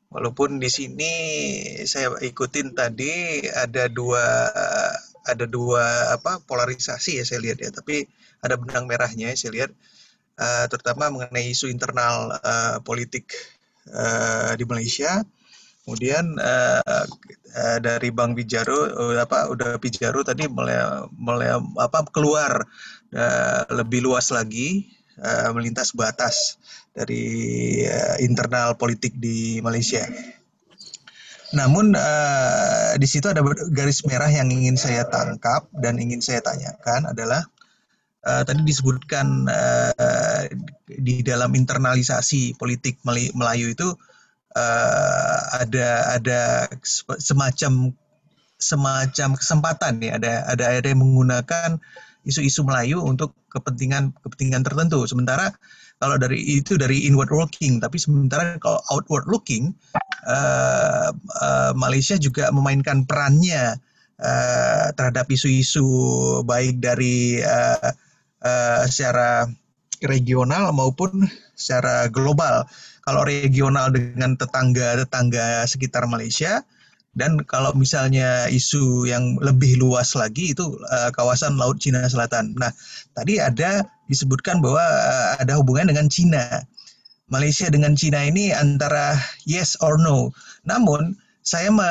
Walaupun 0.08 0.56
di 0.64 0.72
sini 0.72 1.14
saya 1.84 2.16
ikutin 2.24 2.72
tadi 2.72 3.44
ada 3.44 3.92
dua 3.92 4.24
ada 5.28 5.44
dua 5.44 6.16
apa 6.16 6.40
polarisasi 6.48 7.20
ya 7.20 7.28
saya 7.28 7.44
lihat 7.44 7.60
ya, 7.60 7.76
tapi 7.76 8.08
ada 8.40 8.56
benang 8.56 8.88
merahnya 8.88 9.36
ya 9.36 9.36
saya 9.36 9.52
lihat 9.52 9.72
uh, 10.38 10.66
terutama 10.70 11.10
mengenai 11.10 11.52
isu 11.52 11.68
internal 11.68 12.38
uh, 12.40 12.78
politik 12.86 13.34
uh, 13.92 14.54
di 14.56 14.64
Malaysia. 14.64 15.26
Kemudian 15.84 16.36
uh, 16.36 17.06
uh, 17.56 17.78
dari 17.80 18.12
Bang 18.12 18.36
Bijaro 18.36 18.92
uh, 18.92 19.18
apa 19.24 19.48
udah 19.48 19.80
Bijaro 19.80 20.20
tadi 20.22 20.46
mulai 20.52 21.08
mulai 21.16 21.56
apa 21.80 22.04
keluar 22.12 22.68
uh, 23.16 23.62
lebih 23.72 24.04
luas 24.04 24.30
lagi 24.36 24.84
uh, 25.20 25.56
melintas 25.56 25.96
batas 25.96 26.60
dari 26.92 27.24
uh, 27.88 28.20
internal 28.20 28.76
politik 28.76 29.16
di 29.16 29.64
Malaysia. 29.64 30.04
Namun 31.56 31.96
uh, 31.96 33.00
di 33.00 33.08
situ 33.08 33.32
ada 33.32 33.40
garis 33.72 34.04
merah 34.04 34.28
yang 34.28 34.52
ingin 34.52 34.76
saya 34.76 35.08
tangkap 35.08 35.72
dan 35.72 35.96
ingin 35.96 36.20
saya 36.20 36.44
tanyakan 36.44 37.16
adalah 37.16 37.48
uh, 38.28 38.44
tadi 38.44 38.62
disebutkan 38.68 39.48
uh, 39.48 40.44
di 40.86 41.24
dalam 41.24 41.56
internalisasi 41.56 42.60
politik 42.60 43.00
Melayu 43.08 43.72
itu 43.72 43.88
uh, 44.54 45.40
ada 45.56 46.20
ada 46.20 46.68
semacam 47.18 47.96
semacam 48.58 49.30
kesempatan 49.38 50.02
ya 50.04 50.20
ada 50.20 50.44
ada 50.52 50.66
ada 50.76 50.88
yang 50.92 51.02
menggunakan 51.02 51.80
isu-isu 52.28 52.68
Melayu 52.68 53.00
untuk 53.00 53.32
kepentingan 53.48 54.12
kepentingan 54.20 54.68
tertentu. 54.68 55.08
Sementara 55.08 55.56
kalau 55.98 56.20
dari 56.20 56.38
itu 56.44 56.78
dari 56.78 57.08
inward 57.10 57.32
looking, 57.32 57.80
tapi 57.82 57.98
sementara 57.98 58.60
kalau 58.62 58.84
outward 58.94 59.26
looking, 59.32 59.74
uh, 60.28 61.10
uh, 61.16 61.72
Malaysia 61.74 62.20
juga 62.20 62.52
memainkan 62.54 63.08
perannya 63.08 63.80
uh, 64.22 64.94
terhadap 64.94 65.26
isu-isu 65.32 65.88
baik 66.46 66.84
dari 66.84 67.42
uh, 67.42 67.90
uh, 68.44 68.84
secara 68.90 69.48
regional 70.06 70.74
maupun 70.74 71.26
secara 71.58 72.10
global. 72.12 72.66
Kalau 73.08 73.24
regional 73.24 73.90
dengan 73.96 74.36
tetangga-tetangga 74.36 75.64
sekitar 75.64 76.04
Malaysia, 76.12 76.62
dan 77.18 77.42
kalau 77.50 77.74
misalnya 77.74 78.46
isu 78.46 79.10
yang 79.10 79.42
lebih 79.42 79.82
luas 79.82 80.14
lagi 80.14 80.54
itu 80.54 80.78
uh, 80.86 81.10
kawasan 81.10 81.58
Laut 81.58 81.82
Cina 81.82 82.06
Selatan. 82.06 82.54
Nah, 82.54 82.70
tadi 83.18 83.42
ada 83.42 83.82
disebutkan 84.06 84.62
bahwa 84.62 84.86
uh, 84.86 85.42
ada 85.42 85.58
hubungan 85.58 85.90
dengan 85.90 86.06
Cina. 86.14 86.62
Malaysia 87.28 87.68
dengan 87.68 87.98
Cina 87.98 88.24
ini 88.24 88.54
antara 88.54 89.18
yes 89.50 89.76
or 89.82 89.98
no. 89.98 90.30
Namun 90.64 91.18
saya 91.42 91.74
me 91.74 91.90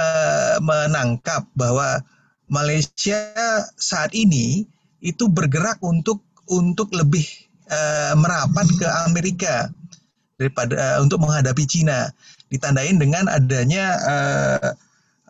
menangkap 0.63 1.45
bahwa 1.59 2.01
Malaysia 2.47 3.35
saat 3.77 4.15
ini 4.15 4.65
itu 5.03 5.27
bergerak 5.27 5.83
untuk 5.83 6.23
untuk 6.51 6.93
lebih 6.95 7.25
uh, 7.71 8.15
merapat 8.19 8.67
ke 8.79 8.87
Amerika 9.07 9.71
daripada 10.37 10.75
uh, 10.77 10.99
untuk 11.03 11.23
menghadapi 11.23 11.65
Cina. 11.67 12.11
Ditandain 12.47 12.95
dengan 12.95 13.27
adanya 13.27 13.87
uh, 14.07 14.71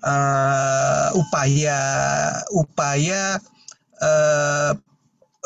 uh, 0.05 1.09
upaya 1.17 1.81
upaya 2.53 3.41
uh, 4.05 4.77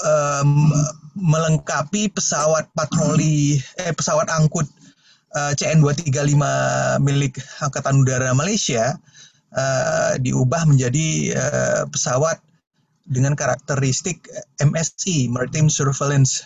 um, 0.03 0.75
melengkapi 1.15 2.11
pesawat 2.11 2.71
patroli 2.75 3.63
eh 3.79 3.93
pesawat 3.95 4.27
angkut 4.35 4.67
uh, 5.35 5.53
CN235 5.55 6.43
milik 7.03 7.39
Angkatan 7.63 8.03
Udara 8.03 8.35
Malaysia 8.35 8.99
uh, 9.55 10.19
diubah 10.19 10.67
menjadi 10.67 11.35
uh, 11.37 11.83
pesawat 11.91 12.43
dengan 13.07 13.35
karakteristik 13.35 14.29
MSI 14.61 15.33
Maritime 15.33 15.73
Surveillance 15.73 16.45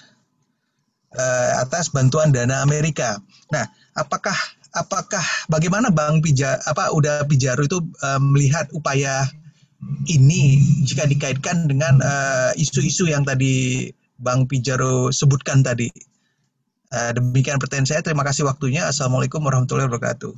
uh, 1.14 1.62
atas 1.62 1.90
bantuan 1.90 2.34
dana 2.34 2.62
Amerika. 2.62 3.18
Nah, 3.50 3.66
apakah 3.94 4.34
apakah 4.74 5.22
bagaimana 5.46 5.94
Bang 5.94 6.18
Pija 6.18 6.59
apa 6.66 6.90
udah 6.90 7.22
Pijaro 7.30 7.62
itu 7.64 7.78
uh, 8.02 8.20
melihat 8.20 8.68
upaya 8.74 9.26
ini 10.09 10.64
jika 10.88 11.05
dikaitkan 11.05 11.68
dengan 11.68 12.00
eh, 12.00 12.57
isu-isu 12.57 13.05
uh, 13.05 13.12
yang 13.12 13.20
tadi 13.20 13.84
Bang 14.16 14.48
Pijaro 14.48 15.12
sebutkan 15.12 15.61
tadi. 15.61 15.92
Uh, 16.88 17.11
demikian 17.12 17.61
pertanyaan 17.61 17.90
saya. 17.90 18.00
Terima 18.00 18.24
kasih 18.24 18.48
waktunya. 18.48 18.88
Assalamualaikum 18.88 19.44
warahmatullahi 19.44 19.90
wabarakatuh. 19.90 20.32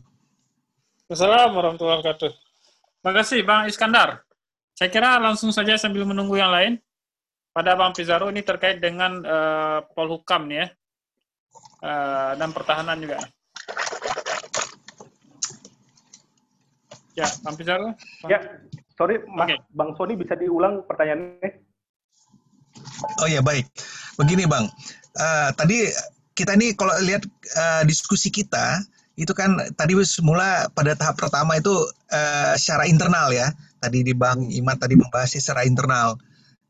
Assalamualaikum 1.13 1.57
warahmatullahi 1.63 1.97
wabarakatuh. 2.01 2.31
Terima 2.33 3.13
kasih 3.15 3.39
Bang 3.47 3.71
Iskandar. 3.71 4.26
Saya 4.77 4.93
kira 4.93 5.17
langsung 5.17 5.49
saja 5.57 5.81
sambil 5.81 6.05
menunggu 6.05 6.37
yang 6.37 6.53
lain. 6.53 6.77
Pada 7.57 7.73
Bang 7.73 7.97
Pizarro 7.97 8.29
ini 8.29 8.45
terkait 8.45 8.77
dengan 8.77 9.25
uh, 9.25 9.81
Polhukam 9.97 10.45
nih 10.53 10.61
ya. 10.61 10.67
Uh, 11.81 12.33
dan 12.37 12.53
pertahanan 12.53 13.01
juga. 13.01 13.17
Ya, 17.17 17.25
Bang 17.41 17.57
Pizarro. 17.57 17.97
Ya, 18.29 18.61
sorry, 19.01 19.25
Mas 19.25 19.49
okay. 19.49 19.59
Bang 19.73 19.97
Sony 19.97 20.21
bisa 20.21 20.37
diulang 20.37 20.85
pertanyaannya? 20.85 21.65
Oh 23.25 23.29
ya 23.33 23.41
baik, 23.41 23.65
begini 24.21 24.45
Bang. 24.45 24.69
Uh, 25.17 25.49
tadi 25.57 25.89
kita 26.37 26.53
ini 26.61 26.77
kalau 26.77 26.93
lihat 27.01 27.25
uh, 27.57 27.83
diskusi 27.89 28.29
kita 28.29 28.85
itu 29.17 29.33
kan 29.33 29.57
tadi 29.81 29.97
semula 30.05 30.69
pada 30.77 30.93
tahap 30.93 31.17
pertama 31.17 31.57
itu 31.57 31.73
uh, 32.13 32.53
secara 32.61 32.85
internal 32.85 33.33
ya. 33.33 33.49
Tadi 33.77 34.03
di 34.03 34.13
Bang 34.17 34.47
Iman 34.49 34.77
tadi 34.81 34.97
membahas 34.97 35.37
secara 35.37 35.65
internal. 35.69 36.17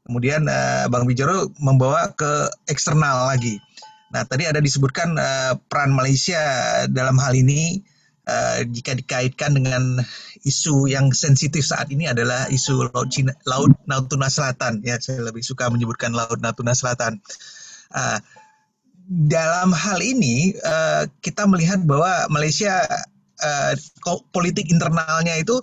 Kemudian 0.06 0.46
uh, 0.46 0.86
Bang 0.86 1.06
Bijaro 1.06 1.50
membawa 1.58 2.14
ke 2.14 2.46
eksternal 2.70 3.26
lagi. 3.26 3.58
Nah 4.14 4.22
tadi 4.22 4.46
ada 4.46 4.62
disebutkan 4.62 5.18
uh, 5.18 5.58
peran 5.66 5.90
Malaysia 5.90 6.38
dalam 6.86 7.18
hal 7.18 7.34
ini 7.34 7.82
uh, 8.30 8.62
jika 8.70 8.94
dikaitkan 8.94 9.58
dengan 9.58 9.98
isu 10.46 10.86
yang 10.86 11.10
sensitif 11.10 11.66
saat 11.66 11.90
ini 11.90 12.06
adalah 12.06 12.46
isu 12.46 12.94
laut 12.94 13.10
Cina, 13.10 13.34
laut 13.50 13.74
Natuna 13.90 14.30
Selatan 14.30 14.78
ya 14.86 14.94
saya 15.02 15.26
lebih 15.26 15.42
suka 15.42 15.66
menyebutkan 15.74 16.14
laut 16.14 16.38
Natuna 16.38 16.78
Selatan. 16.78 17.18
Uh, 17.90 18.18
dalam 19.06 19.70
hal 19.70 20.02
ini 20.02 20.54
uh, 20.66 21.06
kita 21.22 21.46
melihat 21.46 21.82
bahwa 21.82 22.26
Malaysia 22.30 22.82
uh, 23.42 23.72
politik 24.34 24.66
internalnya 24.70 25.38
itu 25.38 25.62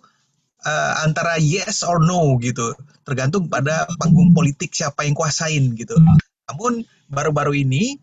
uh, 0.66 0.93
antara 1.03 1.38
yes 1.39 1.84
or 1.84 2.01
no 2.01 2.39
gitu, 2.39 2.74
tergantung 3.03 3.47
pada 3.51 3.88
panggung 3.99 4.32
politik 4.32 4.72
siapa 4.72 5.03
yang 5.05 5.16
kuasain 5.16 5.76
gitu. 5.76 5.95
Namun 6.49 6.84
baru-baru 7.11 7.64
ini 7.64 7.99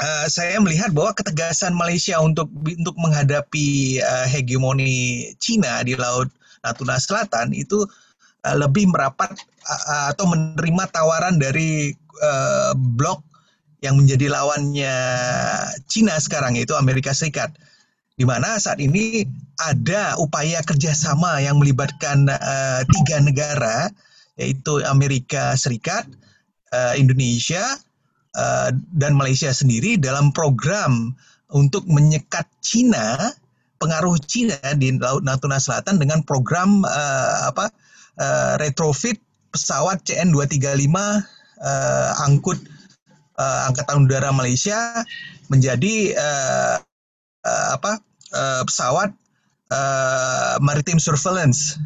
uh, 0.00 0.26
saya 0.28 0.56
melihat 0.60 0.92
bahwa 0.94 1.12
ketegasan 1.16 1.76
Malaysia 1.76 2.20
untuk 2.20 2.48
untuk 2.52 2.96
menghadapi 2.96 4.00
uh, 4.00 4.26
hegemoni 4.28 5.32
Cina 5.36 5.84
di 5.84 5.96
Laut 5.96 6.28
Natuna 6.64 6.96
Selatan 7.00 7.52
itu 7.52 7.84
uh, 8.44 8.56
lebih 8.56 8.88
merapat 8.88 9.36
uh, 9.68 10.12
atau 10.12 10.28
menerima 10.28 10.84
tawaran 10.92 11.36
dari 11.36 11.92
uh, 12.20 12.72
blok 12.76 13.24
yang 13.80 13.96
menjadi 13.96 14.28
lawannya 14.28 14.96
Cina 15.88 16.20
sekarang 16.20 16.60
yaitu 16.60 16.76
Amerika 16.76 17.16
Serikat 17.16 17.52
di 18.20 18.28
mana 18.28 18.60
saat 18.60 18.76
ini 18.84 19.24
ada 19.56 20.20
upaya 20.20 20.60
kerjasama 20.60 21.40
yang 21.40 21.56
melibatkan 21.56 22.28
uh, 22.28 22.84
tiga 22.84 23.24
negara 23.24 23.88
yaitu 24.36 24.84
Amerika 24.84 25.56
Serikat, 25.56 26.04
uh, 26.72 26.92
Indonesia, 27.00 27.64
Eh, 28.30 28.70
dan 28.94 29.18
Malaysia 29.18 29.50
sendiri 29.50 29.98
dalam 29.98 30.30
program 30.30 31.18
untuk 31.50 31.82
menyekat 31.90 32.46
Cina 32.62 33.26
pengaruh 33.82 34.14
Cina 34.22 34.54
di 34.78 34.94
Laut 34.94 35.26
Natuna 35.26 35.58
Selatan 35.58 35.98
dengan 35.98 36.22
program 36.22 36.86
uh, 36.86 37.50
apa 37.50 37.74
uh, 38.22 38.54
retrofit 38.54 39.18
pesawat 39.50 40.06
CN235 40.06 40.94
uh, 40.94 42.22
angkut 42.22 42.62
uh, 43.34 43.66
angkatan 43.66 44.06
udara 44.06 44.30
Malaysia 44.30 45.02
menjadi 45.50 46.14
uh, 46.14 46.78
uh, 47.42 47.68
apa 47.82 47.98
uh, 48.34 48.62
pesawat 48.66 49.10
uh, 49.70 50.56
maritime 50.62 50.98
surveillance 50.98 51.78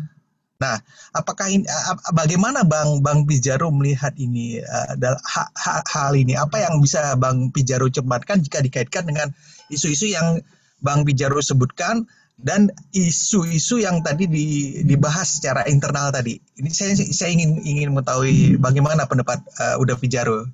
Nah, 0.63 0.79
apakah 1.13 1.51
ini 1.51 1.67
bagaimana 2.15 2.63
Bang 2.63 3.03
Bang 3.03 3.27
Pijaro 3.27 3.75
melihat 3.75 4.17
ini 4.17 4.63
uh, 4.63 4.95
ha, 5.19 5.43
ha, 5.51 5.73
hal 5.83 6.15
ini? 6.15 6.39
Apa 6.39 6.63
yang 6.63 6.79
bisa 6.79 7.19
Bang 7.21 7.51
Pijaro 7.51 7.91
cematkan 7.91 8.41
jika 8.41 8.63
dikaitkan 8.65 9.05
dengan 9.05 9.29
isu-isu 9.69 10.09
yang 10.09 10.41
Bang 10.81 11.03
Pijaro 11.03 11.43
sebutkan 11.43 12.09
dan 12.39 12.71
isu-isu 12.95 13.83
yang 13.83 14.03
tadi 14.07 14.31
di, 14.31 14.47
dibahas 14.87 15.43
secara 15.43 15.67
internal 15.67 16.15
tadi? 16.15 16.39
Ini 16.39 16.71
saya 16.73 16.97
saya 16.97 17.35
ingin 17.35 17.61
ingin 17.67 17.93
mengetahui 17.93 18.57
bagaimana 18.57 19.11
pendapat 19.11 19.43
uh, 19.59 19.83
Uda 19.83 19.99
Pijaro. 19.99 20.49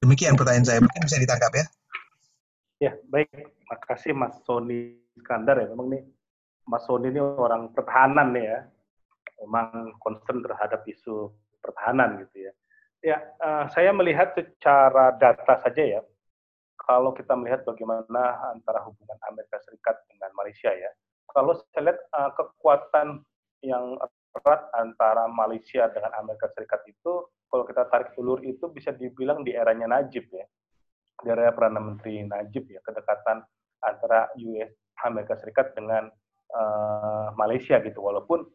Demikian 0.00 0.38
pertanyaan 0.38 0.64
saya. 0.64 0.78
Mungkin 0.78 1.02
bisa 1.02 1.18
ditangkap 1.18 1.52
ya. 1.52 1.66
Ya, 2.76 2.92
baik. 3.10 3.32
Terima 3.32 3.76
kasih 3.84 4.12
Mas 4.14 4.38
Sony 4.46 5.05
Iskandar 5.16 5.64
ya. 5.64 5.66
Memang 5.72 5.88
nih 5.90 6.02
Mas 6.68 6.84
Sony 6.84 7.10
ini 7.10 7.20
orang 7.22 7.72
pertahanan 7.72 8.30
nih 8.36 8.44
ya 8.44 8.58
memang 9.42 9.96
concern 10.00 10.40
terhadap 10.40 10.82
isu 10.88 11.32
pertahanan 11.60 12.24
gitu 12.24 12.48
ya. 12.48 12.52
Ya, 13.04 13.18
uh, 13.38 13.64
saya 13.70 13.92
melihat 13.92 14.32
secara 14.34 15.14
data 15.20 15.60
saja 15.62 15.82
ya. 15.84 16.00
Kalau 16.80 17.12
kita 17.12 17.34
melihat 17.34 17.66
bagaimana 17.66 18.54
antara 18.54 18.82
hubungan 18.86 19.18
Amerika 19.26 19.58
Serikat 19.66 19.98
dengan 20.06 20.30
Malaysia 20.38 20.70
ya. 20.70 20.90
Kalau 21.30 21.58
saya 21.74 21.92
lihat 21.92 22.00
uh, 22.14 22.30
kekuatan 22.32 23.20
yang 23.60 23.98
erat 24.36 24.62
antara 24.78 25.26
Malaysia 25.28 25.90
dengan 25.90 26.14
Amerika 26.16 26.48
Serikat 26.54 26.82
itu, 26.88 27.26
kalau 27.50 27.64
kita 27.66 27.86
tarik 27.90 28.14
ulur 28.16 28.40
itu 28.42 28.70
bisa 28.70 28.94
dibilang 28.94 29.42
di 29.42 29.54
eranya 29.54 29.98
Najib 29.98 30.30
ya. 30.30 30.46
Di 31.16 31.26
era 31.32 31.52
Perdana 31.52 31.82
Menteri 31.82 32.22
Najib 32.24 32.70
ya, 32.70 32.80
kedekatan 32.84 33.44
antara 33.82 34.30
US 34.40 34.72
Amerika 35.04 35.36
Serikat 35.36 35.76
dengan 35.76 36.08
uh, 36.56 37.28
Malaysia 37.36 37.76
gitu. 37.84 38.00
Walaupun 38.00 38.46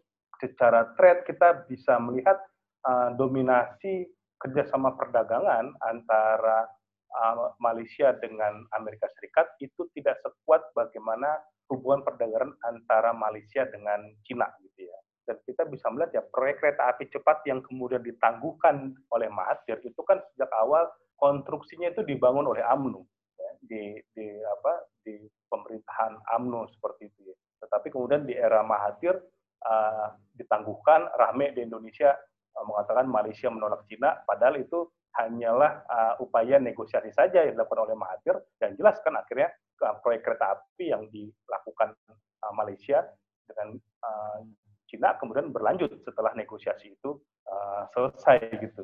secara 0.42 0.90
trade 0.98 1.28
kita 1.30 1.70
bisa 1.70 2.02
melihat 2.02 2.42
uh, 2.88 3.14
dominasi 3.14 4.10
kerjasama 4.42 4.98
perdagangan 4.98 5.70
antara 5.86 6.66
uh, 7.14 7.54
Malaysia 7.62 8.18
dengan 8.18 8.66
Amerika 8.74 9.06
Serikat 9.20 9.54
itu 9.62 9.86
tidak 9.94 10.18
sekuat 10.26 10.66
bagaimana 10.74 11.38
hubungan 11.70 12.02
perdagangan 12.04 12.52
antara 12.68 13.14
Malaysia 13.14 13.64
dengan 13.70 14.12
Cina 14.26 14.50
gitu 14.66 14.90
ya. 14.90 14.98
Dan 15.30 15.38
kita 15.46 15.64
bisa 15.70 15.88
melihat 15.94 16.12
ya 16.18 16.24
proyek 16.26 16.60
kereta 16.60 16.90
api 16.90 17.08
cepat 17.14 17.46
yang 17.46 17.62
kemudian 17.62 18.02
ditangguhkan 18.02 18.92
oleh 19.14 19.30
Mahathir 19.30 19.78
itu 19.86 20.02
kan 20.04 20.18
sejak 20.34 20.50
awal 20.58 20.90
konstruksinya 21.22 21.94
itu 21.94 22.02
dibangun 22.02 22.50
oleh 22.50 22.66
AMNO 22.66 23.06
ya, 23.38 23.52
di 23.62 23.82
di 24.18 24.28
apa 24.42 24.74
di 25.02 25.18
pemerintahan 25.50 26.18
AMNO 26.38 26.72
seperti 26.72 27.10
itu 27.12 27.34
ya. 27.34 27.36
Tetapi 27.66 27.88
kemudian 27.94 28.26
di 28.26 28.34
era 28.34 28.66
Mahathir 28.66 29.18
uh, 29.66 30.08
ditangguhkan 30.38 31.12
rame 31.18 31.54
di 31.54 31.62
Indonesia 31.66 32.14
uh, 32.58 32.66
mengatakan 32.66 33.06
Malaysia 33.06 33.48
menolak 33.54 33.86
Cina 33.86 34.22
padahal 34.26 34.62
itu 34.62 34.90
hanyalah 35.22 35.84
uh, 35.92 36.14
upaya 36.24 36.56
negosiasi 36.58 37.12
saja 37.12 37.44
yang 37.44 37.60
dilakukan 37.60 37.84
oleh 37.84 37.96
Mahathir 38.00 38.36
dan 38.58 38.74
jelas 38.80 38.98
kan 39.04 39.14
akhirnya 39.20 39.52
uh, 39.84 40.00
proyek 40.00 40.24
kereta 40.24 40.56
api 40.56 40.90
yang 40.90 41.04
dilakukan 41.12 41.94
uh, 42.08 42.54
Malaysia 42.56 43.04
dengan 43.46 43.76
uh, 43.78 44.40
Cina 44.88 45.16
kemudian 45.20 45.52
berlanjut 45.52 46.04
setelah 46.04 46.36
negosiasi 46.36 46.96
itu 46.96 47.20
uh, 47.48 47.88
selesai 47.96 48.40
gitu. 48.60 48.84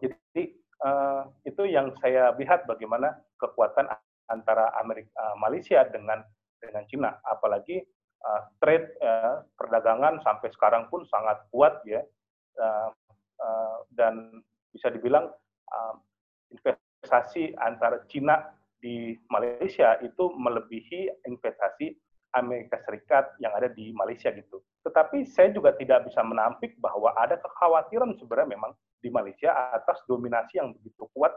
Jadi 0.00 0.56
uh, 0.84 1.28
itu 1.44 1.62
yang 1.68 1.92
saya 2.00 2.32
lihat 2.36 2.64
bagaimana 2.64 3.12
kekuatan 3.36 3.88
antara 4.32 4.72
Amerika 4.80 5.10
uh, 5.20 5.36
Malaysia 5.40 5.84
dengan 5.88 6.24
dengan 6.60 6.84
Cina 6.88 7.10
apalagi 7.28 7.84
uh, 8.24 8.42
trade 8.62 8.88
uh, 9.04 9.44
perdagangan 9.56 10.20
sampai 10.24 10.48
sekarang 10.52 10.88
pun 10.88 11.04
sangat 11.08 11.44
kuat 11.52 11.80
ya 11.84 12.00
uh, 12.60 12.88
uh, 13.40 13.78
dan 13.92 14.40
bisa 14.72 14.88
dibilang 14.88 15.28
uh, 15.70 15.94
investasi 16.50 17.52
antara 17.60 18.02
Cina 18.08 18.48
di 18.80 19.16
Malaysia 19.32 19.96
itu 20.04 20.32
melebihi 20.36 21.24
investasi 21.24 21.96
Amerika 22.34 22.82
Serikat 22.82 23.32
yang 23.38 23.54
ada 23.54 23.70
di 23.70 23.94
Malaysia 23.94 24.28
gitu. 24.34 24.60
Tetapi 24.82 25.24
saya 25.24 25.54
juga 25.54 25.72
tidak 25.78 26.10
bisa 26.10 26.20
menampik 26.20 26.76
bahwa 26.82 27.14
ada 27.16 27.38
kekhawatiran 27.38 28.18
sebenarnya 28.18 28.58
memang 28.58 28.72
di 29.00 29.08
Malaysia 29.08 29.54
atas 29.72 30.02
dominasi 30.10 30.58
yang 30.60 30.74
begitu 30.76 31.06
kuat 31.14 31.32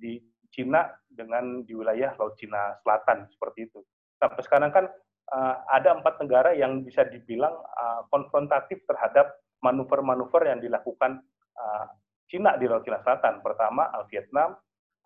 di 0.00 0.22
Cina 0.52 0.88
dengan 1.08 1.62
di 1.64 1.72
wilayah 1.76 2.16
Laut 2.16 2.36
Cina 2.40 2.76
Selatan 2.82 3.28
seperti 3.32 3.68
itu. 3.68 3.80
Sampai 4.18 4.42
sekarang 4.42 4.70
kan 4.74 4.84
uh, 5.32 5.54
ada 5.70 5.98
empat 5.98 6.18
negara 6.24 6.50
yang 6.56 6.82
bisa 6.82 7.04
dibilang 7.06 7.54
uh, 7.54 8.02
konfrontatif 8.08 8.82
terhadap 8.88 9.38
manuver-manuver 9.62 10.48
yang 10.48 10.58
dilakukan 10.62 11.22
uh, 11.58 11.86
Cina 12.28 12.56
di 12.56 12.66
Laut 12.68 12.84
Cina 12.84 13.00
Selatan. 13.04 13.40
Pertama, 13.44 13.88
Vietnam, 14.08 14.56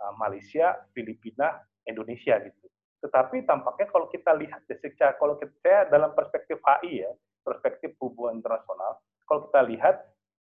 uh, 0.01 0.15
Malaysia, 0.19 0.79
Filipina, 0.95 1.59
Indonesia 1.87 2.39
gitu. 2.43 2.67
Tetapi 3.03 3.43
tampaknya 3.43 3.91
kalau 3.91 4.07
kita 4.07 4.31
lihat 4.39 4.63
secara 4.71 5.19
kalau 5.19 5.35
kita 5.35 5.91
dalam 5.91 6.15
perspektif 6.15 6.63
HI 6.63 7.03
ya, 7.03 7.11
perspektif 7.43 7.99
hubungan 7.99 8.39
internasional, 8.39 9.03
kalau 9.27 9.51
kita 9.51 9.61
lihat 9.67 9.97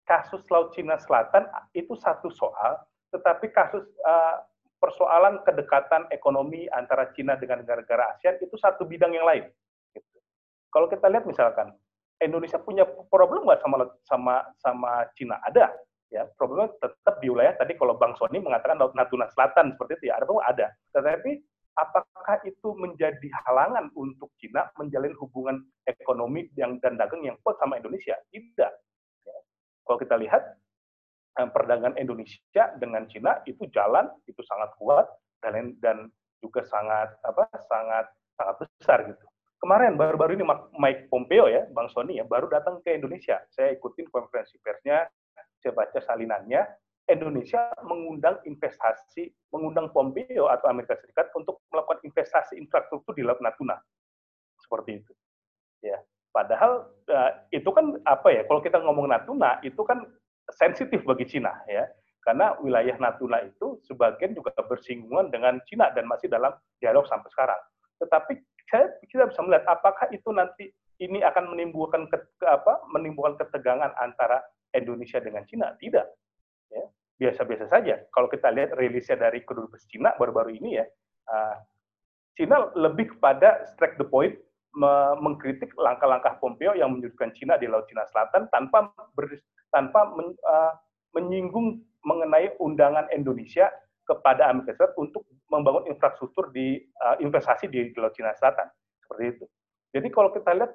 kasus 0.10 0.42
Laut 0.50 0.74
Cina 0.74 0.98
Selatan 0.98 1.46
itu 1.78 1.94
satu 1.94 2.34
soal, 2.34 2.82
tetapi 3.14 3.54
kasus 3.54 3.86
uh, 4.02 4.42
persoalan 4.88 5.44
kedekatan 5.44 6.08
ekonomi 6.16 6.64
antara 6.72 7.12
Cina 7.12 7.36
dengan 7.36 7.60
negara-negara 7.60 8.16
ASEAN 8.16 8.40
itu 8.40 8.56
satu 8.56 8.88
bidang 8.88 9.12
yang 9.12 9.28
lain. 9.28 9.44
Kalau 10.72 10.88
kita 10.88 11.12
lihat 11.12 11.28
misalkan 11.28 11.76
Indonesia 12.24 12.56
punya 12.56 12.88
problem 13.12 13.44
nggak 13.44 13.60
sama 13.60 13.84
sama 14.08 14.36
sama 14.64 14.92
Cina? 15.20 15.36
Ada, 15.44 15.76
ya 16.08 16.24
problemnya 16.40 16.72
tetap 16.80 17.20
di 17.20 17.28
wilayah 17.28 17.60
tadi 17.60 17.76
kalau 17.76 18.00
Bang 18.00 18.16
Sony 18.16 18.40
mengatakan 18.40 18.80
Laut 18.80 18.96
Natuna 18.96 19.28
Selatan 19.36 19.76
seperti 19.76 20.00
itu 20.00 20.06
ya 20.08 20.24
ada 20.24 20.32
ada. 20.48 20.68
Tetapi 20.96 21.32
apakah 21.76 22.40
itu 22.48 22.72
menjadi 22.80 23.28
halangan 23.44 23.92
untuk 23.92 24.32
Cina 24.40 24.72
menjalin 24.80 25.12
hubungan 25.20 25.68
ekonomi 25.84 26.48
yang 26.56 26.80
dan 26.80 26.96
dagang 26.96 27.28
yang 27.28 27.36
kuat 27.44 27.60
sama 27.60 27.76
Indonesia? 27.76 28.16
Tidak. 28.32 28.72
Ya. 29.28 29.38
Kalau 29.84 30.00
kita 30.00 30.16
lihat 30.16 30.56
perdagangan 31.38 31.94
Indonesia 32.02 32.74
dengan 32.82 33.06
Cina 33.06 33.46
itu 33.46 33.70
jalan 33.70 34.10
itu 34.26 34.42
sangat 34.42 34.74
kuat 34.82 35.06
dan 35.46 35.78
dan 35.78 36.10
juga 36.42 36.66
sangat 36.66 37.14
apa 37.22 37.46
sangat 37.70 38.06
sangat 38.34 38.56
besar 38.66 39.06
gitu 39.06 39.26
kemarin 39.62 39.98
baru-baru 39.98 40.38
ini 40.38 40.46
Mike 40.78 41.10
Pompeo 41.10 41.50
ya, 41.50 41.66
Bang 41.74 41.90
Sony 41.90 42.22
ya, 42.22 42.26
baru 42.26 42.48
datang 42.50 42.80
ke 42.86 42.94
Indonesia. 42.94 43.42
Saya 43.50 43.74
ikutin 43.74 44.08
konferensi 44.14 44.58
persnya, 44.62 45.06
saya 45.62 45.74
baca 45.74 46.00
salinannya. 46.02 46.64
Indonesia 47.08 47.72
mengundang 47.88 48.44
investasi, 48.44 49.32
mengundang 49.56 49.88
Pompeo 49.96 50.52
atau 50.52 50.68
Amerika 50.68 51.00
Serikat 51.00 51.32
untuk 51.40 51.64
melakukan 51.72 52.04
investasi 52.04 52.60
infrastruktur 52.60 53.16
di 53.16 53.24
Laut 53.24 53.40
Natuna. 53.40 53.80
Seperti 54.60 55.00
itu. 55.00 55.14
Ya. 55.80 56.04
Padahal 56.36 56.92
uh, 57.08 57.32
itu 57.56 57.72
kan 57.72 57.96
apa 58.04 58.28
ya? 58.28 58.44
Kalau 58.44 58.60
kita 58.60 58.84
ngomong 58.84 59.08
Natuna 59.08 59.64
itu 59.64 59.80
kan 59.88 60.04
sensitif 60.56 61.04
bagi 61.04 61.28
Cina 61.28 61.52
ya. 61.68 61.88
Karena 62.24 62.60
wilayah 62.60 63.00
Natuna 63.00 63.40
itu 63.40 63.80
sebagian 63.88 64.36
juga 64.36 64.52
bersinggungan 64.60 65.32
dengan 65.32 65.64
Cina 65.64 65.88
dan 65.96 66.04
masih 66.12 66.28
dalam 66.28 66.52
dialog 66.84 67.08
sampai 67.08 67.32
sekarang. 67.32 67.62
Tetapi 68.04 68.34
saya 68.68 68.92
kita 69.08 69.32
bisa 69.32 69.40
melihat 69.48 69.64
apakah 69.72 70.12
itu 70.12 70.28
nanti 70.36 70.68
ini 71.00 71.24
akan 71.24 71.56
menimbulkan 71.56 72.12
ke, 72.12 72.18
ke 72.20 72.46
apa 72.46 72.84
menimbulkan 72.92 73.40
ketegangan 73.40 73.96
antara 74.02 74.44
Indonesia 74.76 75.24
dengan 75.24 75.48
Cina 75.48 75.72
tidak 75.80 76.12
ya 76.68 76.84
biasa-biasa 77.18 77.72
saja 77.72 78.04
kalau 78.12 78.28
kita 78.28 78.52
lihat 78.52 78.76
rilisnya 78.76 79.16
dari 79.16 79.42
kedubes 79.48 79.88
Cina 79.88 80.12
baru-baru 80.20 80.60
ini 80.60 80.84
ya 80.84 80.86
uh, 81.32 81.56
Cina 82.36 82.70
lebih 82.76 83.18
kepada 83.18 83.66
strike 83.74 83.96
the 83.98 84.06
point 84.06 84.36
mengkritik 85.18 85.74
langkah-langkah 85.74 86.38
Pompeo 86.38 86.78
yang 86.78 86.94
menyudutkan 86.94 87.34
Cina 87.34 87.58
di 87.58 87.66
Laut 87.66 87.90
Cina 87.90 88.06
Selatan 88.06 88.46
tanpa 88.54 88.94
ber, 89.18 89.42
tanpa 89.72 90.12
men, 90.16 90.34
uh, 90.48 90.74
menyinggung 91.16 91.82
mengenai 92.06 92.56
undangan 92.62 93.10
Indonesia 93.12 93.68
kepada 94.08 94.48
Amerika 94.48 94.80
Serikat 94.80 94.96
untuk 94.96 95.28
membangun 95.52 95.84
infrastruktur 95.92 96.50
di 96.56 96.80
uh, 97.04 97.20
investasi 97.20 97.68
di 97.68 97.92
Laut 98.00 98.16
Cina 98.16 98.32
Selatan 98.36 98.72
seperti 99.04 99.24
itu. 99.36 99.46
Jadi 99.92 100.08
kalau 100.12 100.32
kita 100.32 100.56
lihat 100.56 100.72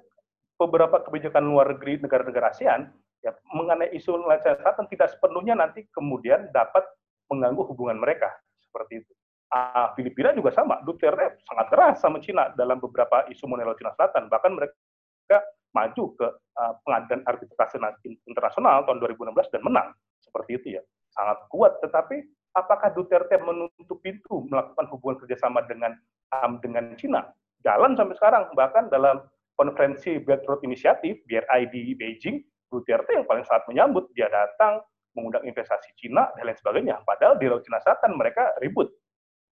beberapa 0.60 1.00
kebijakan 1.00 1.48
luar 1.48 1.76
negeri 1.76 2.00
negara-negara 2.04 2.52
ASEAN 2.52 2.92
ya 3.24 3.32
mengenai 3.56 3.92
isu 3.96 4.20
Laut 4.20 4.44
Cina 4.44 4.60
Selatan 4.60 4.84
tidak 4.92 5.16
sepenuhnya 5.16 5.56
nanti 5.56 5.88
kemudian 5.92 6.52
dapat 6.52 6.84
mengganggu 7.32 7.64
hubungan 7.72 7.96
mereka 7.96 8.28
seperti 8.60 9.00
itu. 9.00 9.12
Uh, 9.52 9.92
Filipina 9.96 10.32
juga 10.32 10.48
sama, 10.52 10.80
Duterte 10.80 11.36
sangat 11.44 11.66
keras 11.68 12.00
sama 12.00 12.20
Cina 12.24 12.52
dalam 12.56 12.80
beberapa 12.80 13.24
isu 13.32 13.48
mengenai 13.48 13.72
Laut 13.72 13.80
Cina 13.80 13.92
Selatan. 13.96 14.28
Bahkan 14.28 14.52
mereka 14.52 15.36
maju 15.72 16.04
ke 16.16 16.28
uh, 16.28 16.72
pengadilan 16.84 17.24
arbitrase 17.24 17.80
internasional 18.28 18.84
tahun 18.84 19.00
2016 19.00 19.52
dan 19.52 19.60
menang 19.64 19.88
seperti 20.20 20.50
itu 20.60 20.66
ya 20.80 20.82
sangat 21.12 21.38
kuat. 21.52 21.76
Tetapi 21.84 22.16
apakah 22.56 22.92
Duterte 22.92 23.36
menutup 23.40 23.98
pintu 24.00 24.44
melakukan 24.48 24.88
hubungan 24.92 25.16
kerjasama 25.24 25.64
dengan 25.68 25.96
um, 26.32 26.60
dengan 26.60 26.92
Cina? 26.96 27.28
Jalan 27.62 27.94
sampai 27.94 28.16
sekarang. 28.18 28.44
Bahkan 28.56 28.90
dalam 28.90 29.22
konferensi 29.54 30.18
Belt 30.18 30.42
Road 30.48 30.64
Initiative, 30.66 31.22
BRI 31.28 31.68
di 31.70 31.94
Beijing, 31.94 32.42
Duterte 32.72 33.12
yang 33.14 33.28
paling 33.28 33.44
saat 33.44 33.62
menyambut, 33.68 34.10
dia 34.16 34.26
datang, 34.32 34.80
mengundang 35.14 35.44
investasi 35.44 35.92
Cina, 36.00 36.32
dan 36.34 36.48
lain 36.48 36.58
sebagainya. 36.58 37.04
Padahal 37.04 37.36
di 37.36 37.46
Laut 37.46 37.62
Cina 37.62 37.78
Selatan 37.84 38.16
mereka 38.16 38.56
ribut. 38.64 38.88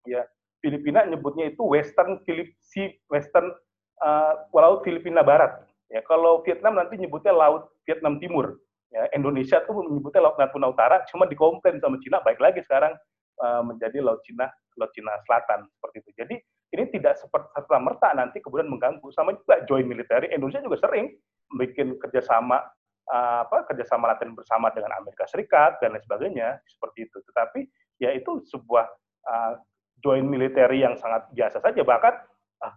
Ya, 0.09 0.25
Filipina 0.59 1.05
nyebutnya 1.05 1.53
itu 1.53 1.61
Western 1.61 2.17
Sea, 2.25 2.89
Western 3.13 3.53
uh, 4.01 4.33
Laut 4.51 4.81
Filipina 4.81 5.21
Barat. 5.21 5.63
Ya, 5.91 5.99
kalau 6.07 6.39
Vietnam 6.47 6.79
nanti 6.79 6.95
nyebutnya 6.95 7.35
Laut 7.35 7.67
Vietnam 7.83 8.15
Timur. 8.23 8.55
Ya, 8.91 9.07
Indonesia 9.15 9.59
tuh 9.67 9.75
menyebutnya 9.83 10.23
Laut 10.23 10.39
Natuna 10.39 10.71
Utara, 10.71 11.03
cuma 11.11 11.27
dikomplain 11.27 11.79
sama 11.83 11.99
Cina, 11.99 12.23
baik 12.23 12.39
lagi 12.39 12.63
sekarang 12.63 12.95
uh, 13.43 13.59
menjadi 13.63 13.99
Laut 13.99 14.23
Cina, 14.23 14.47
Laut 14.79 14.91
Cina 14.95 15.15
Selatan 15.27 15.67
seperti 15.67 15.95
itu. 16.03 16.11
Jadi 16.15 16.35
ini 16.71 16.83
tidak 16.95 17.19
seperti 17.19 17.51
serta 17.51 17.77
merta 17.83 18.09
nanti 18.15 18.39
kemudian 18.39 18.71
mengganggu. 18.71 19.03
Sama 19.11 19.35
juga 19.35 19.59
joint 19.67 19.87
military, 19.87 20.31
Indonesia 20.31 20.63
juga 20.63 20.79
sering 20.79 21.11
bikin 21.59 21.99
kerjasama 21.99 22.63
uh, 23.11 23.43
apa 23.43 23.67
kerjasama 23.67 24.15
latihan 24.15 24.31
bersama 24.31 24.71
dengan 24.71 24.95
Amerika 24.95 25.27
Serikat 25.27 25.83
dan 25.83 25.91
lain 25.91 26.03
sebagainya 26.07 26.63
seperti 26.63 27.11
itu. 27.11 27.19
Tetapi 27.19 27.59
ya 27.99 28.15
itu 28.15 28.39
sebuah 28.47 28.87
uh, 29.27 29.53
joint 29.99 30.27
military 30.27 30.83
yang 30.87 30.95
sangat 30.95 31.27
biasa 31.35 31.59
saja 31.59 31.83
bahkan 31.83 32.15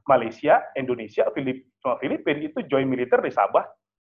Malaysia, 0.09 0.64
Indonesia, 0.78 1.28
Filip, 1.37 1.68
sama 1.80 2.01
Filipina 2.01 2.49
itu 2.49 2.64
joint 2.64 2.89
militer 2.89 3.20
di 3.20 3.28
Sabah 3.28 3.64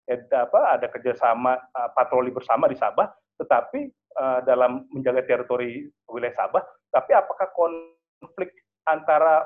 ada 0.09 0.49
apa 0.49 0.59
ada 0.73 0.87
kerjasama 0.89 1.53
uh, 1.55 1.89
patroli 1.93 2.33
bersama 2.33 2.65
di 2.65 2.75
Sabah 2.75 3.07
tetapi 3.37 3.93
uh, 4.17 4.41
dalam 4.43 4.89
menjaga 4.91 5.21
teritori 5.23 5.85
wilayah 6.09 6.35
Sabah 6.35 6.65
tapi 6.89 7.13
apakah 7.13 7.47
konflik 7.53 8.51
antara 8.89 9.45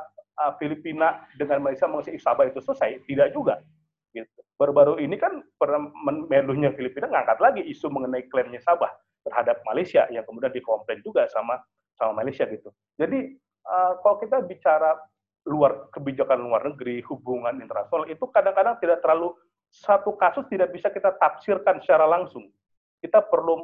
Filipina 0.57 1.29
dengan 1.37 1.61
Malaysia 1.61 1.85
mengenai 1.85 2.17
Sabah 2.17 2.49
itu 2.49 2.57
selesai? 2.57 3.05
Tidak 3.05 3.37
juga. 3.37 3.61
Gitu. 4.13 4.39
Baru-baru 4.57 5.01
ini 5.01 5.17
kan 5.17 5.41
Menlunya 6.29 6.73
Filipina 6.73 7.09
ngangkat 7.09 7.39
lagi 7.41 7.61
isu 7.65 7.89
mengenai 7.89 8.25
klaimnya 8.29 8.61
Sabah 8.61 8.89
terhadap 9.23 9.63
Malaysia 9.65 10.05
yang 10.11 10.27
kemudian 10.27 10.51
dikomplain 10.51 10.99
juga 11.01 11.25
sama 11.31 11.57
sama 11.95 12.21
Malaysia 12.21 12.43
gitu. 12.49 12.69
Jadi 12.99 13.37
uh, 13.65 14.01
kalau 14.03 14.19
kita 14.19 14.43
bicara 14.43 14.97
luar 15.43 15.91
kebijakan 15.91 16.39
luar 16.39 16.63
negeri, 16.71 17.03
hubungan 17.07 17.59
internasional 17.59 18.07
itu 18.07 18.23
kadang-kadang 18.31 18.79
tidak 18.79 19.03
terlalu 19.03 19.35
satu 19.73 20.15
kasus 20.15 20.45
tidak 20.47 20.71
bisa 20.71 20.87
kita 20.93 21.11
tafsirkan 21.17 21.81
secara 21.83 22.05
langsung. 22.07 22.47
Kita 23.03 23.19
perlu 23.19 23.59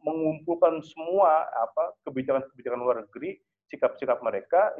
mengumpulkan 0.00 0.80
semua 0.80 1.44
apa 1.52 1.92
kebijakan-kebijakan 2.08 2.80
luar 2.80 3.04
negeri 3.04 3.36
sikap-sikap 3.70 4.18
mereka, 4.24 4.74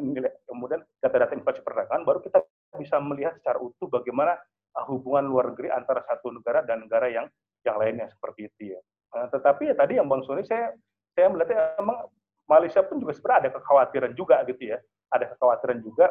kemudian 0.50 0.82
data-data 0.98 1.36
inflasi 1.36 1.62
perdagangan, 1.62 2.02
baru 2.02 2.18
kita 2.24 2.42
bisa 2.74 2.98
melihat 2.98 3.38
secara 3.38 3.62
utuh 3.62 3.86
bagaimana 3.86 4.34
uh, 4.74 4.84
hubungan 4.90 5.30
luar 5.30 5.54
negeri 5.54 5.70
antara 5.70 6.02
satu 6.06 6.34
negara 6.34 6.66
dan 6.66 6.86
negara 6.86 7.06
yang 7.06 7.26
yang 7.62 7.76
lainnya 7.78 8.10
seperti 8.10 8.50
itu 8.50 8.74
ya. 8.74 8.80
Uh, 9.14 9.26
tetapi 9.30 9.70
ya 9.70 9.74
tadi 9.78 9.98
yang 9.98 10.10
Bang 10.10 10.26
Sony 10.26 10.42
saya 10.42 10.74
saya 11.14 11.30
melihatnya 11.30 11.78
memang 11.78 12.08
Malaysia 12.50 12.82
pun 12.82 12.98
juga 12.98 13.14
sebenarnya 13.14 13.38
ada 13.46 13.50
kekhawatiran 13.58 14.12
juga 14.18 14.36
gitu 14.46 14.62
ya. 14.74 14.78
Ada 15.10 15.34
kekhawatiran 15.34 15.78
juga 15.82 16.10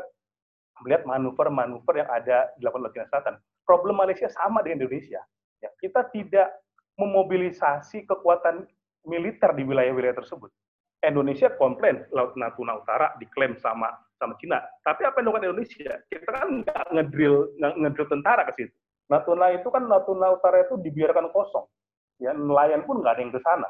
melihat 0.84 1.04
manuver-manuver 1.08 2.04
yang 2.04 2.10
ada 2.10 2.52
di 2.56 2.64
Laut 2.64 2.80
Cina 2.92 3.08
Selatan. 3.08 3.36
Problem 3.64 4.00
Malaysia 4.00 4.28
sama 4.32 4.66
dengan 4.66 4.86
Indonesia. 4.86 5.22
Ya, 5.60 5.70
kita 5.80 6.08
tidak 6.16 6.50
memobilisasi 6.96 8.08
kekuatan 8.08 8.68
militer 9.08 9.52
di 9.56 9.64
wilayah-wilayah 9.64 10.18
tersebut. 10.20 10.52
Indonesia 11.00 11.48
komplain 11.56 12.04
Laut 12.12 12.36
Natuna 12.36 12.76
Utara 12.76 13.16
diklaim 13.20 13.56
sama 13.56 13.88
sama 14.20 14.36
Cina. 14.36 14.60
Tapi 14.84 15.08
apa 15.08 15.24
yang 15.24 15.32
dilakukan 15.32 15.48
Indonesia? 15.48 15.92
Kita 16.12 16.28
kan 16.28 16.48
nggak 16.64 16.86
ngedrill 16.92 17.38
ngedrill 17.56 18.10
tentara 18.12 18.44
ke 18.52 18.54
situ. 18.60 18.76
Natuna 19.08 19.56
itu 19.56 19.68
kan 19.72 19.88
Natuna 19.88 20.36
Utara 20.36 20.68
itu 20.68 20.76
dibiarkan 20.76 21.32
kosong. 21.32 21.64
Ya, 22.20 22.36
nelayan 22.36 22.84
pun 22.84 23.00
nggak 23.00 23.16
ada 23.16 23.22
yang 23.24 23.32
ke 23.32 23.40
sana. 23.40 23.68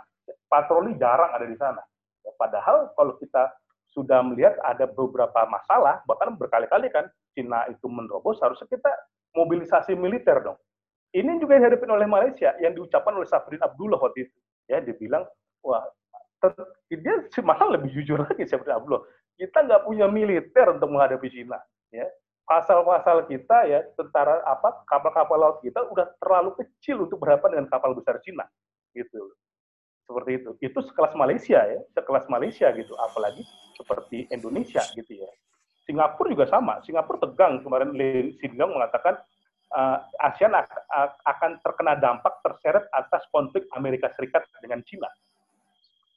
Patroli 0.50 0.98
jarang 0.98 1.30
ada 1.38 1.46
di 1.46 1.54
sana. 1.54 1.82
Ya, 2.26 2.34
padahal 2.34 2.90
kalau 2.98 3.14
kita 3.22 3.54
sudah 3.90 4.22
melihat 4.22 4.56
ada 4.62 4.86
beberapa 4.86 5.46
masalah, 5.50 6.02
bahkan 6.06 6.38
berkali-kali 6.38 6.94
kan 6.94 7.10
Cina 7.34 7.66
itu 7.70 7.90
menerobos, 7.90 8.38
harusnya 8.42 8.70
kita 8.70 8.92
mobilisasi 9.34 9.98
militer 9.98 10.42
dong. 10.42 10.58
Ini 11.10 11.42
juga 11.42 11.58
yang 11.58 11.66
dihadapi 11.66 11.90
oleh 11.90 12.06
Malaysia, 12.06 12.54
yang 12.62 12.78
diucapkan 12.78 13.18
oleh 13.18 13.26
Safrin 13.26 13.62
Abdullah 13.66 13.98
waktu 13.98 14.30
itu. 14.30 14.38
Ya, 14.70 14.78
dia 14.78 14.94
bilang, 14.94 15.26
wah 15.66 15.82
dia 16.88 17.16
malah 17.44 17.76
lebih 17.76 17.90
jujur 17.92 18.22
lagi 18.22 18.46
seperti 18.46 18.72
Abdullah. 18.72 19.04
Kita 19.36 19.66
nggak 19.66 19.84
punya 19.88 20.06
militer 20.08 20.68
untuk 20.72 20.94
menghadapi 20.94 21.28
Cina. 21.32 21.60
Ya. 21.90 22.08
Pasal-pasal 22.46 23.30
kita 23.30 23.70
ya 23.70 23.86
tentara 23.94 24.42
apa 24.42 24.82
kapal-kapal 24.90 25.38
laut 25.38 25.58
kita 25.62 25.86
udah 25.86 26.10
terlalu 26.18 26.58
kecil 26.58 27.06
untuk 27.06 27.22
berhadapan 27.22 27.62
dengan 27.62 27.68
kapal 27.70 27.94
besar 27.94 28.18
Cina, 28.26 28.42
gitu. 28.98 29.38
Seperti 30.10 30.32
itu. 30.42 30.52
Itu 30.58 30.80
sekelas 30.82 31.14
Malaysia 31.14 31.62
ya, 31.62 31.80
sekelas 31.94 32.26
Malaysia 32.34 32.74
gitu. 32.74 32.98
Apalagi 32.98 33.46
seperti 33.78 34.26
Indonesia 34.34 34.82
gitu 34.98 35.22
ya. 35.22 35.30
Singapura 35.86 36.34
juga 36.34 36.46
sama. 36.50 36.82
Singapura 36.82 37.22
tegang 37.22 37.62
kemarin 37.62 37.94
Lee 37.94 38.34
mengatakan 38.42 39.22
uh, 39.78 40.02
ASEAN 40.26 40.58
akan 41.30 41.62
terkena 41.62 41.94
dampak 42.02 42.42
terseret 42.42 42.90
atas 42.98 43.22
konflik 43.30 43.70
Amerika 43.78 44.10
Serikat 44.18 44.50
dengan 44.66 44.82
Cina 44.82 45.10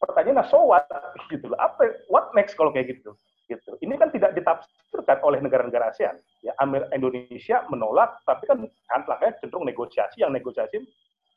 pertanyaannya 0.02 0.44
so 0.50 0.66
what 0.66 0.90
gitu 1.32 1.46
loh. 1.46 1.58
Apa 1.62 2.02
what 2.10 2.34
next 2.34 2.58
kalau 2.58 2.74
kayak 2.74 2.98
gitu? 2.98 3.14
Gitu. 3.46 3.70
Ini 3.84 3.94
kan 4.00 4.10
tidak 4.10 4.34
ditafsirkan 4.34 5.22
oleh 5.22 5.38
negara-negara 5.38 5.94
ASEAN. 5.94 6.18
Ya, 6.42 6.56
Indonesia 6.90 7.62
menolak, 7.70 8.18
tapi 8.26 8.48
kan 8.50 8.64
antlaknya 8.90 9.38
cenderung 9.38 9.68
negosiasi. 9.68 10.24
Yang 10.24 10.42
negosiasi 10.42 10.76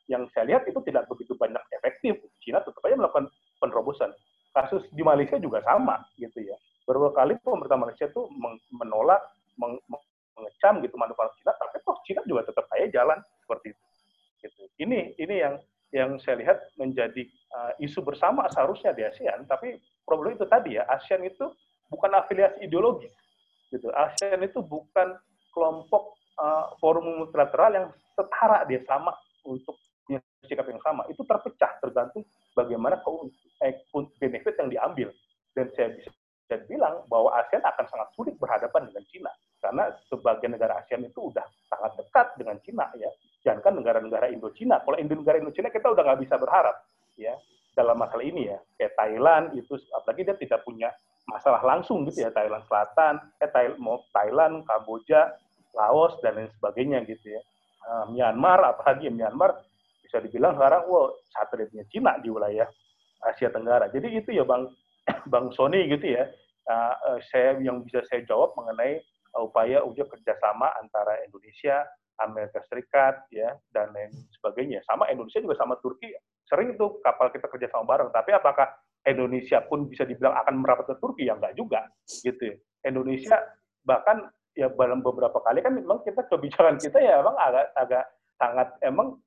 yang 0.06 0.26
saya 0.34 0.46
lihat 0.46 0.62
itu 0.66 0.78
tidak 0.86 1.06
begitu 1.10 1.34
banyak 1.34 1.60
efektif. 1.74 2.18
Cina 2.42 2.62
tetap 2.62 2.82
aja 2.86 2.94
melakukan 2.94 3.26
penerobosan. 3.58 4.10
Kasus 4.54 4.86
di 4.94 5.02
Malaysia 5.04 5.36
juga 5.36 5.60
sama, 5.66 6.00
gitu 6.16 6.40
ya. 6.40 6.56
Beberapa 6.86 7.12
kali 7.12 7.34
pemerintah 7.42 7.76
Malaysia 7.76 8.06
itu 8.06 8.22
menolak, 8.70 9.20
meng 9.58 9.76
mengecam 10.36 10.84
gitu 10.84 11.00
manufaktur 11.00 11.32
Cina, 11.40 11.52
tapi 11.56 11.80
toh 11.80 11.96
Cina 12.04 12.20
juga 12.28 12.44
tetap 12.44 12.68
aja 12.76 12.86
jalan 12.92 13.18
seperti 13.40 13.72
itu. 13.72 13.84
Gitu. 14.44 14.62
Ini 14.84 15.16
ini 15.16 15.34
yang 15.40 15.54
yang 15.96 16.10
saya 16.20 16.36
lihat 16.36 16.58
menjadi 16.76 17.24
uh, 17.56 17.72
isu 17.80 18.04
bersama 18.04 18.44
seharusnya 18.52 18.92
di 18.92 19.00
ASEAN, 19.06 19.48
tapi 19.48 19.80
problem 20.04 20.36
itu 20.36 20.44
tadi 20.44 20.76
ya, 20.76 20.84
ASEAN 20.92 21.24
itu 21.24 21.48
bukan 21.88 22.10
afiliasi 22.20 22.68
ideologi, 22.68 23.08
gitu. 23.72 23.88
ASEAN 23.96 24.44
itu 24.44 24.60
bukan 24.60 25.16
kelompok 25.56 26.20
uh, 26.36 26.74
forum 26.82 27.24
multilateral 27.24 27.70
yang 27.72 27.86
setara 28.12 28.68
dia 28.68 28.84
sama 28.84 29.16
untuk 29.48 29.78
punya 30.06 30.20
sikap 30.46 30.66
yang 30.70 30.80
sama. 30.80 31.02
Itu 31.10 31.26
terpecah 31.26 31.82
tergantung 31.82 32.22
bagaimana 32.54 33.02
eh, 33.66 33.74
benefit 34.22 34.54
yang 34.56 34.70
diambil. 34.70 35.08
Dan 35.52 35.66
saya 35.74 35.92
bisa 35.92 36.10
saya 36.46 36.62
bilang 36.70 37.02
bahwa 37.10 37.34
ASEAN 37.42 37.58
akan 37.58 37.86
sangat 37.90 38.08
sulit 38.14 38.38
berhadapan 38.38 38.86
dengan 38.86 39.02
Cina 39.10 39.32
karena 39.58 39.90
sebagian 40.06 40.54
negara 40.54 40.78
ASEAN 40.78 41.02
itu 41.02 41.34
udah 41.34 41.42
sangat 41.66 41.98
dekat 41.98 42.26
dengan 42.38 42.56
Cina 42.62 42.86
ya 42.94 43.10
jangankan 43.42 43.78
negara-negara 43.82 44.26
Indo-Cina. 44.34 44.82
Kalau 44.82 44.98
negara 44.98 45.38
Indo-Cina 45.38 45.70
kita 45.70 45.90
udah 45.90 46.02
nggak 46.02 46.20
bisa 46.22 46.34
berharap 46.38 46.76
ya 47.14 47.34
dalam 47.74 47.98
masalah 47.98 48.26
ini 48.26 48.50
ya. 48.50 48.58
Kayak 48.78 48.94
Thailand 48.98 49.44
itu 49.54 49.74
apalagi 49.94 50.22
dia 50.26 50.36
tidak 50.38 50.60
punya 50.66 50.90
masalah 51.26 51.62
langsung 51.62 52.06
gitu 52.06 52.26
ya 52.26 52.30
Thailand 52.30 52.62
Selatan, 52.70 53.22
eh 53.42 53.50
Thailand, 54.14 54.62
Kamboja, 54.66 55.34
Laos 55.74 56.14
dan 56.22 56.38
lain 56.38 56.50
sebagainya 56.58 57.02
gitu 57.06 57.34
ya. 57.38 57.42
Uh, 57.86 58.04
Myanmar 58.10 58.58
apalagi 58.66 59.10
Myanmar 59.10 59.62
bisa 60.06 60.22
dibilang 60.22 60.54
sekarang 60.54 60.86
wow 60.86 61.10
satelitnya 61.34 61.84
Cina 61.90 62.16
di 62.22 62.30
wilayah 62.30 62.70
Asia 63.26 63.50
Tenggara. 63.50 63.90
Jadi 63.90 64.08
itu 64.14 64.30
ya 64.30 64.46
Bang 64.46 64.70
Bang 65.32 65.50
Sony 65.52 65.90
gitu 65.90 66.14
ya. 66.14 66.30
Uh, 66.66 67.22
saya 67.30 67.54
yang 67.62 67.86
bisa 67.86 68.02
saya 68.10 68.26
jawab 68.26 68.50
mengenai 68.58 68.98
uh, 69.38 69.46
upaya 69.46 69.82
uji 69.86 70.02
kerjasama 70.02 70.66
antara 70.82 71.14
Indonesia, 71.22 71.86
Amerika 72.18 72.58
Serikat 72.66 73.22
ya 73.30 73.54
dan 73.70 73.94
lain 73.94 74.10
sebagainya. 74.34 74.82
Sama 74.82 75.06
Indonesia 75.06 75.38
juga 75.38 75.54
sama 75.58 75.78
Turki 75.78 76.10
sering 76.46 76.74
itu 76.74 77.02
kapal 77.02 77.30
kita 77.30 77.46
kerja 77.50 77.70
sama 77.70 77.86
bareng. 77.86 78.10
Tapi 78.10 78.30
apakah 78.34 78.66
Indonesia 79.06 79.62
pun 79.66 79.86
bisa 79.86 80.02
dibilang 80.02 80.34
akan 80.42 80.62
merapat 80.62 80.90
ke 80.90 80.94
Turki? 80.98 81.30
Ya 81.30 81.38
enggak 81.38 81.54
juga 81.54 81.86
gitu. 82.22 82.54
Indonesia 82.82 83.38
bahkan 83.86 84.26
ya 84.58 84.66
dalam 84.72 85.04
beberapa 85.04 85.38
kali 85.42 85.62
kan 85.62 85.76
memang 85.76 86.02
kita 86.02 86.26
kebijakan 86.26 86.80
kita 86.82 86.98
ya 86.98 87.22
emang 87.22 87.36
agak 87.38 87.66
agak 87.78 88.04
sangat 88.40 88.68
emang 88.82 89.20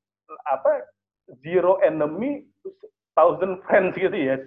apa 0.50 0.86
zero 1.46 1.78
enemy 1.82 2.46
thousand 3.14 3.62
friends 3.66 3.94
gitu 3.98 4.14
ya 4.16 4.38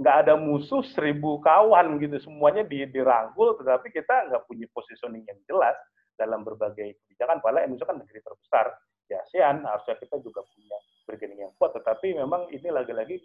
nggak 0.00 0.16
ada 0.26 0.34
musuh 0.38 0.80
seribu 0.96 1.42
kawan 1.44 2.00
gitu 2.00 2.16
semuanya 2.24 2.64
dirangkul 2.64 3.52
tetapi 3.60 3.92
kita 3.92 4.32
nggak 4.32 4.48
punya 4.48 4.64
positioning 4.72 5.24
yang 5.28 5.36
jelas 5.44 5.76
dalam 6.20 6.44
berbagai 6.44 7.00
kebijakan. 7.00 7.40
Padahal 7.40 7.64
Indonesia 7.64 7.88
kan 7.88 7.96
negeri 7.96 8.20
terbesar 8.20 8.66
di 9.08 9.16
ASEAN, 9.16 9.64
harusnya 9.64 9.96
kita 9.96 10.20
juga 10.20 10.44
punya 10.44 10.76
bargaining 11.08 11.48
yang 11.48 11.52
kuat. 11.56 11.72
Tetapi 11.72 12.20
memang 12.20 12.52
ini 12.52 12.68
lagi-lagi 12.68 13.16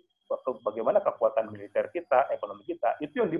bagaimana 0.64 1.04
kekuatan 1.04 1.52
militer 1.52 1.92
kita, 1.92 2.32
ekonomi 2.32 2.64
kita, 2.64 2.96
itu 3.04 3.20
yang 3.20 3.30
di, 3.30 3.38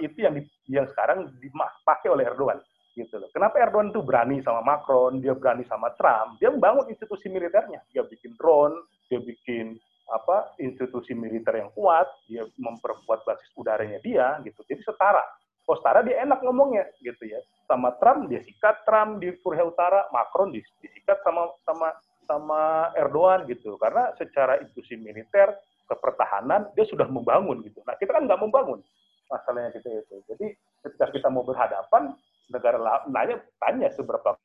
itu 0.00 0.18
yang 0.24 0.34
di, 0.40 0.42
yang 0.72 0.88
sekarang 0.88 1.28
dipakai 1.36 2.08
oleh 2.08 2.24
Erdogan 2.24 2.64
gitu 2.94 3.18
loh. 3.18 3.28
Kenapa 3.34 3.58
Erdogan 3.58 3.90
itu 3.90 4.00
berani 4.00 4.40
sama 4.42 4.62
Macron, 4.62 5.18
dia 5.18 5.34
berani 5.34 5.66
sama 5.66 5.90
Trump, 5.98 6.38
dia 6.38 6.48
membangun 6.48 6.86
institusi 6.88 7.26
militernya, 7.26 7.82
dia 7.90 8.06
bikin 8.06 8.38
drone, 8.38 8.86
dia 9.10 9.18
bikin 9.18 9.78
apa 10.08 10.52
institusi 10.60 11.16
militer 11.16 11.58
yang 11.58 11.72
kuat, 11.74 12.06
dia 12.30 12.46
memperkuat 12.60 13.26
basis 13.26 13.50
udaranya 13.58 13.98
dia 14.04 14.38
gitu. 14.46 14.62
Jadi 14.68 14.82
setara 14.84 15.24
Oh, 15.64 15.76
setara 15.80 16.04
dia 16.04 16.20
enak 16.20 16.44
ngomongnya 16.44 16.84
gitu 17.00 17.24
ya. 17.24 17.40
Sama 17.64 17.96
Trump 17.96 18.28
dia 18.28 18.44
sikat 18.44 18.84
Trump 18.84 19.24
di 19.24 19.32
Korea 19.40 19.64
Utara, 19.64 20.04
Macron 20.12 20.52
disikat 20.52 21.24
sama 21.24 21.48
sama 21.64 21.88
sama 22.28 22.92
Erdogan 22.92 23.48
gitu. 23.48 23.80
Karena 23.80 24.12
secara 24.20 24.60
institusi 24.60 25.00
militer, 25.00 25.56
kepertahanan 25.88 26.68
dia 26.76 26.84
sudah 26.84 27.08
membangun 27.08 27.64
gitu. 27.64 27.80
Nah, 27.88 27.96
kita 27.96 28.12
kan 28.12 28.28
nggak 28.28 28.44
membangun 28.44 28.84
masalahnya 29.32 29.72
kita 29.72 30.04
itu. 30.04 30.16
Jadi 30.28 30.46
ketika 30.84 31.08
kita 31.16 31.28
mau 31.32 31.40
berhadapan, 31.40 32.12
negara 32.50 33.04
lain 33.08 33.40
tanya 33.60 33.88
seberapa 33.92 34.36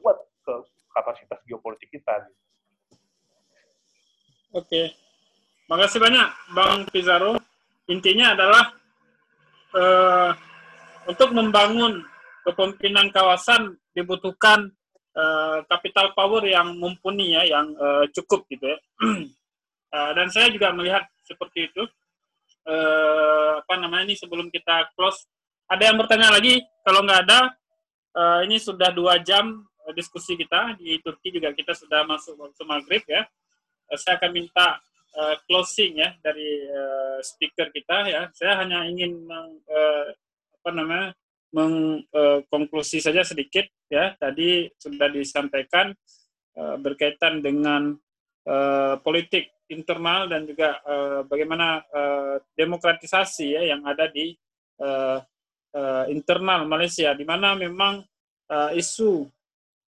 kuat 0.00 0.18
ke 0.44 0.54
kapasitas 0.94 1.40
geopolitik 1.46 1.90
kita. 1.90 2.30
Oke, 4.54 4.94
makasih 5.66 5.98
banyak 5.98 6.28
Bang 6.54 6.86
Pizarro. 6.94 7.34
Intinya 7.90 8.32
adalah 8.38 8.64
uh, 9.74 10.30
untuk 11.10 11.34
membangun 11.34 12.06
kepemimpinan 12.46 13.10
kawasan 13.10 13.74
dibutuhkan 13.92 14.70
uh, 15.18 15.58
capital 15.66 16.14
power 16.14 16.46
yang 16.46 16.78
mumpuni 16.78 17.34
ya, 17.34 17.42
yang 17.44 17.74
uh, 17.76 18.06
cukup 18.14 18.46
gitu 18.46 18.70
ya. 18.70 18.78
uh, 19.90 20.10
dan 20.16 20.30
saya 20.30 20.48
juga 20.54 20.70
melihat 20.70 21.02
seperti 21.26 21.72
itu. 21.72 21.82
Uh, 22.64 23.60
apa 23.60 23.76
namanya 23.76 24.08
ini 24.08 24.16
sebelum 24.16 24.48
kita 24.48 24.88
close, 24.96 25.28
ada 25.68 25.82
yang 25.82 25.96
bertanya 25.96 26.28
lagi? 26.32 26.60
Kalau 26.84 27.00
nggak 27.00 27.20
ada, 27.28 27.40
uh, 28.14 28.40
ini 28.44 28.60
sudah 28.60 28.92
dua 28.92 29.20
jam 29.20 29.64
diskusi 29.92 30.32
kita 30.36 30.80
di 30.80 30.96
Turki 31.04 31.28
juga 31.28 31.52
kita 31.52 31.76
sudah 31.76 32.08
masuk 32.08 32.40
waktu 32.40 32.62
maghrib 32.64 33.04
ya. 33.04 33.24
Uh, 33.88 33.98
saya 34.00 34.16
akan 34.20 34.30
minta 34.32 34.80
uh, 35.16 35.34
closing 35.48 36.00
ya 36.00 36.12
dari 36.20 36.68
uh, 36.68 37.18
speaker 37.20 37.68
kita 37.72 38.08
ya. 38.08 38.22
Saya 38.32 38.60
hanya 38.60 38.84
ingin 38.88 39.24
meng, 39.24 39.60
uh, 39.68 40.08
apa 40.60 40.70
namanya 40.72 41.08
mengkonklusi 41.54 42.98
uh, 43.00 43.04
saja 43.10 43.22
sedikit 43.24 43.64
ya. 43.88 44.12
Tadi 44.16 44.68
sudah 44.76 45.08
disampaikan 45.12 45.92
uh, 46.58 46.76
berkaitan 46.80 47.40
dengan 47.40 47.94
uh, 48.48 48.94
politik 49.00 49.52
internal 49.72 50.28
dan 50.28 50.44
juga 50.44 50.76
uh, 50.84 51.20
bagaimana 51.24 51.80
uh, 51.88 52.36
demokratisasi 52.52 53.56
ya 53.56 53.62
yang 53.64 53.80
ada 53.88 54.12
di 54.12 54.36
uh, 54.80 55.24
uh, 55.74 56.06
internal 56.08 56.64
Malaysia 56.64 57.12
di 57.12 57.26
mana 57.26 57.58
memang 57.58 58.00
uh, 58.48 58.70
isu 58.72 59.26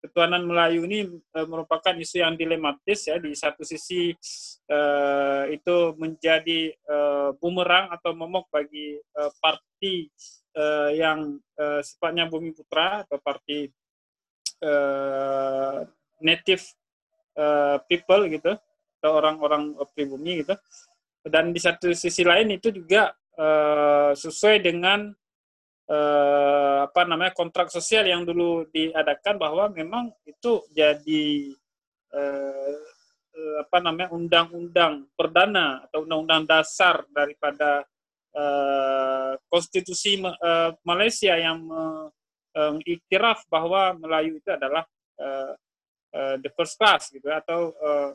ketuhanan 0.05 0.45
Melayu 0.45 0.85
ini 0.85 1.09
uh, 1.33 1.47
merupakan 1.49 1.93
isu 1.97 2.21
yang 2.21 2.37
dilematis 2.37 3.09
ya. 3.09 3.17
Di 3.17 3.33
satu 3.33 3.65
sisi 3.65 4.13
uh, 4.69 5.43
itu 5.49 5.97
menjadi 5.97 6.73
uh, 6.85 7.29
bumerang 7.37 7.89
atau 7.93 8.13
momok 8.13 8.49
bagi 8.53 8.97
uh, 9.17 9.31
parti 9.41 10.05
uh, 10.57 10.89
yang 10.93 11.41
uh, 11.57 11.81
sifatnya 11.81 12.29
bumi 12.29 12.53
putra 12.53 13.01
atau 13.01 13.17
parti 13.17 13.65
uh, 14.61 15.85
native 16.21 16.63
uh, 17.37 17.81
people 17.89 18.29
gitu 18.29 18.53
atau 19.01 19.11
orang-orang 19.17 19.73
pribumi 19.93 20.45
gitu. 20.45 20.53
Dan 21.25 21.49
di 21.49 21.57
satu 21.57 21.89
sisi 21.97 22.21
lain 22.21 22.53
itu 22.53 22.69
juga 22.69 23.09
uh, 23.41 24.13
sesuai 24.13 24.61
dengan 24.61 25.09
eh, 25.89 26.77
apa 26.85 27.01
namanya 27.05 27.33
kontrak 27.33 27.69
sosial 27.69 28.05
yang 28.09 28.25
dulu 28.25 28.65
diadakan 28.73 29.37
bahwa 29.37 29.69
memang 29.69 30.09
itu 30.25 30.65
jadi 30.73 31.25
eh, 32.13 32.77
eh, 33.35 33.55
apa 33.61 33.77
namanya 33.81 34.09
undang-undang 34.13 35.05
perdana 35.13 35.85
atau 35.85 36.05
undang-undang 36.05 36.43
dasar 36.49 37.05
daripada 37.13 37.85
eh, 38.33 39.33
konstitusi 39.49 40.17
eh, 40.21 40.71
Malaysia 40.81 41.33
yang 41.37 41.65
mengiktiraf 42.55 43.45
eh, 43.45 43.49
bahwa 43.51 43.93
Melayu 43.99 44.41
itu 44.41 44.49
adalah 44.49 44.83
eh, 45.21 45.53
eh, 46.15 46.35
the 46.41 46.49
first 46.55 46.79
class 46.79 47.13
gitu 47.13 47.29
atau 47.29 47.75
eh, 47.77 48.11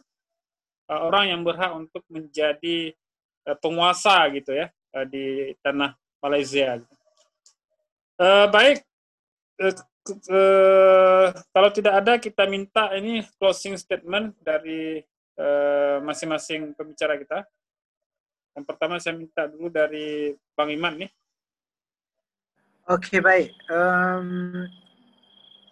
orang 0.91 1.31
yang 1.31 1.43
berhak 1.47 1.71
untuk 1.71 2.03
menjadi 2.11 2.91
eh, 3.47 3.57
penguasa 3.62 4.27
gitu 4.35 4.51
ya 4.59 4.66
eh, 4.99 5.07
di 5.07 5.27
tanah 5.62 5.95
Malaysia. 6.18 6.83
Gitu. 6.83 6.99
Uh, 8.21 8.45
baik, 8.53 8.85
uh, 9.64 9.73
uh, 10.29 11.33
kalau 11.57 11.71
tidak 11.73 12.05
ada 12.05 12.21
kita 12.21 12.45
minta 12.45 12.93
ini 12.93 13.25
closing 13.41 13.81
statement 13.81 14.37
dari 14.45 15.01
masing-masing 16.05 16.68
uh, 16.68 16.77
pembicara 16.77 17.16
kita. 17.16 17.49
Yang 18.53 18.64
pertama 18.68 19.01
saya 19.01 19.16
minta 19.16 19.49
dulu 19.49 19.73
dari 19.73 20.37
Bang 20.53 20.68
Iman 20.68 21.01
nih. 21.01 21.09
Oke 22.93 23.09
okay, 23.09 23.21
baik. 23.25 23.57
Um, 23.73 24.68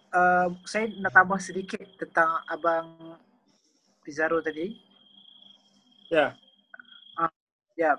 uh, 0.09 0.49
saya 0.65 0.89
nak 1.05 1.13
tambah 1.13 1.37
sedikit 1.37 1.85
tentang 2.01 2.33
Abang 2.49 3.13
Pizarro 4.01 4.41
tadi. 4.41 4.73
Ya. 6.09 6.33
Uh, 7.13 7.29
ya, 7.77 7.93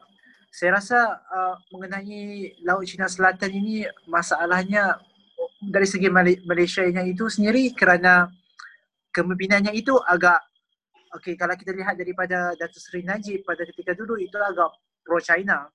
saya 0.50 0.82
rasa 0.82 0.98
uh, 1.30 1.54
mengenai 1.70 2.52
Laut 2.66 2.82
Cina 2.82 3.06
Selatan 3.06 3.54
ini 3.54 3.86
masalahnya 4.10 4.98
dari 5.62 5.86
segi 5.86 6.10
Malaysia 6.42 6.82
yang 6.82 7.06
itu 7.06 7.30
sendiri 7.30 7.70
kerana 7.70 8.26
kepemimpinannya 9.14 9.70
itu 9.78 9.94
agak 10.10 10.42
okey 11.20 11.38
kalau 11.38 11.54
kita 11.54 11.70
lihat 11.70 11.94
daripada 11.94 12.58
Datuk 12.58 12.82
Seri 12.82 13.06
Najib 13.06 13.46
pada 13.46 13.62
ketika 13.62 13.94
dulu 13.94 14.18
itu 14.18 14.34
agak 14.42 14.74
pro 15.06 15.22
China 15.22 15.70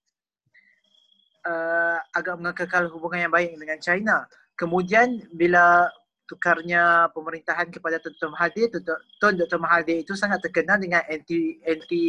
uh, 1.47 1.97
agak 2.11 2.35
mengekal 2.35 2.91
hubungan 2.91 3.29
yang 3.29 3.33
baik 3.33 3.55
dengan 3.55 3.79
China. 3.79 4.17
Kemudian 4.59 5.23
bila 5.31 5.87
tukarnya 6.25 7.13
pemerintahan 7.13 7.69
kepada 7.69 8.01
Tuan 8.01 8.33
Mahathir 8.33 8.73
Tuan 9.21 9.37
Dr. 9.37 9.61
Mahathir 9.61 10.01
itu 10.01 10.17
sangat 10.17 10.41
terkenal 10.41 10.81
dengan 10.81 11.05
anti 11.05 11.61
anti 11.61 12.05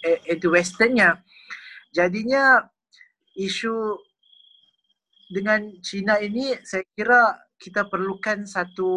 eh, 0.00 0.18
anti 0.32 0.48
westernnya 0.48 1.20
Jadinya 1.92 2.64
isu 3.38 3.96
dengan 5.28 5.68
China 5.84 6.16
ini 6.20 6.56
saya 6.64 6.84
kira 6.96 7.36
kita 7.60 7.84
perlukan 7.88 8.48
satu 8.48 8.92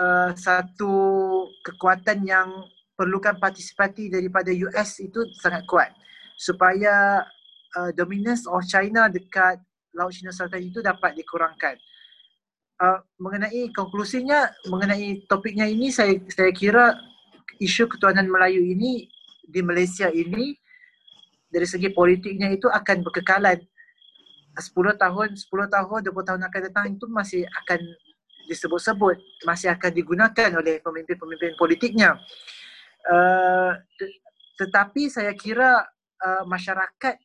uh, 0.00 0.30
satu 0.32 0.94
kekuatan 1.60 2.24
yang 2.24 2.48
perlukan 2.96 3.36
partisipasi 3.36 4.12
daripada 4.12 4.52
US 4.52 5.00
itu 5.00 5.24
sangat 5.40 5.64
kuat 5.68 5.92
supaya 6.36 7.24
uh, 7.76 7.90
dominance 7.96 8.44
of 8.48 8.64
China 8.68 9.08
dekat 9.08 9.60
Laut 9.90 10.14
Cina 10.14 10.30
Selatan 10.30 10.70
itu 10.70 10.78
dapat 10.78 11.18
dikurangkan. 11.18 11.74
Uh, 12.80 13.02
mengenai 13.20 13.68
konklusinya 13.76 14.48
mengenai 14.70 15.26
topiknya 15.28 15.68
ini 15.68 15.92
saya 15.92 16.16
saya 16.32 16.48
kira 16.54 16.96
isu 17.60 17.84
ketuanan 17.90 18.24
Melayu 18.30 18.64
ini 18.64 19.04
di 19.44 19.60
Malaysia 19.60 20.08
ini 20.08 20.56
dari 21.50 21.66
segi 21.66 21.90
politiknya 21.90 22.48
itu 22.54 22.70
akan 22.70 23.02
berkekalan. 23.02 23.58
10 24.50 24.74
tahun, 24.98 25.28
10 25.38 25.46
tahun, 25.70 26.00
20 26.10 26.28
tahun 26.28 26.42
akan 26.46 26.60
datang 26.70 26.86
itu 26.90 27.06
masih 27.06 27.42
akan 27.64 27.80
disebut-sebut, 28.50 29.16
masih 29.46 29.70
akan 29.70 29.90
digunakan 29.94 30.50
oleh 30.58 30.82
pemimpin-pemimpin 30.82 31.54
politiknya. 31.54 32.18
Uh, 33.06 33.72
tetapi 34.58 35.06
saya 35.06 35.32
kira 35.38 35.86
uh, 36.20 36.44
masyarakat 36.44 37.16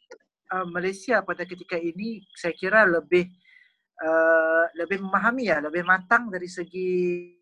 uh, 0.54 0.66
Malaysia 0.70 1.26
pada 1.26 1.44
ketika 1.44 1.76
ini 1.76 2.24
saya 2.38 2.54
kira 2.54 2.86
lebih 2.86 3.28
uh, 4.00 4.66
lebih 4.78 5.02
memahami 5.02 5.50
ya, 5.50 5.60
lebih 5.60 5.82
matang 5.82 6.30
dari 6.30 6.48
segi 6.48 7.34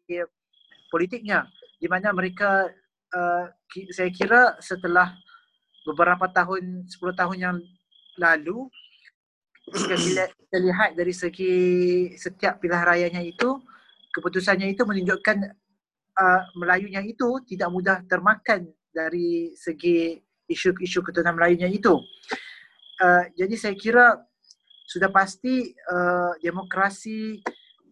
politiknya. 0.88 1.44
Di 1.78 1.92
mana 1.92 2.16
mereka 2.16 2.72
uh, 3.12 3.46
saya 3.92 4.10
kira 4.16 4.56
setelah 4.64 5.12
beberapa 5.84 6.26
tahun, 6.32 6.88
10 6.88 7.20
tahun 7.20 7.38
yang 7.38 7.58
lalu 8.20 8.68
jika 9.72 9.96
kita 10.40 10.58
lihat 10.60 10.90
dari 10.96 11.14
segi 11.16 11.56
setiap 12.20 12.60
pilihan 12.60 12.84
rayanya 12.84 13.22
itu 13.24 13.60
keputusannya 14.14 14.70
itu 14.72 14.84
menunjukkan 14.86 15.38
uh, 16.20 16.42
Melayunya 16.60 17.02
itu 17.02 17.42
tidak 17.48 17.70
mudah 17.74 17.98
termakan 18.06 18.70
dari 18.94 19.56
segi 19.58 20.22
isu-isu 20.46 21.02
keturunan 21.02 21.34
Melayunya 21.34 21.72
itu. 21.72 21.98
Uh, 23.02 23.26
jadi 23.34 23.56
saya 23.58 23.76
kira 23.76 24.22
sudah 24.86 25.10
pasti 25.10 25.74
uh, 25.90 26.38
demokrasi 26.38 27.42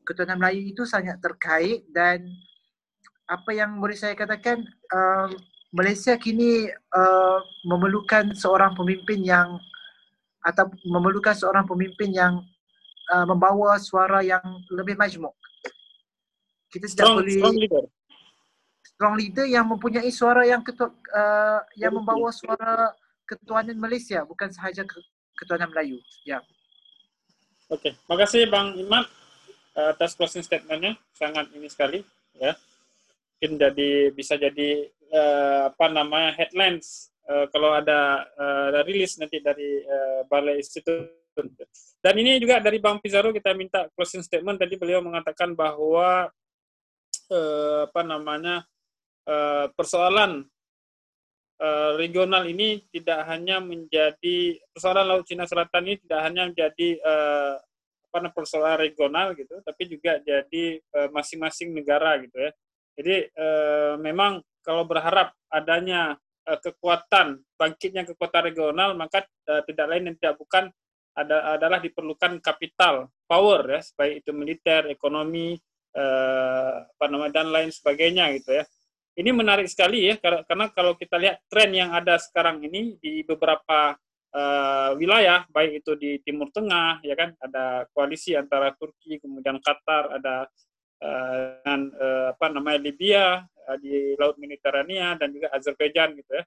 keturunan 0.05 0.37
Melayu 0.37 0.61
itu 0.69 0.83
sangat 0.85 1.17
terkait 1.17 1.87
dan 1.89 2.29
apa 3.25 3.49
yang 3.55 3.79
boleh 3.79 3.95
saya 3.95 4.13
katakan 4.13 4.61
uh, 4.91 5.31
Malaysia 5.71 6.19
kini 6.19 6.67
uh, 6.91 7.39
memerlukan 7.63 8.35
seorang 8.35 8.75
pemimpin 8.75 9.23
yang 9.23 9.55
atau 10.43 10.67
memerlukan 10.83 11.31
seorang 11.31 11.63
pemimpin 11.63 12.11
yang 12.11 12.33
uh, 13.07 13.23
membawa 13.23 13.79
suara 13.79 14.19
yang 14.19 14.43
lebih 14.67 14.99
majmuk. 14.99 15.31
Kita 16.67 16.87
tidak 16.87 16.91
strong, 16.91 17.15
boleh 17.23 17.35
strong 17.39 17.55
leader. 17.55 17.83
strong 18.83 19.15
leader 19.15 19.45
yang 19.47 19.65
mempunyai 19.67 20.11
suara 20.11 20.43
yang 20.43 20.59
ketua, 20.59 20.91
uh, 20.91 21.61
yang 21.79 21.95
membawa 21.95 22.35
suara 22.35 22.91
ketuanan 23.23 23.79
Malaysia 23.79 24.27
bukan 24.27 24.51
sahaja 24.51 24.83
ketuanan 25.39 25.71
Melayu. 25.71 26.03
Ya. 26.27 26.43
Okey, 27.71 27.95
makasih 28.11 28.51
Bang 28.51 28.75
Iman 28.75 29.07
atas 29.71 30.19
closing 30.19 30.43
statementnya 30.43 30.99
sangat 31.15 31.47
ini 31.55 31.71
sekali 31.71 32.03
ya. 32.35 32.59
Mungkin 33.39 33.51
jadi 33.55 33.89
bisa 34.11 34.35
jadi 34.35 34.91
uh, 35.11 35.69
apa 35.69 35.85
namanya 35.91 36.33
headlines 36.35 37.11
uh, 37.27 37.45
kalau 37.51 37.75
ada 37.75 38.25
uh, 38.39 38.81
rilis 38.87 39.19
nanti 39.19 39.43
dari 39.43 39.83
uh, 39.83 40.25
Balai 40.25 40.57
Institut. 40.57 41.19
Dan 42.03 42.19
ini 42.19 42.43
juga 42.43 42.59
dari 42.59 42.75
Bang 42.83 42.99
Pizarro 42.99 43.31
kita 43.31 43.55
minta 43.55 43.87
closing 43.95 44.19
statement 44.19 44.59
tadi 44.59 44.75
beliau 44.75 44.99
mengatakan 44.99 45.55
bahwa 45.55 46.27
uh, 47.31 47.79
apa 47.87 48.01
namanya 48.03 48.67
uh, 49.23 49.71
persoalan 49.71 50.43
uh, 51.55 51.91
regional 51.95 52.43
ini 52.43 52.83
tidak 52.91 53.23
hanya 53.31 53.63
menjadi 53.63 54.59
persoalan 54.75 55.07
Laut 55.07 55.23
Cina 55.23 55.47
Selatan 55.47 55.87
ini 55.87 56.03
tidak 56.03 56.19
hanya 56.19 56.51
menjadi 56.51 56.89
uh, 56.99 57.55
persoalan 58.11 58.83
regional 58.83 59.31
gitu, 59.39 59.55
tapi 59.63 59.87
juga 59.87 60.19
jadi 60.19 60.83
masing-masing 61.15 61.71
uh, 61.71 61.75
negara 61.79 62.19
gitu 62.19 62.35
ya. 62.43 62.51
Jadi 62.95 63.29
uh, 63.35 63.95
memang 63.97 64.43
kalau 64.61 64.85
berharap 64.85 65.33
adanya 65.47 66.15
uh, 66.47 66.59
kekuatan 66.59 67.41
bangkitnya 67.55 68.03
kekuatan 68.13 68.51
regional 68.51 68.93
maka 68.93 69.25
uh, 69.49 69.61
tidak 69.65 69.87
lain 69.89 70.11
dan 70.11 70.15
tidak 70.19 70.35
bukan 70.37 70.63
ada, 71.11 71.59
adalah 71.59 71.79
diperlukan 71.83 72.39
kapital 72.39 73.11
power 73.27 73.67
ya, 73.67 73.81
baik 73.99 74.23
itu 74.23 74.31
militer, 74.31 74.87
ekonomi, 74.87 75.59
uh, 75.95 76.87
apa 76.87 77.05
namanya 77.11 77.43
dan 77.43 77.47
lain 77.51 77.71
sebagainya 77.71 78.31
gitu 78.39 78.63
ya. 78.63 78.63
Ini 79.11 79.35
menarik 79.35 79.67
sekali 79.67 80.07
ya 80.07 80.15
karena 80.23 80.71
kalau 80.71 80.95
kita 80.95 81.19
lihat 81.19 81.43
tren 81.51 81.75
yang 81.75 81.91
ada 81.91 82.15
sekarang 82.15 82.63
ini 82.63 82.95
di 82.95 83.27
beberapa 83.27 83.99
uh, 84.31 84.95
wilayah 84.95 85.43
baik 85.51 85.83
itu 85.83 85.91
di 85.99 86.11
Timur 86.23 86.47
Tengah 86.49 87.03
ya 87.03 87.15
kan 87.19 87.35
ada 87.43 87.85
koalisi 87.91 88.39
antara 88.39 88.71
Turki 88.75 89.19
kemudian 89.19 89.59
Qatar 89.59 90.15
ada 90.15 90.47
dengan 91.01 91.79
uh, 91.97 92.27
apa 92.37 92.45
namanya 92.53 92.79
Libya 92.85 93.41
uh, 93.41 93.77
di 93.81 94.13
Laut 94.21 94.37
Mediterania 94.37 95.17
dan 95.17 95.33
juga 95.33 95.49
Azerbaijan 95.49 96.13
gitu 96.13 96.37
ya 96.37 96.45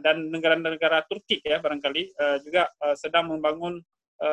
dan 0.00 0.32
negara-negara 0.32 1.04
Turki 1.04 1.44
ya 1.44 1.60
barangkali 1.60 2.16
juga 2.40 2.64
sedang 2.96 3.28
membangun 3.28 3.76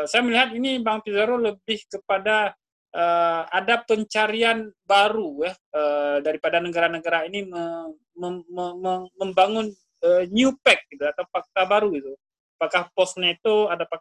saya 0.07 0.23
melihat 0.23 0.55
ini 0.55 0.79
Bang 0.79 1.03
Pizarro 1.03 1.35
lebih 1.35 1.83
kepada 1.91 2.55
uh, 2.93 3.43
ada 3.49 3.81
pencarian 3.83 4.69
baru 4.85 5.49
ya 5.49 5.53
uh, 5.75 6.17
daripada 6.23 6.61
negara-negara 6.61 7.27
ini 7.27 7.49
me, 7.49 7.91
me, 8.15 8.29
me, 8.47 8.65
me, 8.77 8.93
membangun 9.17 9.67
uh, 10.05 10.23
new 10.29 10.53
pack 10.61 10.85
gitu 10.93 11.03
atau 11.03 11.25
fakta 11.27 11.65
baru 11.65 11.89
gitu. 11.91 12.13
Apakah 12.57 12.87
pos 12.95 13.17
NATO, 13.19 13.67
adakah 13.67 13.99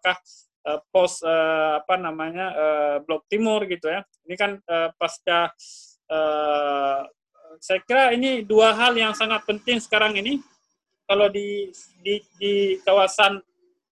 uh, 0.66 0.80
pos 0.90 1.22
uh, 1.22 1.82
apa 1.82 1.94
namanya 1.98 2.46
uh, 2.54 2.96
blok 3.02 3.26
timur 3.26 3.64
gitu 3.66 3.90
ya. 3.90 4.02
Ini 4.26 4.34
kan 4.38 4.50
uh, 4.58 4.90
pasca 4.96 5.50
uh, 6.10 7.00
saya 7.62 7.80
kira 7.84 8.16
ini 8.16 8.42
dua 8.42 8.74
hal 8.74 8.96
yang 8.96 9.14
sangat 9.14 9.44
penting 9.46 9.78
sekarang 9.78 10.18
ini 10.18 10.40
kalau 11.06 11.28
di 11.28 11.70
di, 12.00 12.22
di 12.38 12.54
kawasan 12.82 13.42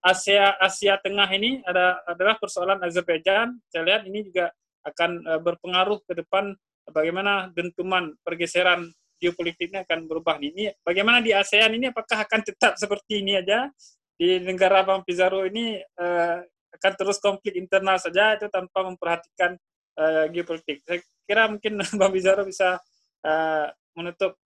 Asia 0.01 0.57
Asia 0.57 0.97
Tengah 0.97 1.29
ini 1.29 1.61
ada 1.61 2.01
adalah 2.09 2.35
persoalan 2.41 2.81
Azerbaijan. 2.81 3.53
Saya 3.69 3.85
lihat 3.85 4.03
ini 4.09 4.25
juga 4.25 4.49
akan 4.81 5.11
uh, 5.29 5.39
berpengaruh 5.39 6.01
ke 6.09 6.17
depan 6.25 6.57
bagaimana 6.89 7.53
dentuman 7.53 8.17
pergeseran 8.25 8.89
geopolitiknya 9.21 9.85
akan 9.85 10.09
berubah 10.09 10.41
ini 10.41 10.73
bagaimana 10.81 11.21
di 11.21 11.29
ASEAN 11.29 11.77
ini 11.77 11.93
apakah 11.93 12.25
akan 12.25 12.41
tetap 12.41 12.73
seperti 12.73 13.21
ini 13.21 13.37
aja 13.37 13.69
di 14.17 14.41
negara 14.41 14.81
Bang 14.81 15.05
Pizarro 15.05 15.45
ini 15.45 15.77
uh, 15.77 16.41
akan 16.71 16.93
terus 16.95 17.17
konflik 17.19 17.55
internal 17.59 17.99
saja 17.99 18.39
itu 18.39 18.47
tanpa 18.47 18.87
memperhatikan 18.87 19.59
uh, 19.99 20.25
geopolitik 20.31 20.83
saya 20.87 20.99
kira 21.27 21.51
mungkin 21.51 21.79
Bang 21.99 22.11
Pizarro 22.15 22.47
bisa 22.47 22.79
uh, 23.27 23.67
menutup 23.95 24.39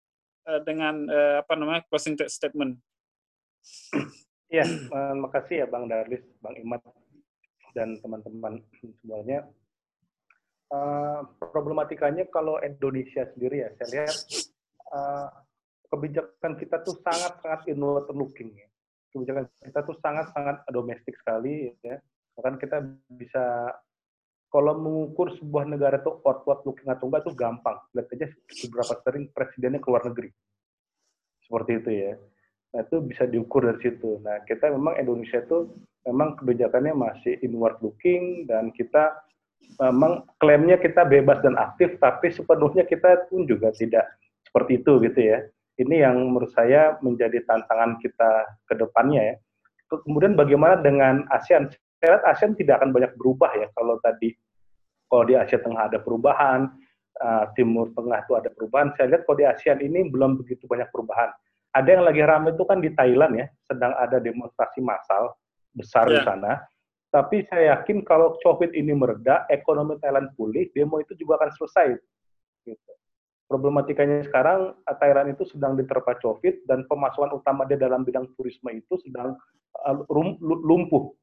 uh, 0.50 0.62
dengan 0.66 1.06
uh, 1.10 1.46
apa 1.46 1.54
namanya 1.54 1.82
closing 1.90 2.18
statement 2.26 2.82
Ya, 4.54 4.62
terima 4.62 5.30
kasih 5.34 5.66
ya 5.66 5.68
Bang 5.68 5.90
Darlis, 5.90 6.22
Bang 6.38 6.54
Imat, 6.62 6.82
dan 7.74 7.98
teman-teman 8.00 8.62
semuanya. 9.02 9.50
Eh, 10.70 11.22
problematikanya 11.40 12.30
kalau 12.30 12.62
Indonesia 12.62 13.26
sendiri 13.34 13.66
ya, 13.66 13.70
saya 13.78 13.88
lihat 13.94 14.16
uh, 14.90 15.30
kebijakan 15.94 16.58
kita 16.58 16.82
tuh 16.82 16.98
sangat-sangat 17.06 17.70
inward 17.70 18.10
looking 18.14 18.54
ya. 18.54 18.66
Kebijakan 19.14 19.46
kita 19.62 19.80
tuh 19.86 19.98
sangat-sangat 20.02 20.66
domestik 20.74 21.14
sekali 21.22 21.74
ya. 21.86 22.02
Bahkan 22.36 22.56
kita 22.60 22.78
bisa 23.12 23.72
kalau 24.52 24.78
mengukur 24.80 25.36
sebuah 25.36 25.68
negara 25.68 26.00
itu 26.00 26.16
outward 26.24 26.64
looking 26.64 26.88
atau 26.88 27.12
enggak 27.12 27.28
tuh 27.28 27.36
gampang. 27.36 27.76
Lihat 27.92 28.08
aja 28.16 28.28
beberapa 28.68 28.94
sering 29.04 29.24
presidennya 29.36 29.84
keluar 29.84 30.04
negeri. 30.08 30.32
Seperti 31.44 31.72
itu 31.84 31.90
ya. 31.92 32.14
Nah, 32.76 32.84
itu 32.84 32.98
bisa 33.04 33.24
diukur 33.28 33.68
dari 33.68 33.80
situ. 33.84 34.20
Nah, 34.24 34.44
kita 34.44 34.68
memang 34.72 35.00
Indonesia 35.00 35.40
itu 35.40 35.72
memang 36.04 36.36
kebijakannya 36.40 36.92
masih 36.92 37.40
inward 37.44 37.80
looking 37.80 38.48
dan 38.48 38.72
kita 38.76 39.16
memang 39.80 40.28
klaimnya 40.40 40.78
kita 40.80 41.08
bebas 41.08 41.42
dan 41.42 41.56
aktif, 41.56 41.96
tapi 42.00 42.32
sepenuhnya 42.32 42.84
kita 42.86 43.28
pun 43.32 43.48
juga 43.48 43.72
tidak 43.76 44.06
seperti 44.44 44.84
itu 44.84 44.92
gitu 45.04 45.20
ya. 45.20 45.40
Ini 45.76 46.08
yang 46.08 46.32
menurut 46.32 46.52
saya 46.56 46.96
menjadi 47.04 47.44
tantangan 47.44 48.00
kita 48.00 48.32
ke 48.72 48.74
depannya 48.80 49.22
ya. 49.24 49.36
Kemudian 49.92 50.40
bagaimana 50.40 50.80
dengan 50.80 51.28
ASEAN? 51.32 51.68
Saya 52.06 52.22
lihat 52.22 52.26
ASEAN 52.30 52.54
tidak 52.54 52.86
akan 52.86 52.94
banyak 52.94 53.18
berubah 53.18 53.50
ya 53.58 53.68
kalau 53.74 53.98
tadi 53.98 54.38
kalau 55.10 55.26
di 55.26 55.34
Asia 55.34 55.58
Tengah 55.58 55.90
ada 55.90 55.98
perubahan, 55.98 56.70
uh, 57.18 57.46
Timur 57.58 57.90
Tengah 57.98 58.22
itu 58.22 58.34
ada 58.38 58.50
perubahan. 58.54 58.94
Saya 58.94 59.18
lihat 59.18 59.26
kalau 59.26 59.38
di 59.42 59.46
ASEAN 59.50 59.82
ini 59.82 60.06
belum 60.14 60.38
begitu 60.38 60.70
banyak 60.70 60.94
perubahan. 60.94 61.34
Ada 61.74 61.98
yang 61.98 62.04
lagi 62.06 62.22
ramai 62.22 62.54
itu 62.54 62.64
kan 62.70 62.78
di 62.78 62.94
Thailand 62.94 63.34
ya, 63.42 63.50
sedang 63.66 63.98
ada 63.98 64.22
demonstrasi 64.22 64.86
massal 64.86 65.34
besar 65.74 66.06
yeah. 66.08 66.14
di 66.14 66.20
ya. 66.22 66.26
sana 66.30 66.54
tapi 67.16 67.48
saya 67.48 67.80
yakin 67.80 68.04
kalau 68.04 68.36
COVID 68.44 68.76
ini 68.76 68.92
mereda, 68.92 69.48
ekonomi 69.48 69.96
Thailand 70.04 70.36
pulih, 70.36 70.68
demo 70.76 71.00
itu 71.00 71.16
juga 71.16 71.40
akan 71.40 71.52
selesai. 71.56 71.96
Gitu. 72.68 72.92
Problematikanya 73.48 74.28
sekarang, 74.28 74.76
Thailand 75.00 75.32
itu 75.32 75.48
sedang 75.48 75.80
diterpa 75.80 76.20
COVID 76.20 76.68
dan 76.68 76.84
pemasukan 76.92 77.40
utama 77.40 77.64
dia 77.64 77.80
dalam 77.80 78.04
bidang 78.04 78.28
turisme 78.36 78.68
itu 78.76 79.00
sedang 79.00 79.32
uh, 79.88 80.04
lumpuh. 80.44 81.16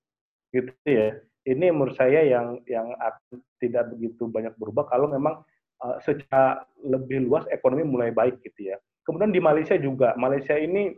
Gitu 0.52 0.72
ya. 0.86 1.16
Ini 1.42 1.74
menurut 1.74 1.98
saya 1.98 2.22
yang 2.22 2.62
yang 2.70 2.94
akan 3.02 3.42
tidak 3.58 3.90
begitu 3.90 4.30
banyak 4.30 4.54
berubah 4.60 4.86
kalau 4.86 5.10
memang 5.10 5.42
uh, 5.82 5.98
secara 5.98 6.62
lebih 6.86 7.26
luas 7.26 7.42
ekonomi 7.50 7.82
mulai 7.82 8.14
baik 8.14 8.38
gitu 8.46 8.70
ya. 8.70 8.76
Kemudian 9.02 9.34
di 9.34 9.42
Malaysia 9.42 9.74
juga, 9.74 10.14
Malaysia 10.14 10.54
ini 10.54 10.94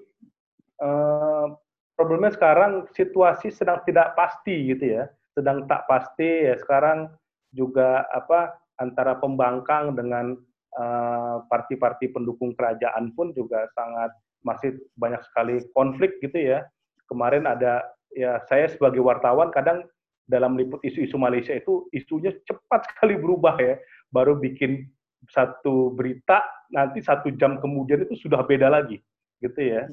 uh, 0.84 1.48
problemnya 1.96 2.34
sekarang 2.34 2.90
situasi 2.92 3.48
sedang 3.48 3.80
tidak 3.88 4.12
pasti 4.18 4.74
gitu 4.74 5.00
ya, 5.00 5.08
sedang 5.32 5.64
tak 5.64 5.88
pasti 5.88 6.50
ya 6.50 6.58
sekarang 6.60 7.08
juga 7.54 8.04
apa 8.10 8.58
antara 8.82 9.14
pembangkang 9.14 9.94
dengan 9.94 10.34
eh, 10.74 11.36
parti-parti 11.46 12.10
uh, 12.10 12.12
pendukung 12.18 12.50
kerajaan 12.58 13.14
pun 13.14 13.30
juga 13.30 13.70
sangat 13.78 14.10
masih 14.42 14.74
banyak 14.98 15.22
sekali 15.30 15.62
konflik 15.70 16.18
gitu 16.18 16.34
ya. 16.34 16.66
Kemarin 17.06 17.46
ada 17.46 17.86
ya 18.14 18.40
saya 18.46 18.70
sebagai 18.70 19.02
wartawan 19.02 19.50
kadang 19.50 19.84
dalam 20.24 20.56
liput 20.56 20.80
isu-isu 20.80 21.20
Malaysia 21.20 21.52
itu 21.52 21.86
isunya 21.92 22.32
cepat 22.48 22.86
sekali 22.90 23.18
berubah 23.20 23.58
ya. 23.60 23.76
Baru 24.14 24.38
bikin 24.38 24.86
satu 25.28 25.92
berita 25.96 26.44
nanti 26.70 27.00
satu 27.00 27.32
jam 27.36 27.56
kemudian 27.60 28.04
itu 28.04 28.28
sudah 28.28 28.44
beda 28.44 28.68
lagi 28.68 29.00
gitu 29.40 29.60
ya 29.60 29.88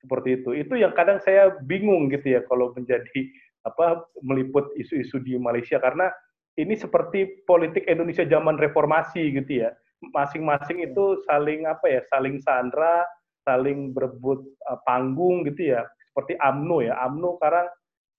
seperti 0.00 0.40
itu. 0.40 0.50
Itu 0.56 0.74
yang 0.76 0.96
kadang 0.96 1.20
saya 1.20 1.52
bingung 1.64 2.08
gitu 2.12 2.36
ya 2.36 2.40
kalau 2.48 2.72
menjadi 2.72 3.28
apa 3.68 4.08
meliput 4.24 4.72
isu-isu 4.80 5.20
di 5.20 5.36
Malaysia 5.36 5.76
karena 5.76 6.08
ini 6.56 6.76
seperti 6.76 7.44
politik 7.44 7.84
Indonesia 7.86 8.24
zaman 8.24 8.56
reformasi 8.56 9.36
gitu 9.36 9.64
ya. 9.64 9.70
Masing-masing 10.00 10.80
itu 10.80 11.20
saling 11.28 11.68
apa 11.68 11.84
ya, 11.84 12.00
saling 12.08 12.40
sandra, 12.40 13.04
saling 13.44 13.92
berebut 13.92 14.40
uh, 14.68 14.80
panggung 14.88 15.44
gitu 15.44 15.76
ya. 15.76 15.84
Seperti 16.10 16.34
AMNO 16.36 16.78
ya. 16.82 16.98
AMNO 17.06 17.38
sekarang 17.38 17.66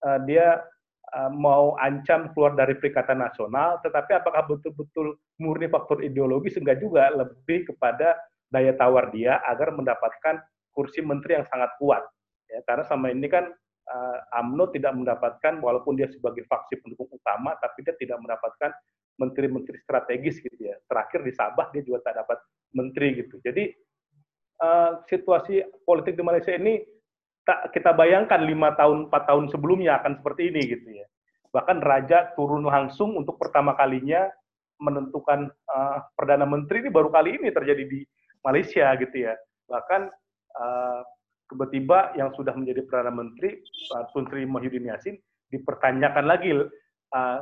uh, 0.07 0.19
dia 0.23 0.63
uh, 1.11 1.31
mau 1.31 1.75
ancam 1.77 2.31
keluar 2.31 2.55
dari 2.55 2.79
Perikatan 2.79 3.19
Nasional, 3.19 3.83
tetapi 3.83 4.15
apakah 4.15 4.47
betul-betul 4.47 5.19
murni 5.43 5.67
faktor 5.67 5.99
ideologis 6.01 6.55
enggak 6.55 6.79
juga 6.79 7.11
lebih 7.11 7.67
kepada 7.67 8.15
daya 8.51 8.75
tawar 8.75 9.11
dia 9.11 9.39
agar 9.47 9.75
mendapatkan 9.75 10.39
kursi 10.71 11.03
menteri 11.03 11.39
yang 11.39 11.47
sangat 11.51 11.71
kuat. 11.79 12.03
Ya, 12.47 12.63
karena 12.67 12.83
sama 12.87 13.11
ini 13.11 13.27
kan 13.27 13.51
uh, 13.87 14.17
AMNO 14.39 14.71
tidak 14.75 14.95
mendapatkan, 14.95 15.59
walaupun 15.59 15.99
dia 15.99 16.07
sebagai 16.07 16.47
faksi 16.47 16.79
pendukung 16.79 17.11
utama, 17.11 17.55
tapi 17.59 17.83
dia 17.83 17.95
tidak 17.99 18.19
mendapatkan 18.19 18.71
menteri-menteri 19.19 19.77
strategis 19.83 20.39
gitu 20.39 20.57
ya. 20.59 20.75
Terakhir 20.87 21.21
di 21.27 21.31
Sabah 21.35 21.67
dia 21.75 21.83
juga 21.83 22.03
tak 22.07 22.23
dapat 22.23 22.39
menteri 22.71 23.23
gitu. 23.23 23.37
Jadi 23.43 23.71
uh, 24.63 25.03
situasi 25.05 25.63
politik 25.83 26.15
di 26.15 26.23
Malaysia 26.23 26.55
ini 26.55 26.81
kita 27.45 27.91
bayangkan 27.97 28.41
lima 28.45 28.73
tahun, 28.77 29.09
empat 29.09 29.23
tahun 29.27 29.49
sebelumnya 29.49 30.01
akan 30.01 30.21
seperti 30.21 30.53
ini 30.53 30.61
gitu 30.69 30.89
ya. 30.93 31.05
Bahkan 31.51 31.83
raja 31.83 32.31
turun 32.37 32.63
langsung 32.63 33.17
untuk 33.17 33.35
pertama 33.41 33.75
kalinya 33.75 34.29
menentukan 34.81 35.51
uh, 35.69 35.97
perdana 36.17 36.47
menteri 36.47 36.85
ini 36.85 36.89
baru 36.89 37.13
kali 37.13 37.37
ini 37.37 37.53
terjadi 37.53 37.83
di 37.85 38.01
Malaysia 38.41 38.89
gitu 38.97 39.29
ya. 39.29 39.33
Bahkan 39.69 40.01
uh, 40.57 41.01
tiba-tiba 41.51 42.15
yang 42.15 42.31
sudah 42.33 42.55
menjadi 42.55 42.87
perdana 42.87 43.13
menteri 43.13 43.61
uh, 43.93 44.07
Tun 44.15 44.25
Sri 44.31 44.47
Muhyiddin 44.47 44.89
Yassin 44.89 45.19
dipertanyakan 45.51 46.25
lagi 46.25 46.55
uh, 46.55 47.39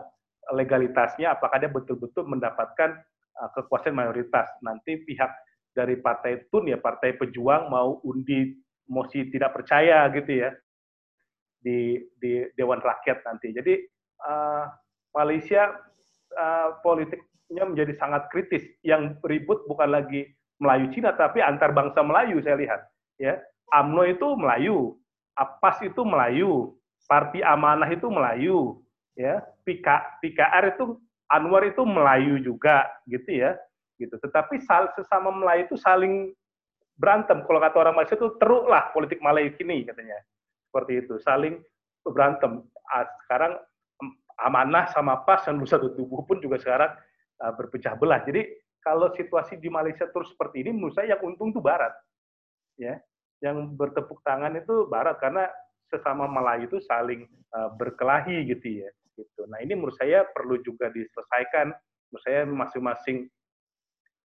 legalitasnya 0.50 1.38
apakah 1.38 1.62
dia 1.62 1.70
betul-betul 1.70 2.26
mendapatkan 2.26 2.97
uh, 3.38 3.50
kekuasaan 3.54 3.93
mayoritas 3.93 4.50
nanti 4.66 5.06
pihak 5.06 5.30
dari 5.78 6.02
Partai 6.02 6.50
Tun 6.50 6.66
ya 6.68 6.82
Partai 6.82 7.14
Pejuang 7.16 7.70
mau 7.70 8.02
undi 8.02 8.58
mosi 8.90 9.30
tidak 9.30 9.54
percaya 9.54 10.10
gitu 10.12 10.44
ya 10.44 10.50
di 11.62 12.02
di 12.18 12.44
Dewan 12.58 12.82
Rakyat 12.82 13.24
nanti. 13.24 13.54
Jadi 13.54 13.78
uh, 14.26 14.66
Malaysia 15.14 15.78
uh, 16.36 16.80
politiknya 16.82 17.64
menjadi 17.70 17.94
sangat 17.96 18.28
kritis. 18.34 18.66
Yang 18.82 19.22
ribut 19.24 19.64
bukan 19.70 19.94
lagi 19.94 20.34
Melayu 20.60 20.92
Cina 20.92 21.16
tapi 21.16 21.40
antar 21.40 21.72
bangsa 21.72 22.02
Melayu 22.04 22.42
saya 22.42 22.58
lihat 22.60 22.82
ya. 23.22 23.38
AMNO 23.70 24.04
itu 24.10 24.28
Melayu, 24.34 24.98
APAS 25.38 25.86
itu 25.86 26.02
Melayu, 26.02 26.74
Parti 27.06 27.46
Amanah 27.46 27.86
itu 27.86 28.10
Melayu, 28.10 28.82
ya. 29.14 29.46
PK, 29.62 29.86
PKR 30.26 30.74
itu 30.74 30.98
Anwar 31.30 31.62
itu 31.62 31.86
Melayu 31.86 32.42
juga, 32.42 32.90
gitu 33.06 33.30
ya. 33.30 33.54
Gitu. 34.02 34.18
Tetapi 34.18 34.58
sesama 34.98 35.30
Melayu 35.30 35.70
itu 35.70 35.78
saling 35.78 36.34
berantem. 37.00 37.41
Kalau 37.47 37.60
kata 37.64 37.78
orang 37.80 37.95
Malaysia 37.95 38.20
itu 38.20 38.36
teruk 38.36 38.68
lah 38.68 38.91
politik 38.91 39.24
Melayu 39.24 39.56
kini 39.56 39.88
katanya. 39.88 40.20
Seperti 40.68 40.91
itu, 41.08 41.16
saling 41.24 41.56
berantem. 42.04 42.68
Sekarang 43.26 43.58
Amanah 44.39 44.88
sama 44.95 45.24
PAS 45.28 45.47
dan 45.47 45.60
Nusa 45.60 45.80
Tubuh 45.80 46.24
pun 46.24 46.39
juga 46.39 46.56
sekarang 46.60 46.95
uh, 47.43 47.52
berpecah 47.56 47.95
belah. 48.00 48.24
Jadi 48.24 48.47
kalau 48.80 49.12
situasi 49.12 49.60
di 49.60 49.68
Malaysia 49.68 50.08
terus 50.08 50.32
seperti 50.32 50.64
ini, 50.64 50.72
menurut 50.72 50.95
saya 50.95 51.16
yang 51.16 51.22
untung 51.28 51.52
itu 51.52 51.60
Barat. 51.60 51.91
Ya, 52.80 53.04
yang 53.43 53.76
bertepuk 53.76 54.24
tangan 54.24 54.56
itu 54.56 54.88
Barat 54.88 55.20
karena 55.20 55.52
sesama 55.91 56.32
Melayu 56.32 56.72
itu 56.72 56.80
saling 56.88 57.28
uh, 57.52 57.76
berkelahi 57.76 58.47
gitu 58.47 58.88
ya. 58.88 58.89
Gitu. 59.20 59.41
Nah 59.52 59.60
ini 59.60 59.76
menurut 59.76 60.00
saya 60.00 60.24
perlu 60.32 60.64
juga 60.64 60.88
diselesaikan. 60.88 61.76
Menurut 62.10 62.24
saya 62.24 62.41
masing-masing 62.47 63.28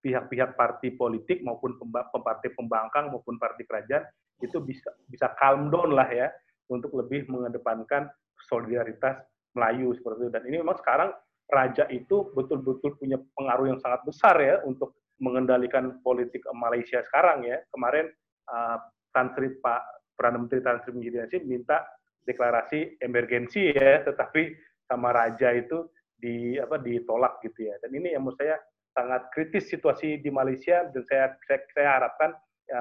pihak-pihak 0.04 0.52
parti 0.52 0.92
politik 0.92 1.40
maupun 1.40 1.80
partai 2.12 2.52
pembangkang 2.52 3.08
maupun 3.08 3.40
partai 3.40 3.64
kerajaan 3.64 4.04
itu 4.44 4.60
bisa 4.60 4.92
bisa 5.08 5.32
calm 5.40 5.72
down 5.72 5.96
lah 5.96 6.04
ya 6.12 6.28
untuk 6.68 6.92
lebih 6.92 7.24
mengedepankan 7.32 8.12
solidaritas 8.44 9.24
Melayu 9.56 9.96
seperti 9.96 10.28
itu. 10.28 10.32
Dan 10.34 10.42
ini 10.50 10.56
memang 10.60 10.76
sekarang 10.76 11.10
raja 11.48 11.88
itu 11.88 12.28
betul-betul 12.36 13.00
punya 13.00 13.16
pengaruh 13.38 13.72
yang 13.72 13.80
sangat 13.80 14.04
besar 14.04 14.36
ya 14.42 14.60
untuk 14.68 14.98
mengendalikan 15.22 16.02
politik 16.02 16.42
Malaysia 16.52 17.00
sekarang 17.08 17.46
ya. 17.46 17.62
Kemarin 17.70 18.10
uh, 18.50 18.78
Tan 19.14 19.30
Sri 19.32 19.56
Pak 19.62 19.82
Perdana 20.18 20.42
Menteri 20.42 20.60
Tan 20.60 20.82
Sri 20.82 20.92
Muhyiddin 20.92 21.46
minta 21.46 21.86
deklarasi 22.26 22.98
emergensi 22.98 23.70
ya, 23.70 24.02
tetapi 24.02 24.52
sama 24.90 25.14
raja 25.14 25.54
itu 25.54 25.86
di 26.18 26.58
apa 26.58 26.80
ditolak 26.80 27.38
gitu 27.46 27.70
ya. 27.70 27.78
Dan 27.84 27.94
ini 27.94 28.16
yang 28.16 28.26
menurut 28.26 28.40
saya 28.40 28.58
sangat 28.94 29.28
kritis 29.34 29.66
situasi 29.68 30.22
di 30.22 30.30
Malaysia 30.30 30.86
dan 30.94 31.02
saya 31.10 31.34
saya, 31.44 31.60
saya 31.74 31.88
harapkan 32.00 32.30
ya, 32.70 32.80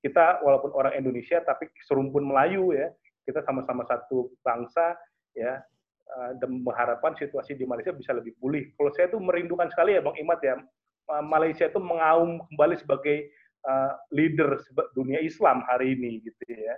kita 0.00 0.40
walaupun 0.40 0.70
orang 0.72 0.94
Indonesia 0.96 1.42
tapi 1.42 1.68
serumpun 1.84 2.24
Melayu 2.30 2.72
ya, 2.72 2.88
kita 3.26 3.42
sama-sama 3.42 3.82
satu 3.84 4.30
bangsa 4.46 4.94
ya 5.34 5.58
eh, 6.06 6.30
dan 6.38 6.62
mengharapkan 6.62 7.18
situasi 7.18 7.58
di 7.58 7.66
Malaysia 7.66 7.90
bisa 7.90 8.14
lebih 8.14 8.38
pulih. 8.38 8.70
Kalau 8.78 8.90
saya 8.94 9.10
tuh 9.10 9.18
merindukan 9.18 9.66
sekali 9.68 9.98
ya 9.98 10.02
Bang 10.02 10.16
Imat 10.16 10.40
ya, 10.40 10.56
Malaysia 11.20 11.66
itu 11.66 11.82
mengaum 11.82 12.40
kembali 12.54 12.78
sebagai 12.78 13.28
uh, 13.66 13.92
leader 14.14 14.56
dunia 14.94 15.20
Islam 15.20 15.66
hari 15.66 15.98
ini 15.98 16.22
gitu 16.24 16.42
ya 16.48 16.76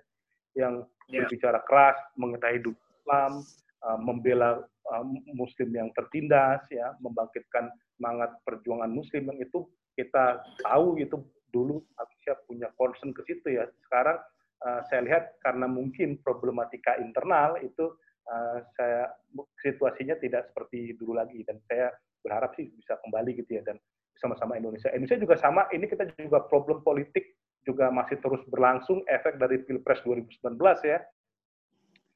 yang 0.54 0.74
yeah. 1.10 1.22
berbicara 1.22 1.60
keras 1.66 1.98
mengenai 2.16 2.58
Islam 2.58 3.32
uh, 3.84 3.98
membela 4.00 4.64
uh, 4.90 5.04
Muslim 5.36 5.70
yang 5.74 5.88
tertindas 5.94 6.64
ya 6.72 6.94
membangkitkan 6.98 7.70
semangat 7.96 8.36
perjuangan 8.42 8.90
Muslim 8.90 9.30
yang 9.30 9.38
itu 9.40 9.66
kita 9.94 10.42
tahu 10.62 10.98
itu 10.98 11.22
dulu 11.54 11.82
Malaysia 11.94 12.34
punya 12.50 12.68
concern 12.74 13.14
ke 13.14 13.22
situ 13.30 13.54
ya 13.54 13.64
sekarang 13.86 14.18
uh, 14.66 14.80
saya 14.90 15.06
lihat 15.06 15.38
karena 15.42 15.70
mungkin 15.70 16.18
problematika 16.18 16.98
internal 16.98 17.54
itu 17.62 17.94
uh, 18.26 18.58
saya 18.74 19.14
situasinya 19.62 20.18
tidak 20.18 20.50
seperti 20.50 20.98
dulu 20.98 21.14
lagi 21.14 21.46
dan 21.46 21.62
saya 21.70 21.94
berharap 22.26 22.56
sih 22.58 22.72
bisa 22.74 22.98
kembali 23.04 23.38
gitu 23.38 23.60
ya 23.60 23.62
dan 23.62 23.78
sama-sama 24.18 24.56
Indonesia. 24.58 24.90
Indonesia 24.94 25.20
juga 25.20 25.36
sama, 25.38 25.66
ini 25.74 25.90
kita 25.90 26.06
juga 26.16 26.46
problem 26.46 26.80
politik 26.80 27.34
juga 27.64 27.88
masih 27.90 28.20
terus 28.20 28.40
berlangsung, 28.48 29.02
efek 29.08 29.40
dari 29.40 29.60
Pilpres 29.64 30.00
2019 30.04 30.56
ya, 30.84 30.98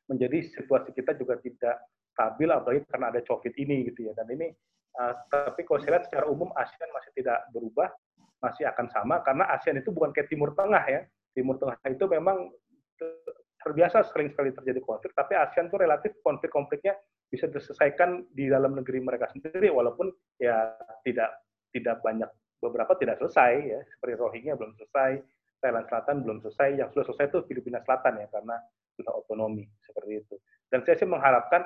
menjadi 0.08 0.38
situasi 0.56 0.92
kita 0.96 1.16
juga 1.16 1.40
tidak 1.40 1.76
stabil, 2.12 2.48
apalagi 2.48 2.84
karena 2.88 3.12
ada 3.12 3.20
COVID 3.24 3.54
ini 3.56 3.88
gitu 3.92 4.08
ya. 4.08 4.12
Dan 4.16 4.28
ini, 4.32 4.52
uh, 4.98 5.14
tapi 5.30 5.62
kalau 5.64 5.78
saya 5.80 5.98
lihat 5.98 6.04
secara 6.10 6.26
umum 6.26 6.50
ASEAN 6.52 6.90
masih 6.90 7.10
tidak 7.14 7.38
berubah, 7.54 7.88
masih 8.42 8.66
akan 8.68 8.86
sama, 8.90 9.22
karena 9.22 9.46
ASEAN 9.54 9.80
itu 9.80 9.94
bukan 9.94 10.10
kayak 10.10 10.28
Timur 10.28 10.52
Tengah 10.52 10.84
ya. 10.90 11.00
Timur 11.32 11.56
Tengah 11.56 11.78
itu 11.86 12.04
memang 12.10 12.50
terbiasa 13.62 14.02
sering 14.10 14.34
sekali 14.34 14.50
terjadi 14.50 14.82
konflik, 14.82 15.14
tapi 15.14 15.38
ASEAN 15.38 15.70
itu 15.70 15.78
relatif 15.78 16.12
konflik-konfliknya 16.20 16.98
bisa 17.28 17.46
diselesaikan 17.46 18.26
di 18.32 18.50
dalam 18.50 18.74
negeri 18.74 18.98
mereka 18.98 19.30
sendiri, 19.30 19.70
walaupun 19.70 20.10
ya 20.40 20.74
tidak 21.06 21.46
tidak 21.72 22.00
banyak 22.00 22.30
beberapa 22.58 22.92
tidak 22.98 23.22
selesai 23.22 23.52
ya 23.62 23.80
seperti 23.86 24.14
Rohingya 24.18 24.58
belum 24.58 24.74
selesai 24.74 25.22
Thailand 25.62 25.86
Selatan 25.86 26.16
belum 26.26 26.38
selesai 26.42 26.68
yang 26.74 26.88
sudah 26.90 27.04
selesai 27.06 27.26
itu 27.30 27.38
Filipina 27.46 27.78
Selatan 27.82 28.18
ya 28.18 28.26
karena 28.30 28.56
sudah 28.98 29.12
otonomi 29.14 29.64
seperti 29.86 30.26
itu 30.26 30.34
dan 30.68 30.82
saya 30.82 30.98
sih 30.98 31.08
mengharapkan 31.08 31.62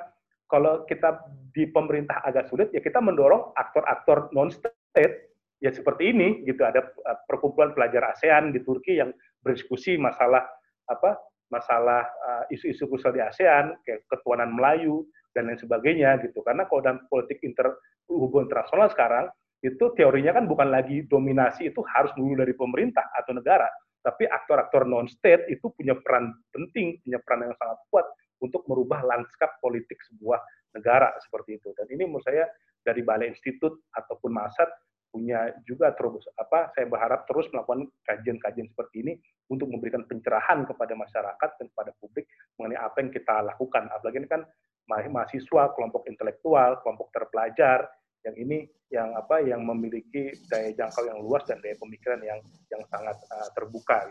kalau 0.53 0.85
kita 0.85 1.25
di 1.49 1.65
pemerintah 1.65 2.21
agak 2.21 2.45
sulit 2.53 2.69
ya 2.69 2.77
kita 2.77 3.01
mendorong 3.01 3.57
aktor-aktor 3.57 4.29
non 4.37 4.53
state 4.53 5.33
ya 5.57 5.73
seperti 5.73 6.13
ini 6.13 6.45
gitu. 6.45 6.61
Ada 6.61 6.85
uh, 6.85 7.17
perkumpulan 7.25 7.73
pelajar 7.73 8.13
ASEAN 8.13 8.53
di 8.53 8.61
Turki 8.61 9.01
yang 9.01 9.09
berdiskusi 9.41 9.97
masalah 9.97 10.45
apa 10.85 11.17
masalah 11.49 12.05
uh, 12.05 12.43
isu-isu 12.53 12.85
krusial 12.85 13.17
di 13.17 13.25
ASEAN 13.25 13.73
kayak 13.81 14.05
ketuanan 14.13 14.53
Melayu 14.53 15.09
dan 15.33 15.49
lain 15.49 15.57
sebagainya 15.57 16.21
gitu. 16.21 16.45
Karena 16.45 16.69
kalau 16.69 16.85
dalam 16.85 17.01
politik 17.09 17.41
inter 17.41 17.73
hubungan 18.05 18.45
internasional 18.45 18.93
sekarang 18.93 19.25
itu 19.63 19.89
teorinya 19.97 20.37
kan 20.37 20.45
bukan 20.45 20.69
lagi 20.69 21.07
dominasi 21.07 21.71
itu 21.71 21.81
harus 21.87 22.11
dulu 22.19 22.35
dari 22.35 22.51
pemerintah 22.51 23.07
atau 23.15 23.31
negara, 23.31 23.65
tapi 24.03 24.27
aktor-aktor 24.27 24.83
non-state 24.83 25.47
itu 25.47 25.71
punya 25.71 25.95
peran 26.03 26.35
penting, 26.51 26.99
punya 26.99 27.23
peran 27.23 27.47
yang 27.47 27.55
sangat 27.55 27.79
kuat 27.87 28.05
untuk 28.53 28.69
merubah 28.69 29.01
lanskap 29.01 29.57
politik 29.57 29.97
sebuah 30.13 30.37
negara 30.77 31.09
seperti 31.25 31.57
itu. 31.57 31.73
Dan 31.73 31.89
ini 31.89 32.05
menurut 32.05 32.21
saya 32.21 32.45
dari 32.85 33.01
Balai 33.01 33.33
Institut 33.33 33.81
ataupun 33.97 34.29
Masat 34.29 34.69
punya 35.09 35.49
juga 35.65 35.93
terus 35.93 36.25
apa 36.41 36.73
saya 36.73 36.89
berharap 36.89 37.29
terus 37.29 37.45
melakukan 37.53 37.85
kajian-kajian 38.05 38.65
seperti 38.69 39.05
ini 39.05 39.13
untuk 39.49 39.69
memberikan 39.69 40.05
pencerahan 40.09 40.65
kepada 40.65 40.93
masyarakat 40.97 41.49
dan 41.61 41.65
kepada 41.69 41.93
publik 42.01 42.25
mengenai 42.57 42.81
apa 42.81 42.97
yang 43.01 43.09
kita 43.13 43.35
lakukan. 43.45 43.89
Apalagi 43.93 44.25
ini 44.25 44.29
kan 44.29 44.41
mahasiswa, 44.89 45.73
kelompok 45.73 46.09
intelektual, 46.09 46.81
kelompok 46.81 47.13
terpelajar 47.13 47.89
yang 48.25 48.35
ini 48.37 48.65
yang 48.89 49.13
apa 49.13 49.41
yang 49.41 49.61
memiliki 49.65 50.33
daya 50.49 50.73
jangkau 50.73 51.05
yang 51.05 51.19
luas 51.21 51.45
dan 51.45 51.61
daya 51.61 51.77
pemikiran 51.77 52.21
yang 52.21 52.39
yang 52.73 52.81
sangat 52.89 53.17
uh, 53.29 53.49
terbuka. 53.53 54.09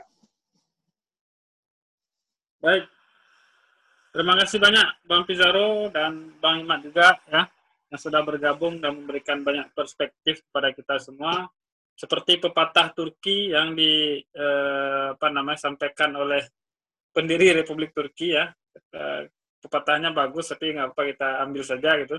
Baik, 2.62 2.86
terima 4.12 4.36
kasih 4.38 4.60
banyak 4.60 4.86
Bang 5.08 5.24
Pizarro 5.24 5.88
dan 5.88 6.36
Bang 6.38 6.62
Imat 6.62 6.84
juga 6.84 7.16
ya 7.26 7.48
yang 7.92 8.00
sudah 8.00 8.24
bergabung 8.24 8.80
dan 8.80 9.04
memberikan 9.04 9.44
banyak 9.44 9.72
perspektif 9.76 10.40
kepada 10.48 10.72
kita 10.72 10.96
semua. 10.96 11.44
Seperti 11.92 12.40
pepatah 12.40 12.88
Turki 12.96 13.52
yang 13.52 13.76
di 13.76 14.16
eh, 14.16 15.06
apa 15.12 15.28
namanya 15.28 15.68
sampaikan 15.68 16.16
oleh 16.16 16.40
pendiri 17.12 17.52
Republik 17.52 17.92
Turki 17.92 18.32
ya. 18.32 18.48
Eh, 18.72 19.28
pepatahnya 19.62 20.10
bagus 20.10 20.50
tapi 20.50 20.74
nggak 20.74 20.90
apa 20.90 21.02
kita 21.14 21.28
ambil 21.46 21.62
saja 21.62 21.90
gitu 22.02 22.16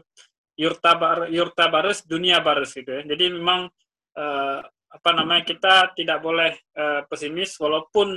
yurta 0.56 0.96
bar 0.96 1.28
yurta 1.28 1.68
baris 1.68 2.08
dunia 2.08 2.40
baris 2.40 2.72
gitu 2.72 2.88
ya 2.88 3.02
jadi 3.04 3.36
memang 3.36 3.68
uh, 4.16 4.60
apa 4.64 5.10
namanya 5.12 5.44
kita 5.44 5.92
tidak 5.98 6.24
boleh 6.24 6.56
uh, 6.78 7.04
pesimis 7.10 7.58
walaupun 7.60 8.16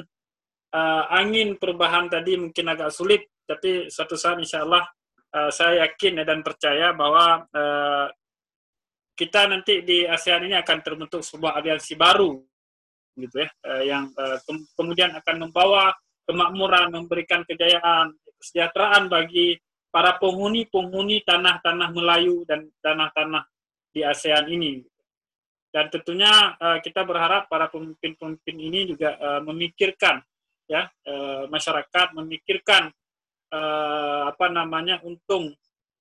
uh, 0.77 1.05
angin 1.11 1.59
perubahan 1.59 2.07
tadi 2.07 2.39
mungkin 2.39 2.71
agak 2.71 2.95
sulit 2.95 3.27
tapi 3.47 3.87
suatu 3.89 4.19
saat 4.19 4.43
insya 4.43 4.67
Allah 4.67 4.85
uh, 5.33 5.51
saya 5.55 5.87
yakin 5.87 6.23
ya 6.23 6.25
dan 6.27 6.43
percaya 6.43 6.91
bahwa 6.93 7.47
uh, 7.55 8.07
kita 9.17 9.49
nanti 9.49 9.81
di 9.81 10.05
ASEAN 10.05 10.51
ini 10.51 10.57
akan 10.61 10.79
terbentuk 10.85 11.25
sebuah 11.25 11.57
aliansi 11.57 11.97
baru 11.97 12.37
gitu 13.17 13.37
ya 13.41 13.49
uh, 13.65 13.83
yang 13.87 14.13
uh, 14.13 14.37
ke 14.43 14.53
kemudian 14.77 15.15
akan 15.17 15.49
membawa 15.49 15.95
kemakmuran 16.29 16.93
memberikan 16.93 17.47
kejayaan 17.47 18.13
kesejahteraan 18.43 19.09
bagi 19.09 19.57
para 19.89 20.21
penghuni-penghuni 20.21 21.25
tanah-tanah 21.25 21.89
Melayu 21.95 22.45
dan 22.45 22.69
tanah-tanah 22.85 23.49
di 23.97 24.05
ASEAN 24.05 24.45
ini. 24.53 24.85
Dan 25.73 25.89
tentunya 25.89 26.53
kita 26.85 27.05
berharap 27.05 27.49
para 27.49 27.69
pemimpin-pemimpin 27.73 28.57
ini 28.61 28.93
juga 28.93 29.17
memikirkan 29.41 30.21
ya 30.69 30.89
masyarakat 31.49 32.17
memikirkan 32.17 32.93
uh, 33.53 34.31
apa 34.31 34.47
namanya 34.51 35.03
untung 35.07 35.55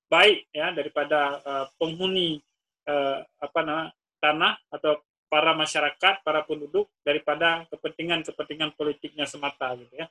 baik 0.06 0.46
ya 0.54 0.70
daripada 0.70 1.42
uh, 1.42 1.66
penghuni 1.78 2.38
uh, 2.86 3.22
apa 3.42 3.60
nama, 3.62 3.84
tanah 4.22 4.54
atau 4.70 5.02
para 5.26 5.52
masyarakat, 5.58 6.22
para 6.22 6.40
penduduk 6.46 6.86
daripada 7.02 7.66
kepentingan-kepentingan 7.74 8.78
politiknya 8.78 9.26
semata 9.26 9.74
gitu 9.74 9.94
ya. 9.94 10.06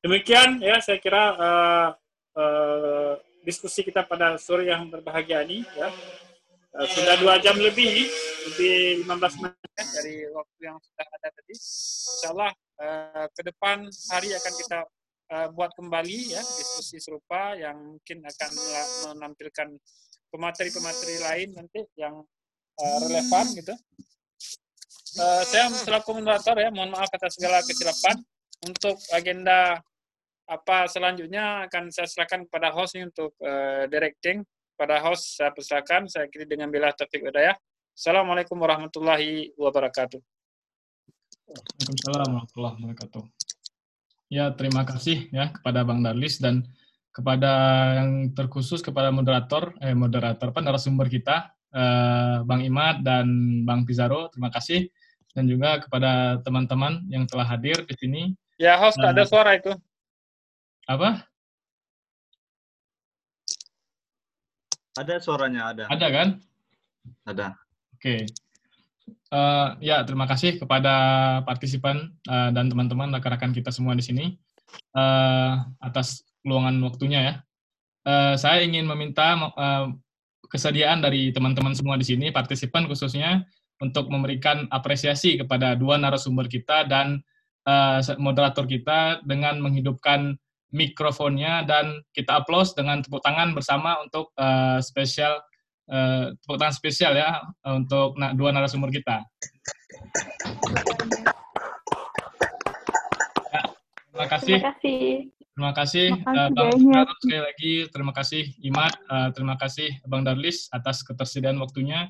Demikian 0.00 0.60
ya 0.60 0.80
saya 0.80 1.00
kira 1.00 1.36
uh, 1.36 1.88
uh, 2.36 3.14
diskusi 3.44 3.84
kita 3.84 4.04
pada 4.04 4.36
sore 4.36 4.68
yang 4.68 4.88
berbahagia 4.88 5.44
ini 5.44 5.64
ya. 5.76 5.88
Uh, 6.70 6.86
sudah 6.86 7.18
dua 7.18 7.34
jam 7.42 7.58
lebih, 7.58 8.06
lebih 8.52 9.02
15 9.02 9.42
menit 9.42 9.86
dari 9.96 10.22
waktu 10.30 10.60
yang 10.62 10.76
sudah 10.78 11.06
ada 11.18 11.28
tadi. 11.34 11.54
Insya 11.56 12.28
Allah 12.30 12.52
uh, 12.78 13.26
ke 13.32 13.42
depan 13.42 13.76
hari 14.12 14.28
akan 14.36 14.52
kita 14.54 14.78
uh, 15.30 15.48
buat 15.54 15.70
kembali 15.78 16.34
ya 16.34 16.42
diskusi 16.42 16.98
serupa 16.98 17.54
yang 17.54 17.78
mungkin 17.96 18.22
akan 18.26 18.50
menampilkan 19.14 19.68
pemateri-pemateri 20.30 21.16
lain 21.22 21.48
nanti 21.58 21.80
yang 21.98 22.22
uh, 22.78 22.96
relevan 23.02 23.46
gitu. 23.54 23.74
Uh, 25.18 25.42
saya 25.42 25.66
selaku 25.74 26.22
moderator 26.22 26.54
ya, 26.54 26.70
mohon 26.70 26.94
maaf 26.94 27.10
atas 27.10 27.34
segala 27.34 27.58
kesilapan. 27.66 28.18
Untuk 28.60 29.00
agenda 29.10 29.80
apa 30.50 30.84
selanjutnya 30.90 31.64
akan 31.70 31.88
saya 31.88 32.06
silakan 32.10 32.44
kepada 32.46 32.70
host 32.74 32.94
ini 32.98 33.10
untuk 33.10 33.34
uh, 33.42 33.86
directing. 33.90 34.46
Pada 34.78 34.96
host 35.04 35.36
saya 35.36 35.52
persilakan, 35.52 36.08
saya 36.08 36.24
kiri 36.30 36.48
dengan 36.48 36.72
bila 36.72 36.88
taufik 36.94 37.20
hidayah. 37.20 37.52
Assalamualaikum 37.92 38.56
warahmatullahi 38.56 39.52
wabarakatuh. 39.58 40.20
Waalaikumsalam 41.50 42.16
warahmatullahi 42.16 42.74
wabarakatuh. 42.80 43.22
Ya, 44.30 44.54
terima 44.54 44.86
kasih 44.86 45.26
ya 45.34 45.50
kepada 45.50 45.82
Bang 45.82 46.06
Darlis 46.06 46.38
dan 46.38 46.62
kepada 47.10 47.50
yang 47.98 48.30
terkhusus 48.30 48.78
kepada 48.78 49.10
moderator, 49.10 49.74
eh, 49.82 49.90
moderator 49.90 50.54
apa 50.54 50.62
narasumber 50.62 51.10
kita, 51.10 51.50
eh, 51.74 52.38
Bang 52.46 52.62
Imad 52.62 53.02
dan 53.02 53.26
Bang 53.66 53.82
Pizarro, 53.82 54.30
terima 54.30 54.54
kasih 54.54 54.86
dan 55.34 55.50
juga 55.50 55.82
kepada 55.82 56.38
teman-teman 56.42 57.06
yang 57.10 57.26
telah 57.26 57.46
hadir 57.46 57.82
di 57.86 57.94
sini. 57.98 58.22
Ya, 58.58 58.78
host, 58.78 59.02
uh, 59.02 59.10
ada 59.10 59.26
suara 59.26 59.58
itu. 59.58 59.74
Apa? 60.86 61.26
Ada 64.98 65.22
suaranya, 65.22 65.74
ada. 65.74 65.84
Ada 65.90 66.06
kan? 66.10 66.28
Ada. 67.26 67.46
Oke. 67.98 68.26
Okay. 68.26 68.49
Uh, 69.30 69.78
ya, 69.78 70.02
terima 70.02 70.26
kasih 70.26 70.58
kepada 70.58 70.94
partisipan 71.46 72.10
uh, 72.26 72.50
dan 72.50 72.66
teman-teman 72.66 73.14
rekan-rekan 73.14 73.54
kita 73.54 73.70
semua 73.70 73.94
di 73.94 74.02
sini 74.02 74.34
uh, 74.96 75.64
atas 75.78 76.26
luangan 76.42 76.76
waktunya 76.82 77.20
ya. 77.20 77.34
Uh, 78.00 78.34
saya 78.34 78.64
ingin 78.64 78.88
meminta 78.88 79.36
uh, 79.36 79.92
kesediaan 80.50 81.04
dari 81.04 81.30
teman-teman 81.30 81.76
semua 81.76 81.94
di 81.94 82.06
sini, 82.08 82.34
partisipan 82.34 82.90
khususnya, 82.90 83.46
untuk 83.80 84.10
memberikan 84.12 84.68
apresiasi 84.68 85.40
kepada 85.40 85.78
dua 85.78 85.96
narasumber 85.96 86.50
kita 86.50 86.84
dan 86.84 87.22
uh, 87.64 88.00
moderator 88.20 88.68
kita 88.68 89.24
dengan 89.24 89.62
menghidupkan 89.62 90.36
mikrofonnya 90.70 91.66
dan 91.66 91.98
kita 92.14 92.42
aplaus 92.42 92.74
dengan 92.74 93.02
tepuk 93.02 93.22
tangan 93.22 93.54
bersama 93.54 93.98
untuk 94.02 94.30
uh, 94.38 94.78
spesial 94.78 95.42
uh, 95.90 96.32
tepuk 96.38 96.56
tangan 96.56 96.74
spesial 96.74 97.12
ya 97.18 97.42
untuk 97.66 98.14
na 98.16 98.32
dua 98.32 98.54
narasumber 98.54 98.88
kita. 98.94 99.26
Ya, 103.50 103.62
terima 104.14 104.26
kasih. 104.30 104.56
Terima 104.58 104.72
kasih. 104.72 105.02
Terima 105.60 105.76
kasih, 105.76 106.08
uh, 106.24 106.48
Bang 106.56 106.72
sekali 107.20 107.42
lagi. 107.44 107.74
Terima 107.92 108.12
kasih 108.16 108.42
Imad, 108.64 108.96
uh, 109.12 109.28
terima 109.34 109.60
kasih 109.60 109.92
Bang 110.08 110.24
Darlis 110.24 110.72
atas 110.72 111.04
ketersediaan 111.04 111.60
waktunya. 111.60 112.08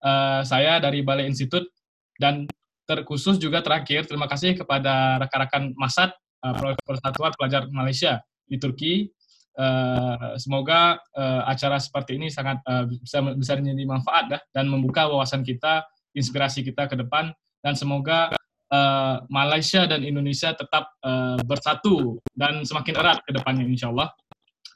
Uh, 0.00 0.40
saya 0.46 0.80
dari 0.80 1.04
Balai 1.04 1.28
Institut 1.28 1.68
dan 2.16 2.48
terkhusus 2.86 3.36
juga 3.36 3.60
terakhir 3.60 4.06
terima 4.06 4.30
kasih 4.30 4.56
kepada 4.56 5.20
rekan-rekan 5.20 5.76
Masat 5.76 6.14
uh, 6.40 6.54
Persatuan 6.88 7.36
Pelajar 7.36 7.68
Malaysia 7.68 8.22
di 8.48 8.56
Turki. 8.56 9.10
Uh, 9.56 10.36
semoga 10.36 11.00
uh, 11.16 11.48
acara 11.48 11.80
seperti 11.80 12.20
ini 12.20 12.28
sangat 12.28 12.60
uh, 12.68 12.84
bisa 12.84 13.24
bisa 13.32 13.56
menjadi 13.56 13.88
manfaat 13.88 14.24
dah, 14.28 14.40
dan 14.52 14.68
membuka 14.68 15.08
wawasan 15.08 15.40
kita, 15.40 15.80
inspirasi 16.12 16.60
kita 16.60 16.84
ke 16.84 16.96
depan. 17.00 17.32
Dan 17.64 17.72
semoga 17.72 18.36
uh, 18.68 19.24
Malaysia 19.32 19.88
dan 19.88 20.04
Indonesia 20.04 20.52
tetap 20.52 20.92
uh, 21.00 21.40
bersatu 21.48 22.20
dan 22.36 22.68
semakin 22.68 23.00
erat 23.00 23.24
ke 23.24 23.32
depannya 23.32 23.64
insya 23.64 23.88
Allah. 23.88 24.12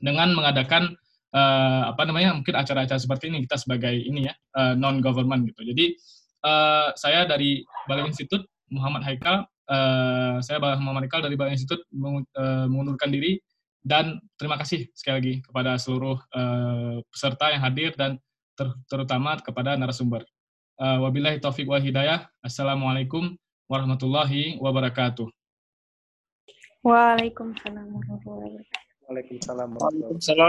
Dengan 0.01 0.32
mengadakan 0.32 0.97
uh, 1.36 1.93
apa 1.93 2.02
namanya 2.09 2.32
mungkin 2.32 2.57
acara-acara 2.57 2.97
seperti 2.97 3.28
ini 3.28 3.44
kita 3.44 3.61
sebagai 3.61 3.93
ini 3.93 4.32
ya 4.32 4.35
uh, 4.57 4.73
non 4.73 5.05
government 5.05 5.44
gitu. 5.44 5.61
Jadi 5.61 5.93
uh, 6.48 6.89
saya 6.97 7.28
dari 7.28 7.61
Balai 7.85 8.09
Institut 8.09 8.48
Muhammad 8.73 9.05
Haikal 9.05 9.44
uh, 9.69 10.40
saya 10.40 10.57
Muhammad 10.81 11.05
Haikal 11.05 11.20
dari 11.20 11.36
Balai 11.36 11.52
Institut 11.52 11.85
mengundurkan 11.93 13.12
diri 13.12 13.36
dan 13.81 14.20
terima 14.36 14.61
kasih 14.61 14.89
sekali 14.93 15.15
lagi 15.16 15.35
kepada 15.40 15.81
seluruh 15.81 16.20
uh, 16.36 17.01
peserta 17.09 17.48
yang 17.48 17.62
hadir 17.65 17.90
dan 17.97 18.20
ter 18.52 18.69
terutama 18.93 19.40
kepada 19.40 19.77
narasumber. 19.77 20.24
Uh, 20.81 21.05
wabillahi 21.05 21.40
taufik 21.40 21.69
wal 21.69 21.81
hidayah. 21.81 22.28
Assalamualaikum 22.44 23.36
warahmatullahi 23.69 24.61
wabarakatuh. 24.61 25.28
Waalaikumsalam 26.85 27.89
warahmatullahi 27.93 28.61
wabarakatuh. 28.61 28.89
Waalaikumsalam 29.05 29.69
warahmatullahi 29.77 30.12
wabarakatuh. 30.12 30.24